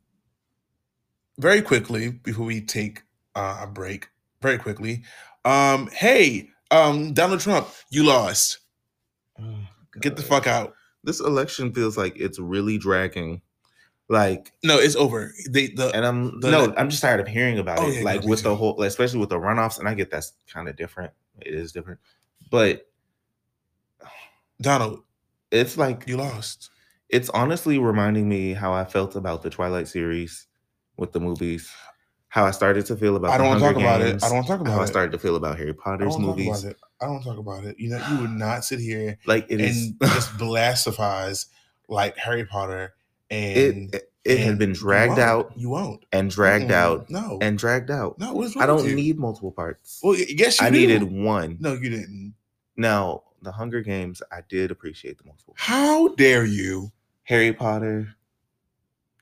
very 1.40 1.62
quickly 1.62 2.12
before 2.12 2.46
we 2.46 2.62
take 2.62 3.04
uh, 3.36 3.60
a 3.64 3.68
break, 3.68 4.08
very 4.42 4.58
quickly. 4.58 5.04
Um, 5.44 5.90
hey, 5.92 6.50
um, 6.72 7.14
Donald 7.14 7.40
Trump, 7.40 7.68
you 7.90 8.04
lost. 8.04 8.60
Get 10.02 10.16
the 10.16 10.22
fuck 10.24 10.48
out. 10.48 10.74
This 11.04 11.20
election 11.20 11.74
feels 11.74 11.98
like 11.98 12.18
it's 12.18 12.40
really 12.40 12.78
dragging. 12.78 13.42
Like, 14.10 14.54
No, 14.64 14.78
it's 14.78 14.96
over. 14.96 15.34
They 15.50 15.68
the 15.68 15.92
and 15.94 16.06
I'm 16.06 16.40
The- 16.40 16.52
no, 16.52 16.74
I'm 16.78 16.90
just 16.90 17.02
tired 17.02 17.20
of 17.20 17.28
hearing 17.28 17.60
about 17.60 17.80
Oh, 17.80 17.88
it. 17.90 17.96
yeah, 17.98 18.04
like 18.04 18.24
no, 18.24 18.30
with 18.30 18.44
the 18.44 18.50
too. 18.52 18.56
whole, 18.56 18.82
especially 18.84 19.20
with 19.20 19.30
the 19.30 19.38
runoffs, 19.40 19.80
and 19.80 19.88
I 19.88 19.94
get 19.94 20.10
that's 20.10 20.34
kind 20.52 20.68
of 20.70 20.76
different. 20.78 21.12
It 21.42 21.54
is 21.54 21.72
different, 21.72 22.00
but 22.50 22.88
Donald, 24.62 25.04
it's 25.52 25.78
like 25.78 26.08
you 26.08 26.18
lost. 26.18 26.70
it's 27.10 27.30
honestly 27.30 27.78
reminding 27.80 28.28
me 28.28 28.54
how 28.54 28.74
I 28.74 28.84
felt 28.84 29.16
about 29.16 29.42
the 29.44 29.50
Twilight 29.50 29.88
series 29.88 30.48
with 30.98 31.12
the 31.14 31.20
movies. 31.20 31.70
How 32.38 32.46
I 32.46 32.52
started 32.52 32.86
to 32.86 32.96
feel 32.96 33.16
about. 33.16 33.32
I 33.32 33.40
don't 33.40 33.48
want 33.48 33.60
to 33.62 33.66
talk 33.66 33.76
about 33.78 34.00
it. 34.02 34.24
I 34.24 34.28
don't 34.28 34.36
want 34.36 34.46
to 34.46 34.52
talk 34.54 34.62
about 34.62 34.70
How 34.70 34.78
about 34.78 34.84
I 34.84 34.92
started 34.92 35.12
to 35.14 35.18
feel 35.18 35.36
about 35.38 35.58
Harry 35.58 35.74
Potter's 35.74 36.14
talk 36.14 36.22
movies. 36.22 36.48
about 36.64 36.70
it. 36.70 36.78
I 37.02 37.06
don't 37.06 37.14
want 37.16 37.24
to 37.24 37.30
talk 37.32 37.40
about 37.40 37.64
it. 37.66 37.80
You 37.80 37.90
know, 37.90 38.08
you 38.12 38.20
would 38.22 38.30
not 38.30 38.64
sit 38.64 38.80
here 38.80 39.18
Like 39.26 39.48
it 39.50 39.60
is. 39.60 39.88
and 39.88 40.00
just 40.02 40.38
blastifies 40.38 41.48
like 41.88 42.16
Harry 42.18 42.46
Potter 42.46 42.94
and 43.32 43.58
it 43.92 43.96
it, 43.96 44.12
it 44.24 44.40
had 44.42 44.60
been 44.60 44.74
dragged 44.74 45.18
won't. 45.18 45.20
out 45.22 45.54
You 45.56 45.70
won't 45.70 46.06
and 46.12 46.30
dragged 46.30 46.70
out 46.72 47.10
No, 47.10 47.40
and 47.42 47.58
dragged 47.58 47.90
out. 47.90 48.20
no. 48.20 48.48
I 48.60 48.68
don't 48.68 48.86
you? 48.86 48.94
need 48.94 49.18
multiple 49.18 49.52
parts. 49.52 50.00
Well, 50.04 50.16
yes, 50.16 50.62
you 50.62 50.68
I 50.68 50.70
do. 50.70 50.78
needed 50.78 51.04
one. 51.12 51.58
No, 51.60 51.74
you 51.74 51.90
didn't. 51.90 52.36
Now, 52.76 53.24
the 53.42 53.52
Hunger 53.52 53.82
Games, 53.82 54.22
I 54.32 54.42
did 54.48 54.70
appreciate 54.70 55.18
the 55.18 55.24
multiple. 55.26 55.56
How 55.58 56.10
dare 56.10 56.46
you? 56.46 56.92
Harry 57.24 57.52
Potter, 57.52 58.10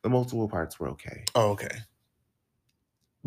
the 0.04 0.10
multiple 0.10 0.50
parts 0.50 0.82
were 0.82 0.90
okay. 0.90 1.24
Oh, 1.34 1.52
okay. 1.52 1.70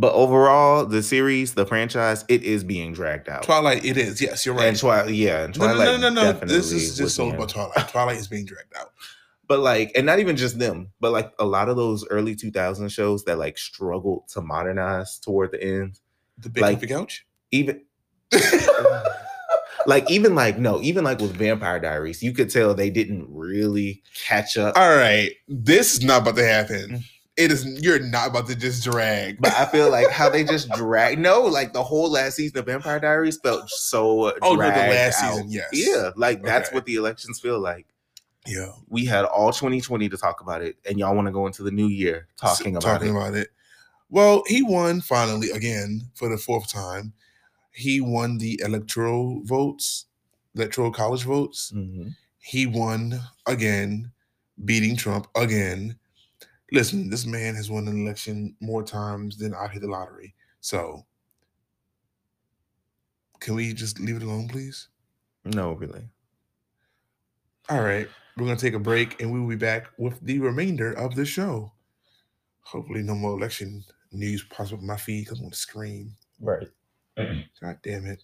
But 0.01 0.13
overall, 0.15 0.87
the 0.87 1.03
series, 1.03 1.55
the 1.55 1.67
franchise, 1.67 2.25
it 2.29 2.45
is 2.45 2.63
being 2.63 2.93
dragged 2.93 3.29
out. 3.29 3.43
Twilight. 3.43 3.85
It 3.85 3.97
is. 3.97 4.23
Yes, 4.23 4.47
you're 4.47 4.55
right. 4.55 4.69
And 4.69 4.79
Twilight, 4.79 5.13
yeah, 5.13 5.45
and 5.45 5.59
no, 5.59 5.67
no, 5.77 5.97
no, 5.97 6.09
no, 6.09 6.33
no. 6.33 6.33
This 6.33 6.71
is 6.71 6.97
just 6.97 7.17
so 7.17 7.29
about 7.31 7.49
Twilight. 7.49 7.89
Twilight 7.89 8.17
is 8.19 8.29
being 8.29 8.45
dragged 8.47 8.77
out. 8.79 8.93
But 9.49 9.59
like, 9.59 9.91
and 9.97 10.07
not 10.07 10.21
even 10.21 10.37
just 10.37 10.59
them, 10.59 10.93
but 11.01 11.11
like 11.11 11.33
a 11.41 11.45
lot 11.45 11.69
of 11.69 11.77
those 11.77 12.07
early 12.11 12.37
2000 12.37 12.89
shows 12.91 13.25
that 13.25 13.39
like 13.39 13.59
struggled 13.59 14.29
to 14.29 14.41
modernize 14.41 15.19
toward 15.19 15.51
the 15.51 15.63
end. 15.63 15.99
The 16.39 16.51
big 16.51 16.63
Like- 16.63 16.89
couch. 16.89 17.27
Even 17.51 17.83
like 19.87 20.09
even 20.11 20.35
like 20.35 20.59
no, 20.59 20.81
even 20.83 21.03
like 21.03 21.19
with 21.19 21.33
Vampire 21.37 21.81
Diaries, 21.81 22.23
you 22.23 22.33
could 22.33 22.51
tell 22.51 22.75
they 22.75 22.91
didn't 22.91 23.27
really 23.31 24.03
catch 24.27 24.57
up. 24.57 24.77
All 24.77 24.95
right, 24.97 25.33
this 25.49 25.95
is 25.95 26.05
not 26.05 26.23
about 26.23 26.37
to 26.37 26.47
happen. 26.47 27.03
It 27.39 27.53
is. 27.53 27.65
You're 27.81 28.01
not 28.01 28.29
about 28.31 28.49
to 28.49 28.57
just 28.57 28.83
drag. 28.83 29.41
But 29.41 29.53
I 29.55 29.65
feel 29.67 29.91
like 29.91 30.11
how 30.11 30.29
they 30.29 30.43
just 30.45 30.69
drag 30.71 31.19
no, 31.21 31.41
like 31.43 31.73
the 31.73 31.83
whole 31.85 32.11
last 32.11 32.35
season 32.37 32.59
of 32.59 32.67
Vampire 32.67 32.99
Diaries 32.99 33.39
felt 33.39 33.71
so 33.71 34.33
Oh, 34.43 34.55
no, 34.57 34.57
the 34.57 34.71
last 34.71 35.23
out. 35.23 35.35
season, 35.35 35.51
yes. 35.51 35.69
Yeah, 35.73 36.11
like 36.17 36.43
that's 36.43 36.69
Okay. 36.69 36.75
what 36.75 36.85
the 36.85 36.97
elections 36.97 37.39
feel 37.41 37.61
like. 37.61 37.87
yeah, 38.47 38.73
We 38.89 39.05
had 39.05 39.25
all 39.25 39.53
2020 39.53 40.09
to 40.09 40.17
talk 40.17 40.41
about 40.41 40.63
it, 40.63 40.77
and 40.89 40.99
y'all 40.99 41.15
want 41.15 41.27
to 41.29 41.33
go 41.33 41.47
into 41.47 41.63
the 41.63 41.71
new 41.71 41.87
year 41.87 42.27
talking 42.37 42.75
about 42.77 42.83
talking 42.83 43.09
it. 43.09 43.13
about 43.13 43.35
it. 43.35 43.49
Well, 44.11 44.43
he 44.47 44.63
won 44.63 45.01
finally 45.01 45.51
again 45.51 46.11
for 46.15 46.29
the 46.29 46.39
fourth 46.39 46.69
time. 46.73 47.13
He 47.71 48.01
won 48.01 48.39
the 48.39 48.61
electoral 48.65 49.43
votes, 49.45 50.07
electoral 50.57 50.91
college 50.91 51.23
votes. 51.25 51.71
Mhm. 51.73 52.17
He 52.39 52.67
won 52.67 53.21
again, 53.47 54.11
beating 54.65 54.97
Trump 54.97 55.29
again. 55.37 55.99
Listen, 56.71 57.09
this 57.09 57.25
man 57.25 57.55
has 57.55 57.71
won 57.71 57.89
an 57.89 58.05
election 58.05 58.55
more 58.61 58.83
times 58.83 59.39
than 59.39 59.55
I 59.55 59.69
hit 59.69 59.83
the 59.83 59.89
lottery. 59.89 60.35
So, 60.61 61.07
can 63.41 63.55
we 63.55 63.73
just 63.73 64.01
leave 64.01 64.17
it 64.17 64.23
alone, 64.23 64.49
please? 64.49 64.89
No, 65.45 65.73
really. 65.73 66.09
All 67.71 67.83
right, 67.83 68.09
we're 68.37 68.47
gonna 68.47 68.59
take 68.59 68.75
a 68.75 68.79
break, 68.79 69.21
and 69.21 69.33
we 69.33 69.41
will 69.41 69.49
be 69.49 69.57
back 69.57 69.89
with 69.99 70.21
the 70.21 70.39
remainder 70.41 70.93
of 70.93 71.15
the 71.15 71.25
show. 71.25 71.73
Hopefully, 72.61 73.03
no 73.03 73.15
more 73.15 73.37
election 73.37 73.83
news 74.13 74.43
pops 74.45 74.73
up 74.73 74.81
my 74.81 74.97
feed 74.97 75.25
because 75.25 75.39
I'm 75.39 75.47
gonna 75.47 75.55
scream. 75.55 76.15
Right. 76.41 76.69
God 77.17 77.79
damn 77.83 78.07
it. 78.07 78.23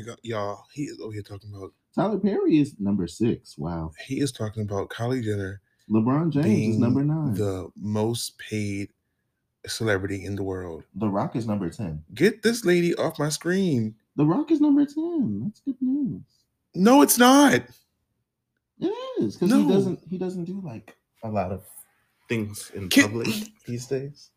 My 0.00 0.06
god, 0.06 0.18
y'all. 0.22 0.64
He 0.72 0.84
is 0.84 0.98
over 1.00 1.12
here 1.12 1.22
talking 1.22 1.52
about 1.54 1.72
Tyler 1.94 2.18
Perry 2.18 2.58
is 2.58 2.74
number 2.78 3.06
six. 3.06 3.56
Wow. 3.58 3.92
he 4.06 4.20
is 4.20 4.32
talking 4.32 4.62
about 4.62 4.90
Kylie 4.90 5.22
Jenner 5.22 5.60
LeBron 5.90 6.30
James 6.30 6.76
is 6.76 6.80
number 6.80 7.02
nine. 7.02 7.34
The, 7.34 7.40
the 7.44 7.70
most 7.76 8.38
paid 8.38 8.90
celebrity 9.66 10.24
in 10.24 10.36
the 10.36 10.42
world. 10.42 10.84
The 10.94 11.08
Rock 11.08 11.34
is 11.34 11.46
number 11.48 11.68
10. 11.68 12.02
Get 12.14 12.42
this 12.42 12.64
lady 12.64 12.94
off 12.94 13.18
my 13.18 13.28
screen. 13.28 13.94
The 14.16 14.24
Rock 14.24 14.52
is 14.52 14.60
number 14.60 14.84
10. 14.86 15.42
That's 15.44 15.60
good 15.60 15.76
news. 15.80 16.22
No, 16.76 17.02
it's 17.02 17.18
not. 17.18 17.62
It 18.78 18.94
is 19.20 19.34
because 19.36 19.50
No. 19.50 19.62
he 19.66 19.68
doesn't 19.72 20.00
he 20.08 20.16
doesn't 20.18 20.44
do 20.44 20.60
like 20.64 20.96
A 21.24 21.28
lot 21.28 21.50
of 21.52 21.64
things 22.28 22.70
in 22.74 22.88
Can- 22.88 23.04
public 23.10 23.26
these 23.66 23.86
days. 23.86 24.30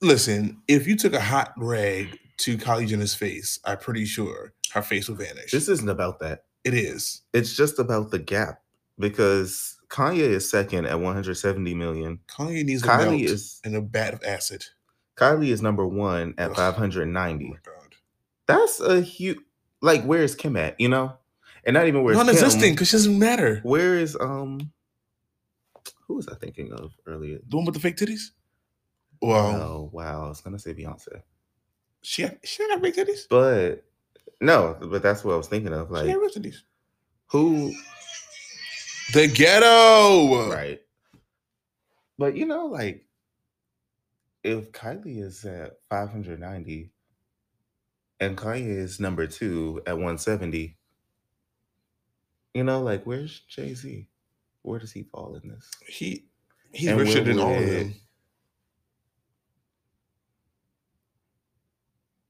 Listen, 0.00 0.60
if 0.66 0.86
you 0.88 0.96
took 0.96 1.12
a 1.12 1.20
hot 1.20 1.52
rag 1.58 2.18
to 2.42 2.56
Kylie 2.58 2.86
Jenner's 2.88 3.14
face, 3.14 3.58
I'm 3.64 3.78
pretty 3.78 4.04
sure 4.04 4.52
her 4.72 4.82
face 4.82 5.08
will 5.08 5.16
vanish. 5.16 5.50
This 5.50 5.68
isn't 5.68 5.88
about 5.88 6.20
that. 6.20 6.44
it 6.64 6.74
is. 6.74 7.22
It's 7.32 7.56
just 7.56 7.78
about 7.78 8.10
the 8.10 8.18
gap 8.18 8.62
because 8.98 9.76
Kanye 9.88 10.18
is 10.18 10.48
second 10.48 10.86
at 10.86 11.00
170 11.00 11.74
million. 11.74 12.18
Kanye 12.28 12.64
needs 12.64 12.82
a 12.82 12.86
Kylie 12.86 13.24
is 13.24 13.60
and 13.64 13.76
a 13.76 13.80
bat 13.80 14.14
of 14.14 14.22
acid. 14.24 14.64
Kylie 15.16 15.48
is 15.48 15.60
number 15.62 15.86
one 15.86 16.34
at 16.38 16.50
Ugh. 16.50 16.56
590. 16.56 17.44
Oh 17.44 17.48
my 17.48 17.56
god. 17.64 17.94
That's 18.46 18.80
a 18.80 19.00
huge. 19.00 19.38
Like, 19.80 20.04
where's 20.04 20.34
Kim 20.34 20.56
at? 20.56 20.80
You 20.80 20.88
know, 20.88 21.12
and 21.64 21.74
not 21.74 21.86
even 21.86 22.02
where's 22.02 22.16
Non-existent 22.16 22.74
because 22.74 22.88
she 22.88 22.96
doesn't 22.96 23.18
matter. 23.18 23.60
Where 23.62 23.98
is 23.98 24.16
um? 24.20 24.72
Who 26.06 26.14
was 26.14 26.28
I 26.28 26.34
thinking 26.36 26.72
of 26.72 26.92
earlier? 27.06 27.38
The 27.48 27.56
one 27.56 27.66
with 27.66 27.74
the 27.74 27.80
fake 27.80 27.96
titties? 27.96 28.30
Wow. 29.20 29.56
oh 29.60 29.90
wow, 29.92 30.24
I 30.24 30.28
was 30.28 30.40
gonna 30.40 30.58
say 30.58 30.74
Beyonce, 30.74 31.22
she 32.02 32.22
had, 32.22 32.38
she 32.44 32.66
got 32.68 32.80
fake 32.80 32.96
titties. 32.96 33.28
but 33.28 33.84
no, 34.40 34.76
but 34.80 35.02
that's 35.02 35.24
what 35.24 35.34
I 35.34 35.36
was 35.36 35.48
thinking 35.48 35.72
of. 35.72 35.88
she 35.88 35.94
Like, 35.94 36.06
had 36.08 36.16
real 36.18 36.30
titties. 36.30 36.56
who? 37.28 37.72
The 39.14 39.28
ghetto. 39.28 40.50
Right. 40.50 40.80
But 42.18 42.36
you 42.36 42.46
know, 42.46 42.66
like, 42.66 43.04
if 44.44 44.72
Kylie 44.72 45.22
is 45.22 45.44
at 45.44 45.78
590 45.90 46.90
and 48.20 48.36
Kanye 48.36 48.66
is 48.78 48.98
number 49.00 49.26
two 49.26 49.82
at 49.86 49.94
170, 49.94 50.76
you 52.54 52.64
know, 52.64 52.82
like, 52.82 53.04
where's 53.04 53.40
Jay 53.48 53.74
Z? 53.74 54.06
Where 54.62 54.78
does 54.78 54.92
he 54.92 55.02
fall 55.04 55.38
in 55.42 55.48
this? 55.48 55.70
He 55.86 56.24
he's 56.72 56.88
And 56.88 57.00
richer 57.00 57.22
than 57.24 57.38
all 57.38 57.52
of 57.54 57.60
would- 57.60 57.68
them. 57.68 57.94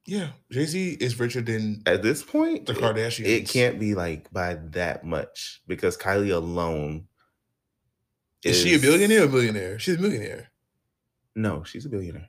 Yeah, 0.04 0.30
Jay 0.50 0.66
Z 0.66 0.96
is 1.00 1.18
richer 1.18 1.42
than 1.42 1.82
At 1.86 2.02
this 2.02 2.22
point, 2.22 2.66
the 2.66 2.74
Kardashians. 2.74 3.26
It 3.26 3.48
can't 3.48 3.78
be 3.78 3.94
like 3.94 4.32
by 4.32 4.54
that 4.70 5.04
much 5.04 5.62
because 5.66 5.96
Kylie 5.96 6.34
alone. 6.34 7.06
Is 8.44 8.60
she 8.60 8.74
a 8.74 8.78
billionaire 8.80 9.22
or 9.22 9.26
a 9.26 9.28
millionaire? 9.28 9.78
She's 9.78 9.96
a 9.96 10.00
millionaire. 10.00 10.50
No, 11.36 11.62
she's 11.62 11.86
a 11.86 11.88
billionaire. 11.88 12.28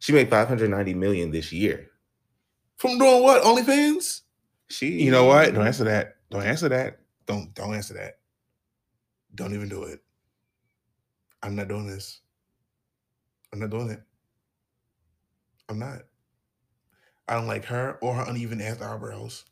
She 0.00 0.12
made 0.12 0.28
590 0.28 0.94
million 0.94 1.30
this 1.30 1.52
year. 1.52 1.88
From 2.76 2.98
doing 2.98 3.22
what? 3.22 3.42
OnlyFans? 3.44 4.22
She, 4.68 5.02
You 5.02 5.12
know 5.12 5.26
what? 5.26 5.54
Don't 5.54 5.66
answer 5.66 5.84
that. 5.84 6.16
Don't 6.30 6.42
answer 6.42 6.68
that. 6.70 6.98
Don't 7.26 7.54
don't 7.54 7.74
answer 7.74 7.94
that. 7.94 8.18
Don't 9.34 9.54
even 9.54 9.68
do 9.68 9.84
it. 9.84 10.00
I'm 11.42 11.54
not 11.54 11.68
doing 11.68 11.86
this. 11.86 12.20
I'm 13.52 13.60
not 13.60 13.70
doing 13.70 13.90
it. 13.90 14.02
I'm 15.68 15.78
not. 15.78 16.00
I 17.28 17.34
don't 17.34 17.46
like 17.46 17.64
her 17.66 17.98
or 18.00 18.14
her 18.14 18.24
uneven 18.28 18.60
ass 18.60 18.80
eyebrows. 18.80 19.44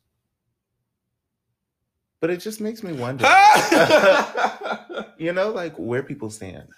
But 2.20 2.30
it 2.30 2.38
just 2.38 2.60
makes 2.60 2.82
me 2.82 2.92
wonder. 2.92 3.24
You 5.20 5.34
know, 5.34 5.50
like 5.50 5.74
where 5.76 6.02
people 6.02 6.30
stand. 6.30 6.68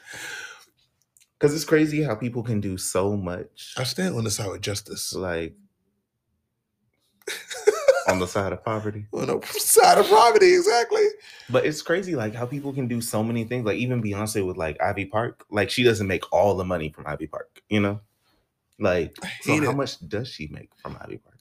Because 1.39 1.55
it's 1.55 1.65
crazy 1.65 2.03
how 2.03 2.17
people 2.17 2.43
can 2.43 2.61
do 2.61 2.77
so 2.77 3.17
much, 3.17 3.73
I 3.79 3.85
stand 3.85 4.17
on 4.17 4.25
the 4.25 4.33
side 4.33 4.51
of 4.51 4.61
justice. 4.61 5.15
like 5.15 5.55
on 8.09 8.19
the 8.19 8.27
side 8.27 8.53
of 8.53 8.65
poverty. 8.65 9.07
on 9.13 9.27
the 9.29 9.41
side 9.47 9.99
of 9.99 10.09
poverty, 10.09 10.55
exactly. 10.57 11.07
But 11.51 11.65
it's 11.67 11.83
crazy, 11.83 12.17
like 12.17 12.35
how 12.35 12.47
people 12.47 12.73
can 12.73 12.89
do 12.89 13.01
so 13.01 13.23
many 13.23 13.45
things. 13.45 13.65
Like 13.65 13.77
even 13.79 14.03
Beyonce 14.03 14.45
with 14.45 14.57
like 14.57 14.83
Ivy 14.83 15.05
Park, 15.07 15.45
like 15.49 15.71
she 15.71 15.85
doesn't 15.85 16.09
make 16.09 16.25
all 16.33 16.57
the 16.57 16.65
money 16.65 16.89
from 16.89 17.07
Ivy 17.07 17.29
Park. 17.29 17.63
You 17.69 17.79
know, 17.79 18.01
like 18.79 19.17
so 19.43 19.57
how 19.63 19.71
it. 19.71 19.77
much 19.77 19.99
does 20.09 20.29
she 20.29 20.49
make 20.49 20.71
from 20.77 20.97
Ivy 21.01 21.19
Park? 21.19 21.39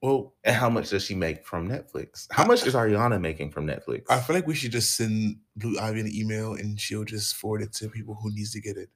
Well, 0.00 0.34
And 0.42 0.56
how 0.56 0.68
much 0.68 0.90
does 0.90 1.04
she 1.04 1.14
make 1.14 1.46
from 1.46 1.68
Netflix? 1.68 2.26
How 2.32 2.44
much 2.44 2.66
is 2.66 2.74
Ariana 2.74 3.20
making 3.20 3.50
from 3.52 3.66
Netflix? 3.68 4.02
I 4.10 4.18
feel 4.20 4.34
like 4.34 4.46
we 4.48 4.54
should 4.54 4.72
just 4.72 4.96
send 4.96 5.36
Blue 5.54 5.78
Ivy 5.78 6.00
an 6.00 6.12
email 6.14 6.54
and 6.54 6.80
she'll 6.80 7.04
just 7.04 7.36
forward 7.36 7.62
it 7.62 7.72
to 7.74 7.88
people 7.88 8.16
who 8.20 8.34
needs 8.34 8.52
to 8.52 8.60
get 8.60 8.76
it. 8.76 8.88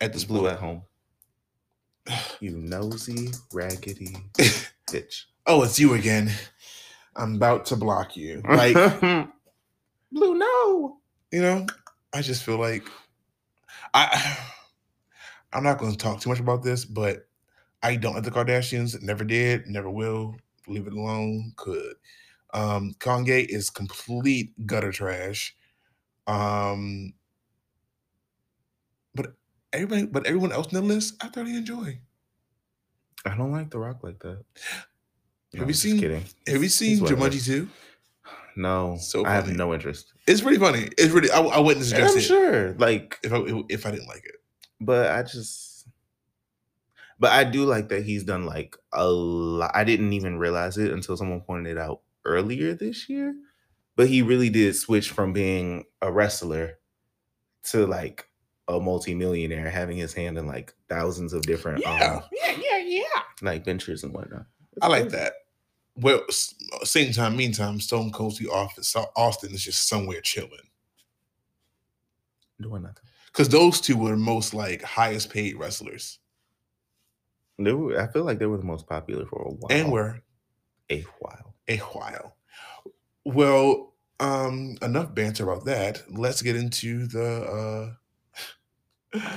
At 0.00 0.12
this 0.12 0.24
blue 0.24 0.40
point. 0.42 0.52
at 0.52 0.58
home. 0.60 0.82
You 2.40 2.52
nosy, 2.58 3.30
raggedy 3.52 4.14
bitch. 4.88 5.24
oh, 5.46 5.64
it's 5.64 5.80
you 5.80 5.94
again. 5.94 6.30
I'm 7.16 7.34
about 7.36 7.66
to 7.66 7.76
block 7.76 8.16
you. 8.16 8.42
Like, 8.48 8.74
blue, 10.12 10.34
no. 10.38 10.98
you 11.32 11.40
know, 11.42 11.66
I 12.12 12.22
just 12.22 12.44
feel 12.44 12.58
like 12.58 12.84
I 13.94 14.38
I'm 15.56 15.64
not 15.64 15.78
gonna 15.78 15.96
talk 15.96 16.20
too 16.20 16.28
much 16.28 16.38
about 16.40 16.62
this, 16.62 16.84
but 16.84 17.26
I 17.82 17.96
don't 17.96 18.14
like 18.14 18.24
the 18.24 18.30
Kardashians, 18.30 19.00
never 19.02 19.24
did, 19.24 19.66
never 19.66 19.90
will. 19.90 20.36
Leave 20.68 20.86
it 20.86 20.92
alone. 20.92 21.52
Could. 21.56 21.94
Um 22.52 22.94
Kanye 22.98 23.46
is 23.48 23.70
complete 23.70 24.66
gutter 24.66 24.92
trash. 24.92 25.56
Um 26.26 27.14
but 29.14 29.32
everybody 29.72 30.06
but 30.06 30.26
everyone 30.26 30.52
else 30.52 30.66
on 30.68 30.74
the 30.74 30.82
list, 30.82 31.14
I 31.22 31.28
thoroughly 31.28 31.56
enjoy. 31.56 32.00
I 33.24 33.36
don't 33.36 33.50
like 33.52 33.70
The 33.70 33.78
Rock 33.78 34.02
like 34.02 34.18
that. 34.20 34.44
Have 35.54 35.62
you 35.62 35.62
I'm 35.64 35.72
seen- 35.72 36.00
Kidding. 36.00 36.24
Have 36.46 36.62
you 36.62 36.68
seen. 36.68 37.00
Jumanji 37.00 37.44
2? 37.44 37.68
No, 38.58 38.96
So 38.98 39.24
I 39.26 39.32
have 39.34 39.48
no 39.54 39.74
interest. 39.74 40.12
It's 40.26 40.40
pretty 40.40 40.58
funny. 40.58 40.88
It's 40.96 41.12
really 41.12 41.30
I, 41.30 41.40
I 41.40 41.58
wouldn't 41.60 41.84
suggest 41.84 42.12
I'm 42.12 42.18
it 42.18 42.22
sure, 42.22 42.72
like, 42.74 43.18
if 43.22 43.32
I 43.32 43.42
if 43.68 43.84
I 43.86 43.90
didn't 43.90 44.08
like 44.08 44.24
it. 44.24 44.36
But 44.80 45.10
I 45.10 45.22
just, 45.22 45.88
but 47.18 47.32
I 47.32 47.44
do 47.44 47.64
like 47.64 47.88
that 47.88 48.04
he's 48.04 48.24
done 48.24 48.46
like 48.46 48.76
a 48.92 49.06
lot. 49.08 49.70
I 49.74 49.84
didn't 49.84 50.12
even 50.12 50.38
realize 50.38 50.78
it 50.78 50.92
until 50.92 51.16
someone 51.16 51.40
pointed 51.40 51.76
it 51.76 51.78
out 51.78 52.00
earlier 52.24 52.74
this 52.74 53.08
year. 53.08 53.34
But 53.96 54.08
he 54.08 54.20
really 54.20 54.50
did 54.50 54.76
switch 54.76 55.10
from 55.10 55.32
being 55.32 55.84
a 56.02 56.12
wrestler 56.12 56.78
to 57.70 57.86
like 57.86 58.28
a 58.68 58.78
multimillionaire, 58.78 59.70
having 59.70 59.96
his 59.96 60.12
hand 60.12 60.36
in 60.36 60.46
like 60.46 60.74
thousands 60.88 61.32
of 61.32 61.42
different 61.42 61.84
um, 61.86 62.22
yeah, 62.32 62.56
yeah, 62.58 62.78
yeah. 62.78 63.02
like 63.40 63.64
ventures 63.64 64.04
and 64.04 64.12
whatnot. 64.12 64.44
It's 64.72 64.84
I 64.84 64.88
like 64.88 65.02
crazy. 65.04 65.16
that. 65.16 65.32
Well, 65.96 66.20
same 66.82 67.12
time, 67.12 67.36
meantime, 67.38 67.80
Stone 67.80 68.12
Cold 68.12 68.34
Steve 68.34 68.50
Office 68.50 68.94
Austin 69.16 69.54
is 69.54 69.64
just 69.64 69.88
somewhere 69.88 70.20
chilling 70.20 70.50
Doing 72.60 72.82
nothing. 72.82 73.05
Because 73.36 73.50
those 73.50 73.82
two 73.82 73.98
were 73.98 74.12
the 74.12 74.16
most 74.16 74.54
like 74.54 74.82
highest 74.82 75.28
paid 75.30 75.56
wrestlers, 75.58 76.18
They 77.58 77.72
were, 77.72 78.00
I 78.00 78.06
feel 78.06 78.24
like 78.24 78.38
they 78.38 78.46
were 78.46 78.56
the 78.56 78.64
most 78.64 78.86
popular 78.86 79.26
for 79.26 79.42
a 79.42 79.50
while. 79.50 79.66
and 79.70 79.92
were 79.92 80.20
a 80.90 81.02
while. 81.20 81.54
a 81.68 81.76
while. 81.78 82.36
Well, 83.24 83.92
um, 84.20 84.78
enough 84.80 85.14
banter 85.14 85.44
about 85.50 85.66
that. 85.66 86.02
Let's 86.10 86.40
get 86.40 86.56
into 86.56 87.06
the 87.08 87.94
uh 89.12 89.20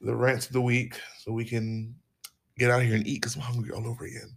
the 0.00 0.14
rants 0.16 0.46
of 0.46 0.52
the 0.52 0.62
week, 0.62 0.98
so 1.18 1.32
we 1.32 1.44
can 1.44 1.94
get 2.56 2.70
out 2.70 2.80
of 2.80 2.86
here 2.86 2.96
and 2.96 3.06
eat 3.06 3.20
because 3.20 3.36
I'm 3.36 3.42
hungry 3.42 3.72
all 3.72 3.86
over 3.86 4.04
again. 4.06 4.36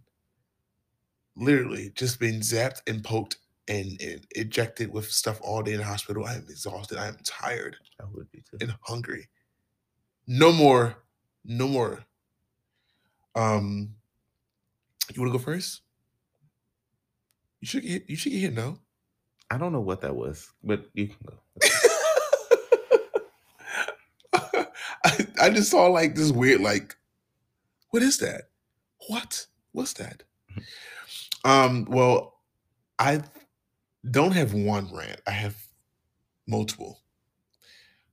Literally, 1.36 1.92
just 1.94 2.20
been 2.20 2.40
zapped 2.40 2.82
and 2.86 3.02
poked 3.02 3.38
and, 3.68 4.00
and 4.00 4.26
ejected 4.32 4.92
with 4.92 5.10
stuff 5.10 5.40
all 5.42 5.62
day 5.62 5.72
in 5.72 5.78
the 5.78 5.84
hospital. 5.84 6.24
I 6.24 6.34
am 6.34 6.46
exhausted. 6.48 6.98
I 6.98 7.08
am 7.08 7.16
tired 7.24 7.76
I 8.00 8.04
would 8.12 8.30
be 8.30 8.42
too. 8.50 8.58
and 8.60 8.74
hungry. 8.82 9.28
No 10.26 10.52
more, 10.52 10.96
no 11.44 11.68
more. 11.68 12.04
Um, 13.34 13.94
you 15.14 15.20
want 15.20 15.32
to 15.32 15.38
go 15.38 15.42
first? 15.44 15.82
You 17.60 17.66
should 17.66 17.82
get. 17.82 18.08
You 18.08 18.16
should 18.16 18.32
get 18.32 18.52
no. 18.52 18.78
I 19.50 19.58
don't 19.58 19.72
know 19.72 19.80
what 19.80 20.00
that 20.00 20.16
was, 20.16 20.50
but 20.64 20.86
you 20.94 21.08
can 21.08 21.18
go. 21.26 21.34
I, 25.04 25.26
I 25.42 25.50
just 25.50 25.70
saw 25.70 25.86
like 25.86 26.14
this 26.14 26.30
weird 26.32 26.60
like, 26.60 26.96
what 27.90 28.02
is 28.02 28.18
that? 28.18 28.42
What? 29.08 29.46
What's 29.72 29.92
that? 29.94 30.22
Um. 31.44 31.86
Well, 31.88 32.34
I 32.98 33.22
don't 34.10 34.32
have 34.32 34.52
one 34.54 34.88
rant. 34.94 35.20
I 35.26 35.30
have 35.32 35.56
multiple, 36.46 37.00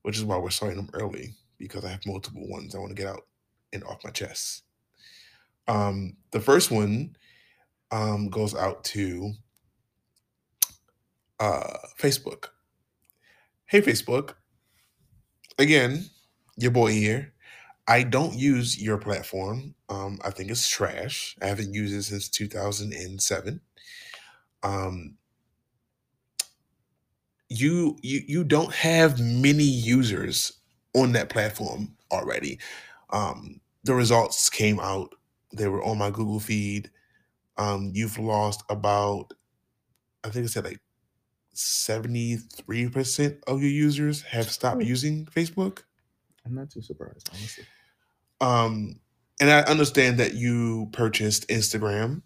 which 0.04 0.18
is 0.18 0.24
why 0.26 0.38
we're 0.38 0.50
starting 0.50 0.78
them 0.78 0.90
early 0.94 1.36
because 1.58 1.84
I 1.86 1.90
have 1.90 2.06
multiple 2.06 2.48
ones 2.48 2.76
I 2.76 2.80
want 2.80 2.96
to 2.96 3.02
get 3.02 3.08
out 3.12 3.26
and 3.74 3.84
off 3.84 4.04
my 4.04 4.12
chest. 4.12 4.64
Um. 5.68 6.18
The 6.32 6.40
first 6.40 6.72
one, 6.72 7.16
um, 7.92 8.30
goes 8.30 8.56
out 8.56 8.84
to 8.86 9.34
uh 11.40 11.78
Facebook. 12.00 12.48
Hey, 13.66 13.82
Facebook. 13.82 14.34
Again, 15.58 16.06
your 16.58 16.72
boy 16.72 16.92
here. 16.92 17.34
I 17.88 18.04
don't 18.04 18.36
use 18.36 18.82
your 18.82 19.00
platform. 19.00 19.74
Um, 19.90 20.20
I 20.24 20.30
think 20.30 20.52
it's 20.52 20.68
trash. 20.70 21.36
I 21.42 21.48
haven't 21.48 21.74
used 21.74 21.96
it 21.96 22.04
since 22.04 22.30
2007. 22.30 23.62
Um, 24.62 25.18
you 27.50 27.98
you 28.02 28.22
you 28.28 28.44
don't 28.44 28.74
have 28.74 29.20
many 29.20 29.64
users 29.64 30.54
on 30.96 31.12
that 31.14 31.30
platform 31.30 31.96
already. 32.12 32.60
Um, 33.12 33.60
the 33.84 33.94
results 33.96 34.50
came 34.50 34.80
out. 34.80 35.16
They 35.54 35.68
were 35.68 35.84
on 35.84 35.98
my 35.98 36.12
Google 36.12 36.40
feed. 36.40 36.92
Um, 37.58 37.92
you've 37.94 38.18
lost 38.20 38.64
about, 38.70 39.34
I 40.24 40.30
think 40.30 40.46
I 40.46 40.48
said 40.48 40.64
like 40.64 40.80
73% 41.56 43.38
of 43.48 43.62
your 43.62 43.72
users 43.72 44.22
have 44.24 44.50
stopped 44.50 44.82
Hmm. 44.82 44.88
using 44.88 45.26
Facebook. 45.26 45.80
I'm 46.46 46.56
not 46.56 46.70
too 46.70 46.82
surprised, 46.82 47.30
honestly. 47.34 47.66
Um, 48.42 49.00
and 49.42 49.50
I 49.50 49.62
understand 49.64 50.18
that 50.20 50.34
you 50.36 50.90
purchased 50.94 51.48
Instagram. 51.50 52.22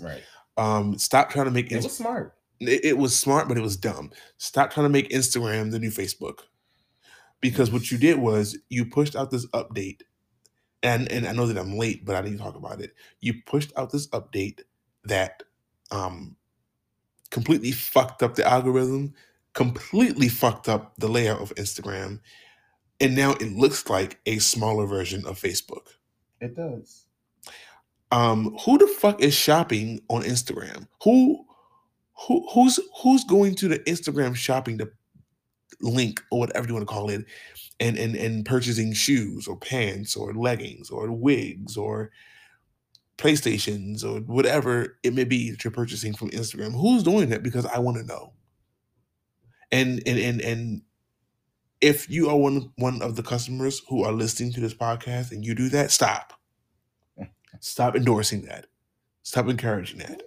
Right. 0.00 0.22
Um, 0.56 0.98
stop 0.98 1.30
trying 1.30 1.46
to 1.46 1.50
make 1.50 1.66
It 1.66 1.76
Inst- 1.76 1.86
was 1.88 1.96
smart. 1.96 2.34
It, 2.68 2.84
it 2.84 2.98
was 2.98 3.16
smart, 3.18 3.48
but 3.48 3.56
it 3.58 3.62
was 3.62 3.76
dumb. 3.76 4.10
Stop 4.38 4.72
trying 4.72 4.84
to 4.86 4.90
make 4.90 5.10
Instagram 5.10 5.70
the 5.70 5.78
new 5.78 5.90
Facebook. 5.90 6.40
Because 7.40 7.70
what 7.70 7.90
you 7.90 7.98
did 7.98 8.18
was 8.18 8.58
you 8.70 8.86
pushed 8.86 9.14
out 9.16 9.30
this 9.30 9.46
update, 9.48 10.00
and 10.82 11.10
and 11.12 11.26
I 11.26 11.32
know 11.32 11.46
that 11.46 11.58
I'm 11.58 11.76
late, 11.76 12.04
but 12.04 12.16
I 12.16 12.22
need 12.22 12.32
to 12.32 12.38
talk 12.38 12.56
about 12.56 12.80
it. 12.80 12.94
You 13.20 13.34
pushed 13.46 13.72
out 13.76 13.90
this 13.92 14.08
update 14.08 14.60
that 15.04 15.42
um 15.90 16.36
completely 17.30 17.72
fucked 17.72 18.22
up 18.22 18.34
the 18.36 18.46
algorithm, 18.48 19.14
completely 19.54 20.28
fucked 20.28 20.68
up 20.68 20.94
the 20.98 21.08
layout 21.08 21.40
of 21.40 21.54
Instagram, 21.56 22.20
and 23.00 23.14
now 23.16 23.32
it 23.32 23.52
looks 23.52 23.88
like 23.90 24.20
a 24.26 24.38
smaller 24.38 24.86
version 24.86 25.26
of 25.26 25.40
Facebook. 25.40 25.88
It 26.40 26.54
does. 26.54 27.06
um 28.10 28.56
who 28.64 28.78
the 28.78 28.86
fuck 28.86 29.20
is 29.20 29.34
shopping 29.34 30.00
on 30.08 30.22
instagram 30.22 30.86
who 31.02 31.44
who 32.16 32.46
who's 32.52 32.78
who's 33.02 33.24
going 33.24 33.54
to 33.54 33.68
the 33.68 33.78
instagram 33.80 34.34
shopping 34.34 34.76
the 34.76 34.90
link 35.80 36.20
or 36.30 36.40
whatever 36.40 36.66
you 36.66 36.74
want 36.74 36.86
to 36.86 36.92
call 36.92 37.10
it 37.10 37.24
and 37.80 37.98
and 37.98 38.14
and 38.14 38.46
purchasing 38.46 38.92
shoes 38.92 39.46
or 39.46 39.56
pants 39.56 40.16
or 40.16 40.32
leggings 40.34 40.90
or 40.90 41.10
wigs 41.10 41.76
or 41.76 42.10
playstations 43.18 44.04
or 44.04 44.20
whatever 44.22 44.98
it 45.02 45.14
may 45.14 45.24
be 45.24 45.50
that 45.50 45.62
you're 45.62 45.70
purchasing 45.70 46.14
from 46.14 46.30
instagram 46.30 46.72
who's 46.72 47.02
doing 47.02 47.28
that 47.28 47.42
because 47.42 47.66
i 47.66 47.78
want 47.78 47.96
to 47.96 48.04
know 48.04 48.32
and 49.72 50.02
and 50.06 50.18
and 50.18 50.40
and 50.40 50.82
if 51.80 52.08
you 52.08 52.28
are 52.30 52.36
one 52.36 52.72
one 52.76 53.02
of 53.02 53.16
the 53.16 53.22
customers 53.22 53.82
who 53.88 54.04
are 54.04 54.12
listening 54.12 54.52
to 54.52 54.60
this 54.60 54.74
podcast 54.74 55.32
and 55.32 55.44
you 55.44 55.54
do 55.54 55.68
that 55.68 55.90
stop 55.90 56.32
Stop 57.60 57.96
endorsing 57.96 58.42
that. 58.42 58.66
Stop 59.22 59.48
encouraging 59.48 59.98
that. 59.98 60.22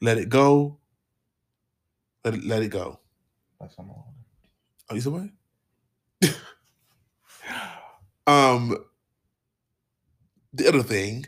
Let 0.00 0.18
it 0.18 0.28
go. 0.28 0.78
Let 2.24 2.34
it 2.34 2.44
let 2.44 2.62
it 2.62 2.68
go. 2.68 3.00
That's 3.60 3.78
on. 3.78 3.90
Oh, 4.90 4.94
you 4.94 5.00
said 5.00 5.12
what? 5.12 6.34
um, 8.26 8.76
the 10.52 10.68
other 10.68 10.82
thing, 10.82 11.26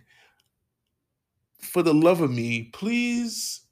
for 1.60 1.82
the 1.82 1.94
love 1.94 2.20
of 2.20 2.30
me, 2.30 2.70
please, 2.72 3.62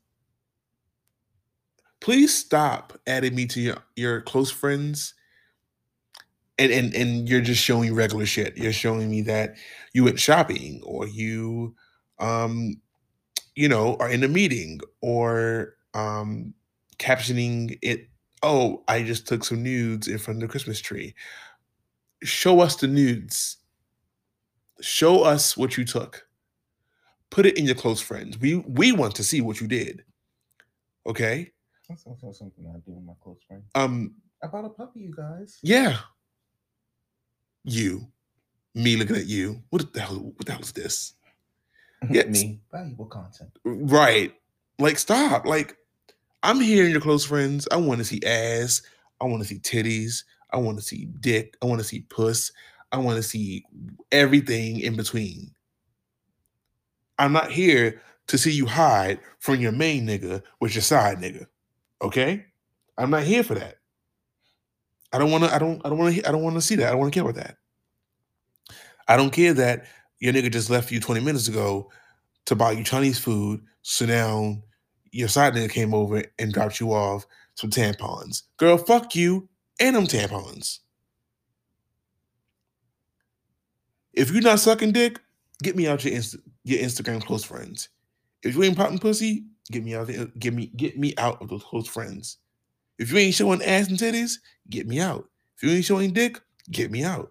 please 2.01 2.35
stop 2.35 2.99
adding 3.07 3.35
me 3.35 3.47
to 3.47 3.61
your 3.61 3.77
your 3.97 4.21
close 4.23 4.51
friends. 4.51 5.15
And, 6.57 6.71
and 6.71 6.95
and 6.95 7.29
you're 7.29 7.41
just 7.41 7.63
showing 7.63 7.95
regular 7.95 8.27
shit. 8.27 8.57
You're 8.57 8.73
showing 8.73 9.11
me 9.11 9.23
that 9.23 9.57
you 9.93 10.05
went 10.05 10.21
shopping 10.21 10.81
or 10.85 11.09
you 11.09 11.75
um 12.21 12.77
you 13.57 13.69
know 13.69 13.97
are 14.01 14.11
in 14.11 14.25
a 14.25 14.29
meeting 14.29 14.81
or 15.01 15.75
um 15.95 16.55
captioning 16.99 17.79
it 17.83 18.09
oh, 18.45 18.85
I 18.87 19.03
just 19.03 19.27
took 19.27 19.43
some 19.43 19.63
nudes 19.63 20.07
in 20.07 20.19
front 20.19 20.37
of 20.43 20.43
the 20.43 20.53
Christmas 20.53 20.81
tree. 20.81 21.15
Show 22.23 22.61
us 22.61 22.77
the 22.77 22.87
nudes. 22.87 23.57
Show 24.81 25.23
us 25.23 25.57
what 25.57 25.77
you 25.77 25.85
took. 25.85 26.27
Put 27.31 27.47
it 27.47 27.57
in 27.57 27.65
your 27.65 27.75
close 27.75 28.01
friends. 28.01 28.39
We 28.39 28.57
we 28.57 28.93
want 28.93 29.15
to 29.17 29.25
see 29.25 29.41
what 29.41 29.61
you 29.61 29.67
did. 29.67 30.05
Okay? 31.07 31.51
That's 31.89 32.05
also 32.07 32.33
something 32.33 32.65
I 32.67 32.79
do 32.79 32.93
with 32.93 33.05
my 33.05 33.15
close 33.23 33.39
friends. 33.49 33.65
Um 33.75 34.15
I 34.43 34.47
bought 34.47 34.67
a 34.67 34.69
puppy, 34.69 35.01
you 35.01 35.15
guys. 35.17 35.59
yeah. 35.63 35.99
You. 37.65 38.07
Me 38.75 38.97
looking 38.97 39.17
at 39.17 39.27
you. 39.27 39.63
What 39.71 39.93
the 39.93 40.01
hell 40.01 40.35
what 40.37 40.45
the 40.45 40.53
hell 40.53 40.61
is 40.61 40.73
this? 40.73 41.15
Yes. 42.11 42.27
Me. 42.43 42.61
Valuable 42.73 43.07
content. 43.07 43.51
Right. 43.65 44.35
Like 44.79 44.99
stop. 44.99 45.47
Like 45.47 45.77
I'm 46.43 46.61
here 46.61 46.85
in 46.85 46.91
your 46.91 47.01
close 47.01 47.25
friends. 47.25 47.67
I 47.71 47.77
want 47.77 47.99
to 47.99 48.05
see 48.05 48.21
ass. 48.27 48.83
I 49.21 49.25
want 49.27 49.43
to 49.43 49.49
see 49.49 49.59
titties. 49.59 50.25
I 50.51 50.59
want 50.59 50.79
to 50.79 50.85
see 50.85 51.07
dick. 51.21 51.57
I 51.63 51.67
want 51.67 51.81
to 51.81 51.87
see 51.87 52.01
puss. 52.09 52.53
I 52.93 52.99
want 52.99 53.17
to 53.17 53.23
see 53.23 53.65
everything 54.13 54.81
in 54.81 54.97
between. 54.97 55.53
I'm 57.19 57.33
not 57.33 57.51
here 57.51 58.01
to 58.27 58.39
see 58.39 58.53
you 58.53 58.67
hide 58.67 59.21
from 59.39 59.61
your 59.61 59.73
main 59.73 60.07
nigga 60.07 60.43
with 60.61 60.75
your 60.75 60.83
side 60.83 61.19
nigga. 61.19 61.47
Okay? 62.03 62.45
I'm 62.99 63.11
not 63.11 63.23
here 63.23 63.43
for 63.43 63.55
that. 63.55 63.79
I 65.13 65.19
don't 65.19 65.31
want 65.31 65.45
to 65.45 65.55
I 65.55 65.59
don't 65.59 65.81
I 65.85 65.89
don't 65.89 65.99
want 65.99 66.15
to 66.15 66.29
I 66.29 66.33
don't 66.33 66.43
want 66.43 66.57
to 66.57 66.61
see 66.61 66.75
that. 66.77 66.89
I 66.89 66.91
don't 66.91 67.01
want 67.01 67.13
to 67.13 67.17
care 67.21 67.29
about 67.29 67.43
that. 67.43 67.57
I 69.07 69.17
don't 69.17 69.33
care 69.33 69.55
that 69.55 69.87
your 70.25 70.33
nigga 70.33 70.51
just 70.51 70.71
left 70.71 70.91
you 70.91 71.01
20 71.01 71.21
minutes 71.21 71.49
ago 71.49 71.91
to 72.47 72.57
buy 72.57 72.73
you 72.73 72.83
Chinese 72.83 73.19
food. 73.19 73.61
So 73.83 74.07
now 74.07 74.57
your 75.11 75.29
side 75.29 75.53
nigga 75.53 75.71
came 75.71 75.93
over 75.93 76.25
and 76.39 76.51
dropped 76.51 76.81
you 76.81 76.95
off 76.95 77.27
some 77.57 77.69
tampons. 77.69 78.45
Girl, 78.57 78.79
fuck 78.79 79.15
you 79.15 79.47
and 79.81 79.95
them 79.95 80.07
tampons. 80.07 80.79
If 84.15 84.31
you're 84.31 84.41
not 84.41 84.61
sucking 84.61 84.93
dick, 84.93 85.21
get 85.63 85.77
me 85.77 85.89
out 85.89 86.03
your 86.07 86.15
Insta- 86.15 86.41
your 86.65 86.81
Instagram 86.81 87.23
close 87.23 87.45
friends. 87.45 87.91
If 88.43 88.55
you 88.55 88.63
ain't 88.63 88.79
popping 88.79 89.01
pussy, 89.01 89.45
get 89.71 89.85
me 89.85 89.95
out. 89.95 90.11
Get 90.39 90.55
me 90.55 90.69
get 90.69 90.99
me 90.99 91.13
out 91.19 91.43
of 91.43 91.51
those 91.51 91.65
close 91.65 91.87
friends. 91.87 92.39
If 92.99 93.13
you 93.13 93.19
ain't 93.19 93.35
showing 93.35 93.63
ass 93.63 93.91
and 93.91 93.99
titties, 93.99 94.39
get 94.71 94.87
me 94.87 95.01
out. 95.01 95.29
If 95.59 95.65
you 95.65 95.77
ain't 95.77 95.85
showing 95.85 96.15
dick, 96.15 96.41
get 96.71 96.91
me 96.91 97.05
out. 97.05 97.31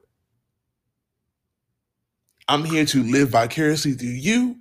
I'm 2.47 2.65
here 2.65 2.85
to 2.85 3.03
live 3.03 3.29
vicariously 3.29 3.93
through 3.93 4.09
you, 4.09 4.57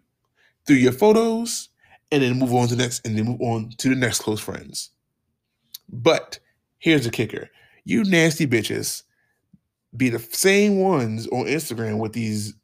through 0.66 0.76
your 0.76 0.92
photos, 0.92 1.68
and 2.10 2.22
then 2.22 2.38
move 2.38 2.54
on 2.54 2.68
to 2.68 2.74
the 2.76 2.82
next 2.82 3.06
and 3.06 3.16
then 3.16 3.24
move 3.24 3.40
on 3.40 3.70
to 3.78 3.88
the 3.88 3.96
next 3.96 4.20
close 4.20 4.40
friends. 4.40 4.90
But 5.88 6.38
here's 6.78 7.04
the 7.04 7.10
kicker. 7.10 7.50
You 7.84 8.04
nasty 8.04 8.46
bitches 8.46 9.02
be 9.96 10.08
the 10.08 10.18
same 10.18 10.78
ones 10.78 11.26
on 11.28 11.46
Instagram 11.46 11.98
with 11.98 12.12
these 12.12 12.54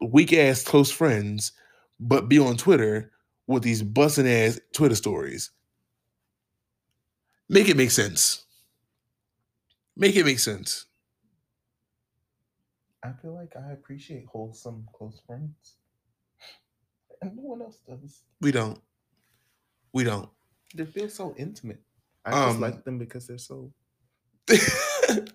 weak 0.00 0.32
ass 0.32 0.62
close 0.62 0.90
friends, 0.90 1.52
but 1.98 2.28
be 2.28 2.38
on 2.38 2.56
Twitter 2.56 3.10
with 3.46 3.62
these 3.62 3.82
busting 3.82 4.28
ass 4.28 4.60
Twitter 4.72 4.94
stories. 4.94 5.50
Make 7.48 7.68
it 7.68 7.76
make 7.76 7.90
sense. 7.90 8.44
Make 9.96 10.16
it 10.16 10.24
make 10.24 10.38
sense. 10.38 10.86
I 13.04 13.12
feel 13.20 13.34
like 13.34 13.52
I 13.56 13.72
appreciate 13.72 14.26
wholesome 14.26 14.88
close 14.94 15.20
friends. 15.26 15.76
And 17.20 17.36
no 17.36 17.42
one 17.42 17.62
else 17.62 17.80
does. 17.86 18.22
We 18.40 18.50
don't. 18.50 18.80
We 19.92 20.04
don't. 20.04 20.28
They 20.74 20.86
feel 20.86 21.08
so 21.08 21.34
intimate. 21.36 21.80
I 22.24 22.30
just 22.30 22.56
Um, 22.56 22.60
like 22.60 22.84
them 22.84 22.98
because 22.98 23.26
they're 23.26 23.38
so 23.38 23.72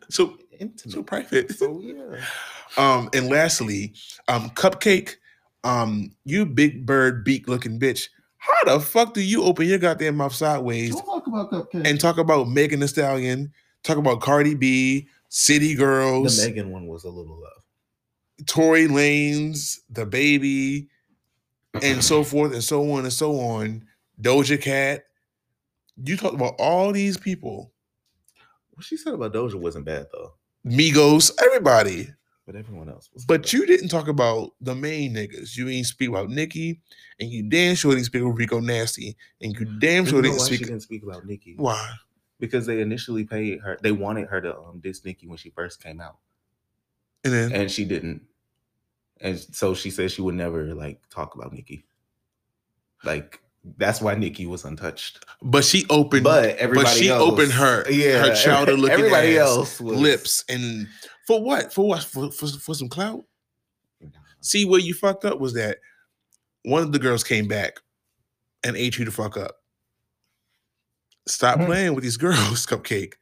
so 0.09 0.37
intimate. 0.59 0.93
so 0.93 1.03
private. 1.03 1.51
So 1.55 1.79
yeah. 1.81 2.23
Um, 2.77 3.09
and 3.13 3.29
lastly, 3.29 3.93
um, 4.27 4.51
Cupcakke, 4.51 5.15
um, 5.63 6.11
you 6.23 6.45
big 6.45 6.85
bird 6.85 7.25
beak 7.25 7.47
looking 7.47 7.79
bitch. 7.79 8.09
How 8.37 8.53
the 8.75 8.79
fuck 8.79 9.15
do 9.15 9.21
you 9.21 9.41
open 9.41 9.67
your 9.67 9.79
goddamn 9.79 10.17
mouth 10.17 10.35
sideways 10.35 10.91
Don't 10.91 11.23
talk 11.49 11.69
and 11.73 11.99
talk 11.99 12.19
about 12.19 12.47
Megan 12.47 12.79
Thee 12.79 12.85
Stallion, 12.87 13.51
talk 13.83 13.97
about 13.97 14.21
Cardi 14.21 14.53
B, 14.53 15.09
City 15.29 15.75
Girls, 15.75 16.37
The 16.37 16.47
Megan 16.47 16.71
one 16.71 16.87
was 16.87 17.03
a 17.03 17.09
little 17.09 17.39
low. 17.39 18.43
Tory 18.45 18.87
Lanez, 18.87 19.79
the 19.89 20.05
baby, 20.05 20.87
and 21.81 22.03
so 22.03 22.23
forth 22.23 22.53
and 22.53 22.63
so 22.63 22.91
on 22.91 23.03
and 23.03 23.13
so 23.13 23.39
on. 23.39 23.85
Doja 24.21 24.61
Cat. 24.61 25.03
You 26.01 26.17
talked 26.17 26.35
about 26.35 26.55
all 26.59 26.91
these 26.93 27.17
people, 27.17 27.73
What 28.71 28.85
she 28.85 28.95
said 28.97 29.13
about 29.13 29.33
Doja 29.33 29.55
wasn't 29.55 29.85
bad 29.85 30.07
though. 30.13 30.33
Migos, 30.65 31.31
everybody. 31.43 32.07
But 32.45 32.55
everyone 32.55 32.89
else 32.89 33.09
was 33.13 33.25
But 33.25 33.53
you 33.53 33.67
didn't 33.67 33.89
talk 33.89 34.07
about 34.07 34.53
the 34.59 34.73
main 34.73 35.13
niggas. 35.13 35.55
You 35.55 35.69
ain't 35.69 35.85
speak 35.85 36.09
about 36.09 36.29
Nicki, 36.29 36.81
and 37.19 37.29
you 37.29 37.47
damn 37.47 37.75
sure 37.75 37.91
didn't 37.91 38.05
speak 38.05 38.23
about 38.23 38.37
Rico 38.37 38.59
Nasty, 38.59 39.15
and 39.41 39.53
you 39.53 39.65
mm. 39.67 39.79
damn 39.79 40.05
You 40.05 40.09
sure 40.09 40.21
didn't 40.21 40.39
speak. 40.39 40.59
didn't 40.61 40.79
speak 40.79 41.03
about 41.03 41.25
Nicki? 41.25 41.55
Why? 41.57 41.91
Because 42.39 42.65
they 42.65 42.81
initially 42.81 43.23
paid 43.25 43.59
her. 43.61 43.77
They 43.81 43.91
wanted 43.91 44.27
her 44.29 44.39
to 44.41 44.57
um, 44.57 44.79
diss 44.79 45.03
Nicki 45.03 45.27
when 45.27 45.37
she 45.37 45.49
first 45.49 45.83
came 45.83 45.99
out, 45.99 46.17
And 47.23 47.33
then 47.33 47.51
and 47.51 47.69
she 47.71 47.83
didn't. 47.85 48.21
And 49.21 49.37
so 49.37 49.73
she 49.73 49.89
said 49.89 50.11
she 50.11 50.21
would 50.21 50.35
never 50.35 50.73
like 50.73 51.01
talk 51.09 51.35
about 51.35 51.51
Nicki. 51.51 51.85
Like 53.03 53.41
that's 53.77 54.01
why 54.01 54.15
Nicki 54.15 54.45
was 54.45 54.63
untouched. 54.63 55.25
but 55.41 55.65
she 55.65 55.85
opened 55.89 56.23
But 56.23 56.55
everybody 56.57 56.97
she 56.97 57.09
else, 57.09 57.29
opened 57.29 57.51
her 57.51 57.83
yeah, 57.91 58.19
her 58.25 58.35
chowder 58.35 58.73
looking 58.77 58.93
everybody 58.97 59.37
ass, 59.37 59.47
else 59.49 59.81
was, 59.81 59.99
lips 59.99 60.45
and 60.47 60.87
for 61.27 61.43
what? 61.43 61.73
For 61.73 61.85
what? 61.87 62.03
For, 62.03 62.31
for, 62.31 62.47
for 62.47 62.73
some 62.73 62.87
clout? 62.87 63.25
See 64.39 64.63
where 64.63 64.79
you 64.79 64.93
fucked 64.93 65.25
up 65.25 65.39
was 65.39 65.53
that 65.55 65.79
one 66.63 66.81
of 66.83 66.93
the 66.93 66.99
girls 66.99 67.23
came 67.25 67.47
back 67.49 67.73
and 68.63 68.77
ate 68.77 68.97
you 68.97 69.03
to 69.03 69.11
fuck 69.11 69.35
up. 69.35 69.57
Stop 71.29 71.59
Mhm. 71.59 71.65
playing 71.67 71.93
with 71.95 72.03
these 72.03 72.17
girls, 72.17 72.65
Cupcakke. 72.65 73.13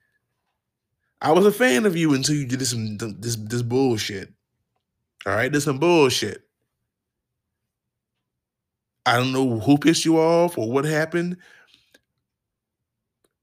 I 1.21 1.31
was 1.31 1.45
a 1.45 1.51
fan 1.51 1.85
of 1.85 1.95
you 1.95 2.13
until 2.13 2.35
you 2.35 2.45
did 2.45 2.59
this 2.59 2.69
some 2.69 2.97
this 2.97 3.35
this 3.35 3.61
bullshit. 3.61 4.33
All 5.25 5.33
right, 5.33 5.51
this 5.51 5.65
some 5.65 5.79
bullshit. 5.79 6.47
I 9.05 9.17
don't 9.17 9.31
know 9.31 9.59
who 9.59 9.77
pissed 9.77 10.05
you 10.05 10.17
off 10.19 10.57
or 10.57 10.71
what 10.71 10.85
happened. 10.85 11.37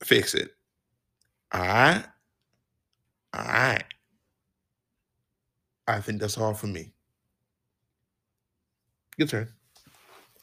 Fix 0.03 0.35
it. 0.35 0.55
All 1.53 1.61
right. 1.61 2.05
All 3.35 3.45
right. 3.45 3.85
I 5.89 6.01
think 6.01 6.21
that's 6.21 6.39
all 6.39 6.55
for 6.55 6.67
me. 6.67 6.93
Your 9.17 9.29
turn. 9.29 9.53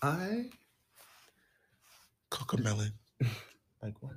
I 0.01 0.49
CoComelon. 2.32 2.91
like 3.82 3.95
what? 4.01 4.13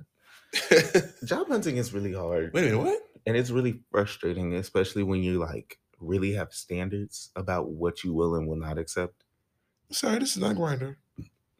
Job 1.25 1.47
hunting 1.47 1.77
is 1.77 1.93
really 1.93 2.13
hard. 2.13 2.53
Wait 2.53 2.63
a 2.63 2.71
minute, 2.71 2.83
what? 2.83 3.01
and 3.25 3.35
it's 3.35 3.49
really 3.49 3.81
frustrating, 3.91 4.53
especially 4.55 5.03
when 5.03 5.21
you 5.21 5.39
like 5.39 5.79
really 5.99 6.33
have 6.33 6.53
standards 6.53 7.31
about 7.35 7.69
what 7.69 8.03
you 8.03 8.13
will 8.13 8.35
and 8.35 8.47
will 8.47 8.55
not 8.55 8.77
accept. 8.77 9.23
Sorry, 9.91 10.19
this 10.19 10.35
is 10.35 10.41
not 10.41 10.55
Grindr. 10.55 10.95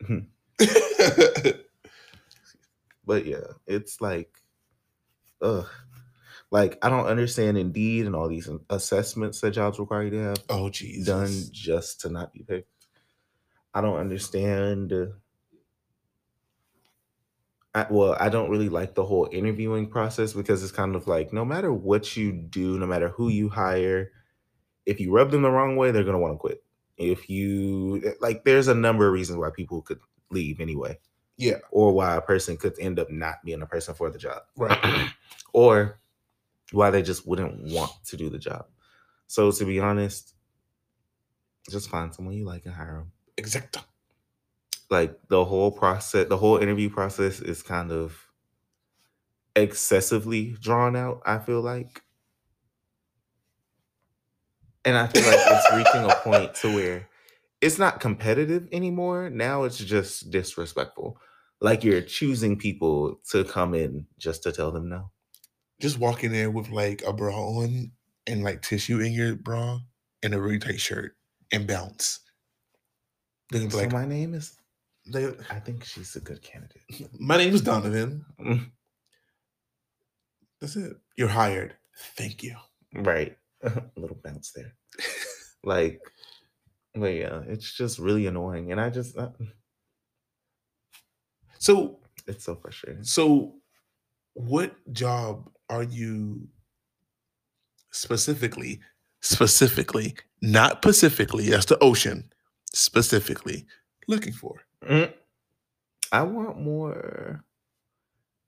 But 3.06 3.26
yeah, 3.26 3.46
it's 3.68 4.02
like, 4.02 4.36
ugh, 5.42 5.68
like 6.52 6.78
I 6.82 6.90
don't 6.90 7.06
understand 7.06 7.58
Indeed 7.58 8.06
and 8.06 8.16
all 8.16 8.28
these 8.28 8.50
assessments 8.70 9.42
that 9.42 9.52
jobs 9.52 9.80
require 9.80 10.04
you 10.04 10.10
to 10.12 10.24
have 10.24 10.44
oh 10.50 10.70
Jesus. 10.70 11.06
done 11.06 11.32
just 11.52 12.02
to 12.02 12.10
not 12.10 12.34
be 12.34 12.44
picked. 12.44 12.70
I 13.74 13.82
don't 13.82 14.00
understand. 14.00 14.94
I, 17.76 17.86
well, 17.90 18.16
I 18.20 18.30
don't 18.30 18.50
really 18.50 18.70
like 18.70 18.96
the 18.96 19.04
whole 19.06 19.28
interviewing 19.32 19.88
process 19.90 20.32
because 20.34 20.64
it's 20.64 20.72
kind 20.72 20.96
of 20.96 21.08
like 21.08 21.32
no 21.34 21.44
matter 21.46 21.72
what 21.74 22.16
you 22.18 22.32
do, 22.32 22.80
no 22.80 22.88
matter 22.88 23.10
who 23.10 23.28
you 23.30 23.50
hire, 23.50 24.12
if 24.86 25.00
you 25.02 25.12
rub 25.12 25.30
them 25.30 25.42
the 25.44 25.52
wrong 25.52 25.76
way, 25.76 25.92
they're 25.92 26.04
gonna 26.06 26.18
want 26.20 26.34
to 26.36 26.38
quit. 26.38 26.64
if 26.98 27.30
you 27.30 28.02
eh, 28.06 28.12
like 28.22 28.46
there's 28.46 28.70
a 28.70 28.74
number 28.74 29.06
of 29.06 29.12
reasons 29.14 29.38
why 29.38 29.50
people 29.50 29.82
could 29.82 30.00
leave 30.32 30.62
anyway 30.62 30.98
Yeah. 31.38 31.58
or 31.70 31.92
why 31.92 32.16
a 32.16 32.22
person 32.22 32.56
could 32.56 32.80
end 32.80 32.98
up 33.00 33.12
not 33.12 33.44
being 33.44 33.62
a 33.62 33.66
person 33.66 33.94
for 33.94 34.10
the 34.10 34.18
job 34.18 34.44
Right. 34.56 35.12
or 35.54 36.00
why 36.72 36.92
they 36.92 37.02
just 37.02 37.28
wouldn't 37.28 37.74
want 37.74 37.92
to 38.06 38.16
do 38.16 38.30
the 38.30 38.40
job 38.40 38.68
so 39.28 39.52
to 39.52 39.66
be 39.66 39.80
honest 39.82 40.34
just 41.70 41.90
find 41.90 42.14
someone 42.16 42.34
you 42.36 42.46
like 42.46 42.66
and 42.66 42.74
hire 42.76 42.96
them 43.04 43.12
Exacto. 43.38 43.84
Like 44.96 45.20
the 45.28 45.44
whole 45.44 45.72
process 45.72 46.28
the 46.30 46.38
whole 46.38 46.58
interview 46.58 46.90
process 46.90 47.42
is 47.42 47.62
kind 47.62 47.92
of 47.92 48.32
excessively 49.56 50.56
drawn 50.62 50.96
out 50.96 51.22
i 51.26 51.38
feel 51.38 51.62
like. 51.62 52.02
And 54.86 54.96
i 54.98 55.08
feel 55.08 55.24
like 55.24 55.40
it's 55.40 55.74
reaching 55.74 56.10
a 56.10 56.16
point 56.24 56.54
to 56.56 56.76
where 56.76 57.10
it's 57.62 57.80
not 57.80 58.00
competitive 58.00 58.68
anymore. 58.72 59.30
Now 59.32 59.64
it's 59.64 59.78
just 59.78 60.30
disrespectful. 60.30 61.18
Like 61.62 61.84
you're 61.84 62.02
choosing 62.02 62.60
people 62.60 63.20
to 63.32 63.44
come 63.44 63.74
in 63.74 64.06
just 64.20 64.44
to 64.44 64.52
tell 64.52 64.72
them 64.72 64.90
no. 64.90 65.12
Just 65.82 65.98
walking 65.98 66.28
in 66.28 66.34
there 66.34 66.52
with 66.52 66.70
like 66.70 67.02
a 67.08 67.14
bra 67.14 67.36
on 67.36 67.92
and 68.28 68.44
like 68.44 68.62
tissue 68.62 69.00
in 69.00 69.14
your 69.14 69.36
bra 69.36 69.80
and 70.22 70.36
a 70.36 70.42
really 70.42 70.60
tight 70.60 70.80
shirt 70.80 71.18
and 71.52 71.66
bounce. 71.66 72.20
They're 73.50 73.62
gonna 73.62 73.70
be 73.70 73.78
so 73.78 73.84
like, 73.84 73.92
my 73.92 74.06
name 74.06 74.34
is 74.36 74.58
they, 75.08 75.28
i 75.50 75.60
think 75.60 75.84
she's 75.84 76.16
a 76.16 76.20
good 76.20 76.42
candidate 76.42 76.82
my 77.20 77.38
name 77.38 77.54
is 77.54 77.62
Donovan. 77.62 78.26
Mm, 78.40 78.72
That's 80.62 80.76
it. 80.76 80.94
You're 81.18 81.28
hired. 81.30 81.76
Thank 82.18 82.44
you. 82.44 82.56
right 82.94 83.38
a 83.64 83.84
little 83.96 84.18
bounce 84.24 84.52
there 84.52 84.74
like 85.64 86.00
but 86.94 87.14
yeah 87.14 87.42
it's 87.48 87.72
just 87.74 88.00
really 88.00 88.26
annoying 88.28 88.72
and 88.72 88.80
i 88.82 88.90
just 88.90 89.18
uh, 89.18 89.30
So 91.60 92.00
it's 92.28 92.44
so 92.46 92.56
frustrating 92.56 93.04
So, 93.04 93.56
what 94.34 94.76
job 94.92 95.50
are 95.70 95.84
you 95.84 96.48
specifically, 97.92 98.80
specifically, 99.22 100.16
not 100.42 100.82
Pacifically, 100.82 101.50
that's 101.50 101.66
the 101.66 101.78
ocean, 101.80 102.32
specifically 102.74 103.66
looking 104.08 104.34
for? 104.34 104.62
Mm. 104.90 105.14
i 106.12 106.22
want 106.22 106.60
more 106.60 107.44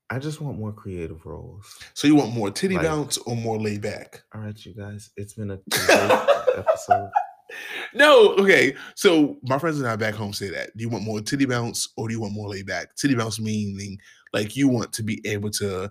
i 0.09 0.19
just 0.19 0.39
want 0.41 0.57
more 0.59 0.71
creative 0.71 1.25
roles 1.25 1.65
So, 1.93 2.07
you 2.07 2.15
want 2.15 2.33
more 2.33 2.51
titty 2.51 2.75
Like- 2.75 2.83
bounce 2.85 3.17
or 3.19 3.35
more 3.35 3.59
laid 3.59 3.81
back? 3.81 4.23
all 4.33 4.41
right 4.41 4.65
you 4.65 4.73
guys 4.73 5.11
it's 5.17 5.33
been 5.33 5.51
a 5.51 5.59
episode 6.57 7.11
No, 7.93 8.33
okay. 8.35 8.75
So, 8.95 9.37
my 9.43 9.57
friends 9.57 9.79
and 9.79 9.87
I 9.87 9.95
back 9.95 10.13
home 10.13 10.33
say 10.33 10.49
that. 10.49 10.75
Do 10.75 10.81
you 10.83 10.89
want 10.89 11.05
more 11.05 11.21
titty 11.21 11.45
bounce 11.45 11.87
or 11.95 12.07
do 12.07 12.13
you 12.13 12.19
want 12.19 12.33
more 12.33 12.49
laid 12.49 12.65
back? 12.67 12.93
Titty 12.97 13.15
bounce 13.15 13.39
meaning 13.39 13.97
like 14.33 14.55
you 14.57 14.67
want 14.67 14.91
to 14.93 15.01
be 15.03 15.21
able 15.25 15.49
to 15.51 15.89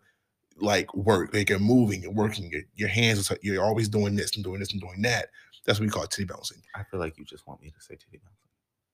like 0.58 0.94
work, 0.94 1.32
like 1.34 1.48
you're 1.48 1.58
moving, 1.58 2.02
you're 2.02 2.12
working, 2.12 2.50
your, 2.52 2.60
your 2.74 2.88
hands, 2.90 3.30
are, 3.30 3.38
you're 3.42 3.64
always 3.64 3.88
doing 3.88 4.14
this 4.16 4.34
and 4.36 4.44
doing 4.44 4.60
this 4.60 4.72
and 4.72 4.80
doing 4.82 5.00
that. 5.02 5.28
That's 5.64 5.80
what 5.80 5.86
we 5.86 5.90
call 5.90 6.06
titty 6.06 6.26
bouncing. 6.26 6.60
i 6.74 6.82
feel 6.84 7.00
like 7.00 7.18
you 7.18 7.24
just 7.24 7.46
want 7.46 7.60
me 7.62 7.70
to 7.70 7.80
say 7.80 7.94
titty 7.94 8.18
bounce 8.22 8.36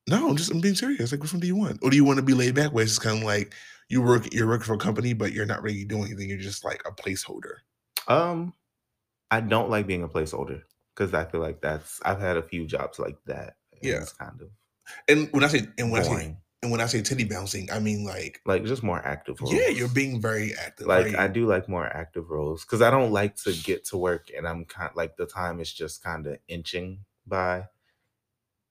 No, 0.09 0.29
I'm 0.29 0.37
just 0.37 0.51
I'm 0.51 0.61
being 0.61 0.75
serious. 0.75 1.13
Like, 1.13 1.23
which 1.23 1.33
one 1.33 1.41
do 1.41 1.47
you 1.47 1.57
want? 1.57 1.79
Or 1.83 1.91
do 1.91 1.97
you 1.97 2.05
want 2.05 2.19
to 2.19 2.23
be 2.25 2.35
laid 2.35 2.55
back 2.55 2.73
where 2.73 2.85
it's 2.85 2.99
kind 2.99 3.19
of 3.19 3.25
like 3.25 3.55
you 3.89 4.03
work 4.03 4.33
you're 4.33 4.49
working 4.49 4.65
for 4.67 4.75
a 4.75 4.79
company, 4.79 5.13
but 5.13 5.33
you're 5.33 5.47
not 5.47 5.63
really 5.63 5.85
doing 5.85 6.07
anything. 6.07 6.29
You're 6.29 6.39
just 6.39 6.65
like 6.65 6.83
a 6.87 6.93
placeholder. 6.93 7.57
um 8.09 8.53
i 9.31 9.41
don't 9.41 9.71
like 9.71 9.87
being 9.87 10.03
a 10.03 10.09
placeholder 10.09 10.61
because 10.95 11.15
i 11.15 11.25
feel 11.25 11.41
like 11.41 11.63
that's 11.63 12.01
i've 12.05 12.21
had 12.21 12.37
a 12.37 12.43
few 12.43 12.67
jobs 12.67 12.99
like 12.99 13.17
that 13.27 13.55
Yeah. 13.81 13.95
it's 14.03 14.13
kind 14.13 14.39
of 14.43 14.49
And 15.09 15.29
when 15.33 15.43
I 15.45 15.47
say 15.49 15.67
and 15.79 15.91
when 15.91 16.03
I 16.03 16.05
say 16.05 16.37
and 16.63 16.71
when 16.71 16.81
I 16.83 16.87
say 16.87 17.01
titty 17.03 17.25
bouncing, 17.25 17.71
I 17.73 17.79
mean 17.79 18.05
like 18.05 18.41
like 18.45 18.65
just 18.65 18.83
more 18.83 18.99
active 19.05 19.41
roles. 19.41 19.55
yeah, 19.55 19.69
you're 19.69 19.89
being 19.89 20.21
very 20.21 20.53
active. 20.55 20.87
like 20.87 21.07
very- 21.07 21.17
I 21.17 21.29
do 21.29 21.47
like 21.47 21.69
more 21.69 21.87
active 21.87 22.29
roles 22.29 22.65
because 22.65 22.83
I 22.83 22.91
don't 22.91 23.11
like 23.13 23.37
to 23.45 23.53
get 23.53 23.85
to 23.87 23.97
work 23.97 24.29
and 24.37 24.47
I'm 24.47 24.65
kind 24.67 24.91
like 24.95 25.17
the 25.17 25.27
time 25.27 25.61
is 25.61 25.73
just 25.73 26.03
kind 26.05 26.27
of 26.27 26.37
inching 26.49 27.05
by, 27.27 27.65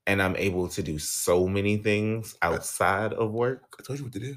and 0.07 0.21
I'm 0.21 0.35
able 0.35 0.67
to 0.69 0.81
do 0.83 0.97
so 0.99 1.47
many 1.47 1.77
things 1.77 2.35
outside 2.41 3.13
of 3.13 3.31
work, 3.31 3.61
I 3.79 3.83
told 3.83 3.99
you 3.99 4.05
what 4.05 4.13
to 4.13 4.19
do. 4.19 4.35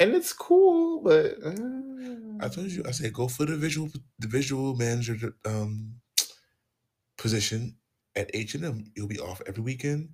and 0.00 0.12
it's 0.14 0.32
cool. 0.32 1.00
But 1.02 1.36
I 1.44 2.46
uh, 2.46 2.48
told 2.48 2.70
you. 2.70 2.82
I 2.86 2.90
said 2.92 3.12
go 3.12 3.28
for 3.28 3.46
the 3.46 3.56
visual 3.56 3.88
the 4.18 4.28
visual 4.28 4.74
manager 4.76 5.34
um 5.44 5.94
position 7.16 7.76
at 8.16 8.30
H 8.34 8.54
and 8.54 8.64
M. 8.64 8.84
You'll 8.94 9.08
be 9.08 9.20
off 9.20 9.40
every 9.46 9.62
weekend, 9.62 10.10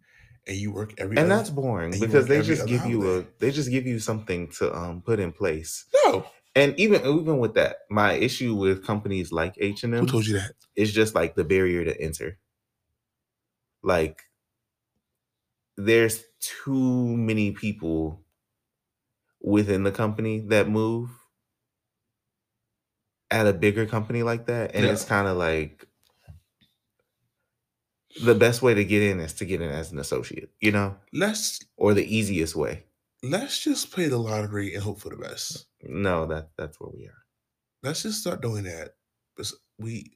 and 0.47 0.57
you 0.57 0.73
work 0.73 0.95
every. 0.99 1.17
and 1.17 1.27
other- 1.31 1.37
that's 1.41 1.51
boring 1.51 1.93
and 1.93 2.01
because 2.01 2.27
they 2.27 2.43
just 2.43 2.67
give 2.67 2.85
you 2.87 3.19
a 3.19 3.25
they 3.39 3.51
just 3.51 3.71
give 3.71 3.87
you 3.87 3.99
something 3.99 4.49
to 4.59 4.75
um 4.75 5.03
put 5.03 5.21
in 5.21 5.33
place. 5.33 5.87
no. 6.05 6.27
And 6.55 6.79
even 6.79 7.01
even 7.03 7.39
with 7.39 7.55
that, 7.55 7.77
my 7.89 8.15
issue 8.15 8.55
with 8.55 8.85
companies 8.85 9.31
like 9.31 9.55
H 9.59 9.85
and 9.85 9.95
M. 9.95 10.01
Who 10.01 10.11
told 10.11 10.27
you 10.27 10.35
that? 10.35 10.53
it's 10.75 10.93
just 10.93 11.15
like 11.15 11.35
the 11.35 11.45
barrier 11.45 11.85
to 11.85 11.99
enter. 12.01 12.39
Like 13.83 14.23
there's 15.79 16.25
too 16.41 17.17
many 17.17 17.53
people 17.53 18.25
within 19.41 19.85
the 19.85 19.93
company 19.93 20.41
that 20.41 20.69
move 20.69 21.11
at 23.31 23.47
a 23.47 23.53
bigger 23.53 23.87
company 23.87 24.23
like 24.23 24.47
that. 24.47 24.75
And 24.75 24.85
Yeah. 24.85 24.93
it's 24.93 25.05
kind 25.05 25.29
of 25.29 25.37
like 25.37 25.87
the 28.25 28.35
best 28.35 28.63
way 28.63 28.75
to 28.75 28.85
get 28.85 29.03
in 29.03 29.21
is 29.21 29.35
to 29.35 29.45
get 29.45 29.61
in 29.61 29.71
as 29.71 29.93
an 29.93 29.99
associate, 29.99 30.51
you 30.61 30.73
know, 30.73 30.97
Let's 31.13 31.61
or 31.77 31.95
the 31.95 32.05
easiest 32.05 32.57
way. 32.57 32.85
let's 33.23 33.59
just 33.63 33.91
play 33.91 34.09
the 34.09 34.19
lottery 34.19 34.75
and 34.75 34.83
hope 34.83 35.01
for 35.01 35.11
the 35.11 35.17
best. 35.17 35.67
No, 35.83 36.27
that 36.27 36.51
that's 36.57 36.81
where 36.81 36.91
we 36.91 37.07
are. 37.07 37.23
Let's 37.83 38.03
just 38.03 38.21
start 38.21 38.43
doing 38.43 38.65
that. 38.65 38.97
We 39.79 40.13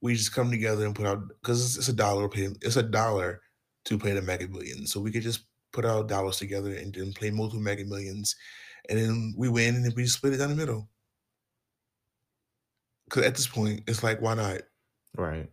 we 0.00 0.14
just 0.14 0.34
come 0.34 0.50
together 0.50 0.84
and 0.84 0.94
put 0.94 1.06
out 1.06 1.28
because 1.28 1.64
it's, 1.64 1.76
it's 1.78 1.88
a 1.88 1.92
dollar 1.92 2.28
pay. 2.28 2.48
It's 2.62 2.76
a 2.76 2.82
dollar 2.82 3.42
to 3.84 3.98
play 3.98 4.12
the 4.12 4.22
Mega 4.22 4.48
Millions, 4.48 4.92
so 4.92 5.00
we 5.00 5.10
could 5.10 5.22
just 5.22 5.44
put 5.72 5.84
our 5.84 6.02
dollars 6.04 6.38
together 6.38 6.74
and 6.74 6.94
then 6.94 7.12
play 7.12 7.30
multiple 7.30 7.60
Mega 7.60 7.84
Millions, 7.84 8.36
and 8.88 8.98
then 8.98 9.34
we 9.36 9.48
win 9.48 9.74
and 9.74 9.84
then 9.84 9.92
we 9.96 10.06
split 10.06 10.34
it 10.34 10.38
down 10.38 10.50
the 10.50 10.56
middle. 10.56 10.88
Because 13.04 13.24
at 13.24 13.34
this 13.34 13.46
point, 13.46 13.82
it's 13.86 14.02
like, 14.02 14.20
why 14.20 14.34
not? 14.34 14.60
Right. 15.16 15.50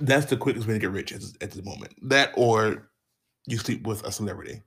That's 0.00 0.26
the 0.26 0.36
quickest 0.36 0.66
way 0.66 0.74
to 0.74 0.80
get 0.80 0.90
rich 0.90 1.12
at, 1.12 1.22
at 1.40 1.50
the 1.52 1.62
moment. 1.62 1.94
That 2.02 2.32
or 2.36 2.90
you 3.46 3.58
sleep 3.58 3.86
with 3.86 4.04
a 4.04 4.12
celebrity, 4.12 4.62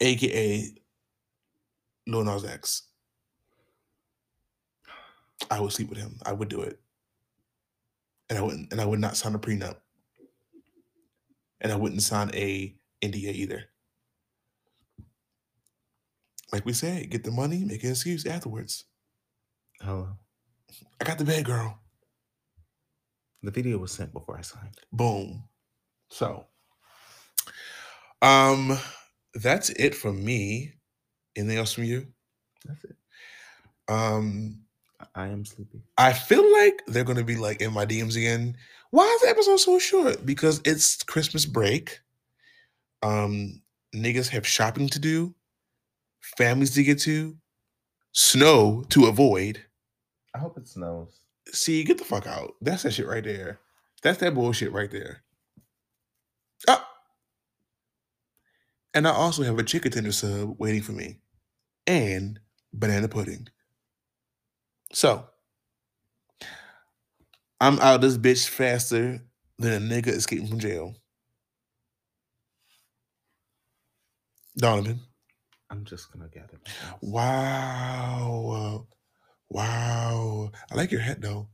aka 0.00 0.74
Lil 2.06 2.24
Nas 2.24 2.44
X. 2.44 2.82
I 5.50 5.60
would 5.60 5.72
sleep 5.72 5.90
with 5.90 5.98
him. 5.98 6.18
I 6.24 6.32
would 6.32 6.48
do 6.48 6.62
it, 6.62 6.80
and 8.30 8.38
I 8.38 8.42
wouldn't. 8.42 8.72
And 8.72 8.80
I 8.80 8.84
would 8.84 9.00
not 9.00 9.16
sign 9.16 9.34
a 9.34 9.38
prenup, 9.38 9.76
and 11.60 11.72
I 11.72 11.76
wouldn't 11.76 12.02
sign 12.02 12.30
a 12.34 12.74
NDA 13.02 13.32
either. 13.32 13.64
Like 16.52 16.64
we 16.64 16.72
said, 16.72 17.10
get 17.10 17.24
the 17.24 17.30
money, 17.30 17.64
make 17.64 17.82
an 17.84 17.90
excuse 17.90 18.24
afterwards. 18.26 18.84
Hello. 19.80 20.08
I 21.00 21.04
got 21.04 21.18
the 21.18 21.24
bed, 21.24 21.44
girl. 21.44 21.78
The 23.42 23.50
video 23.50 23.78
was 23.78 23.92
sent 23.92 24.12
before 24.12 24.38
I 24.38 24.42
signed. 24.42 24.78
Boom. 24.92 25.44
So, 26.10 26.46
um, 28.22 28.78
that's 29.34 29.70
it 29.70 29.94
from 29.94 30.24
me. 30.24 30.74
Anything 31.36 31.58
else 31.58 31.72
from 31.72 31.84
you? 31.84 32.06
That's 32.64 32.84
it. 32.84 32.96
Um, 33.88 34.62
I- 35.00 35.06
I 35.14 35.26
am 35.28 35.44
sleepy. 35.44 35.82
I 35.98 36.12
feel 36.12 36.50
like 36.52 36.80
they're 36.86 37.04
gonna 37.04 37.24
be 37.24 37.36
like 37.36 37.60
in 37.60 37.72
my 37.72 37.84
DMs 37.84 38.16
again. 38.16 38.56
Why 38.90 39.04
is 39.04 39.22
the 39.22 39.28
episode 39.28 39.58
so 39.58 39.78
short? 39.78 40.24
Because 40.24 40.60
it's 40.64 41.02
Christmas 41.02 41.46
break. 41.46 42.00
Um, 43.02 43.62
niggas 43.94 44.28
have 44.28 44.46
shopping 44.46 44.88
to 44.88 44.98
do, 44.98 45.34
families 46.20 46.74
to 46.74 46.82
get 46.82 47.00
to, 47.00 47.36
snow 48.12 48.84
to 48.90 49.06
avoid. 49.06 49.62
I 50.34 50.38
hope 50.38 50.56
it 50.58 50.68
snows. 50.68 51.20
See, 51.52 51.84
get 51.84 51.98
the 51.98 52.04
fuck 52.04 52.26
out. 52.26 52.54
That's 52.60 52.82
that 52.82 52.92
shit 52.92 53.06
right 53.06 53.24
there. 53.24 53.60
That's 54.02 54.18
that 54.18 54.34
bullshit 54.34 54.72
right 54.72 54.90
there. 54.90 55.22
Ah. 56.68 56.88
And 58.94 59.06
I 59.06 59.12
also 59.12 59.42
have 59.42 59.58
a 59.58 59.62
chicken 59.62 59.92
tender 59.92 60.12
sub 60.12 60.56
waiting 60.58 60.82
for 60.82 60.92
me. 60.92 61.18
And 61.86 62.40
banana 62.72 63.08
pudding. 63.08 63.48
So 64.92 65.26
I'm 67.60 67.78
out 67.80 67.96
of 67.96 68.00
this 68.02 68.18
bitch 68.18 68.48
faster 68.48 69.20
than 69.58 69.72
a 69.72 69.94
nigga 69.94 70.08
escaping 70.08 70.48
from 70.48 70.58
jail. 70.60 70.94
Donovan. 74.56 75.00
I'm 75.70 75.84
just 75.84 76.12
gonna 76.12 76.28
get 76.28 76.50
thoughts. 76.50 76.72
Wow. 77.02 78.86
Wow. 79.50 80.50
I 80.70 80.74
like 80.74 80.90
your 80.92 81.00
hat 81.00 81.20
though. 81.20 81.48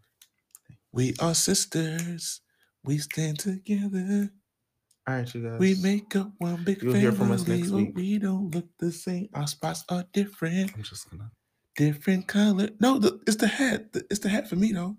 We 0.93 1.15
are 1.21 1.35
sisters. 1.35 2.41
We 2.85 2.99
stand 2.99 3.39
together. 3.39 4.31
All 5.09 5.15
right, 5.17 5.35
you 5.35 5.43
guys. 5.43 5.59
We 5.59 5.75
make 5.83 6.15
up 6.15 6.33
one 6.39 6.63
big 6.65 6.83
You'll 6.83 6.93
family. 6.93 7.01
hear 7.09 7.13
from 7.13 7.33
us 7.33 7.47
next 7.47 7.71
week. 7.71 7.93
We 7.95 8.19
don't 8.19 8.55
look 8.55 8.67
the 8.79 8.93
same. 8.93 9.29
Our 9.35 9.47
spots 9.47 9.85
are 9.89 10.05
different. 10.13 10.73
I'm 10.77 10.83
just 10.83 11.11
gonna. 11.11 11.31
Different 11.75 12.29
color. 12.29 12.69
No, 12.81 12.99
the, 12.99 13.19
it's 13.27 13.37
the 13.37 13.47
hat. 13.49 13.93
The- 13.95 14.05
It's 14.11 14.21
the 14.21 14.29
hat 14.29 14.49
for 14.49 14.57
me 14.57 14.73
though. 14.73 14.97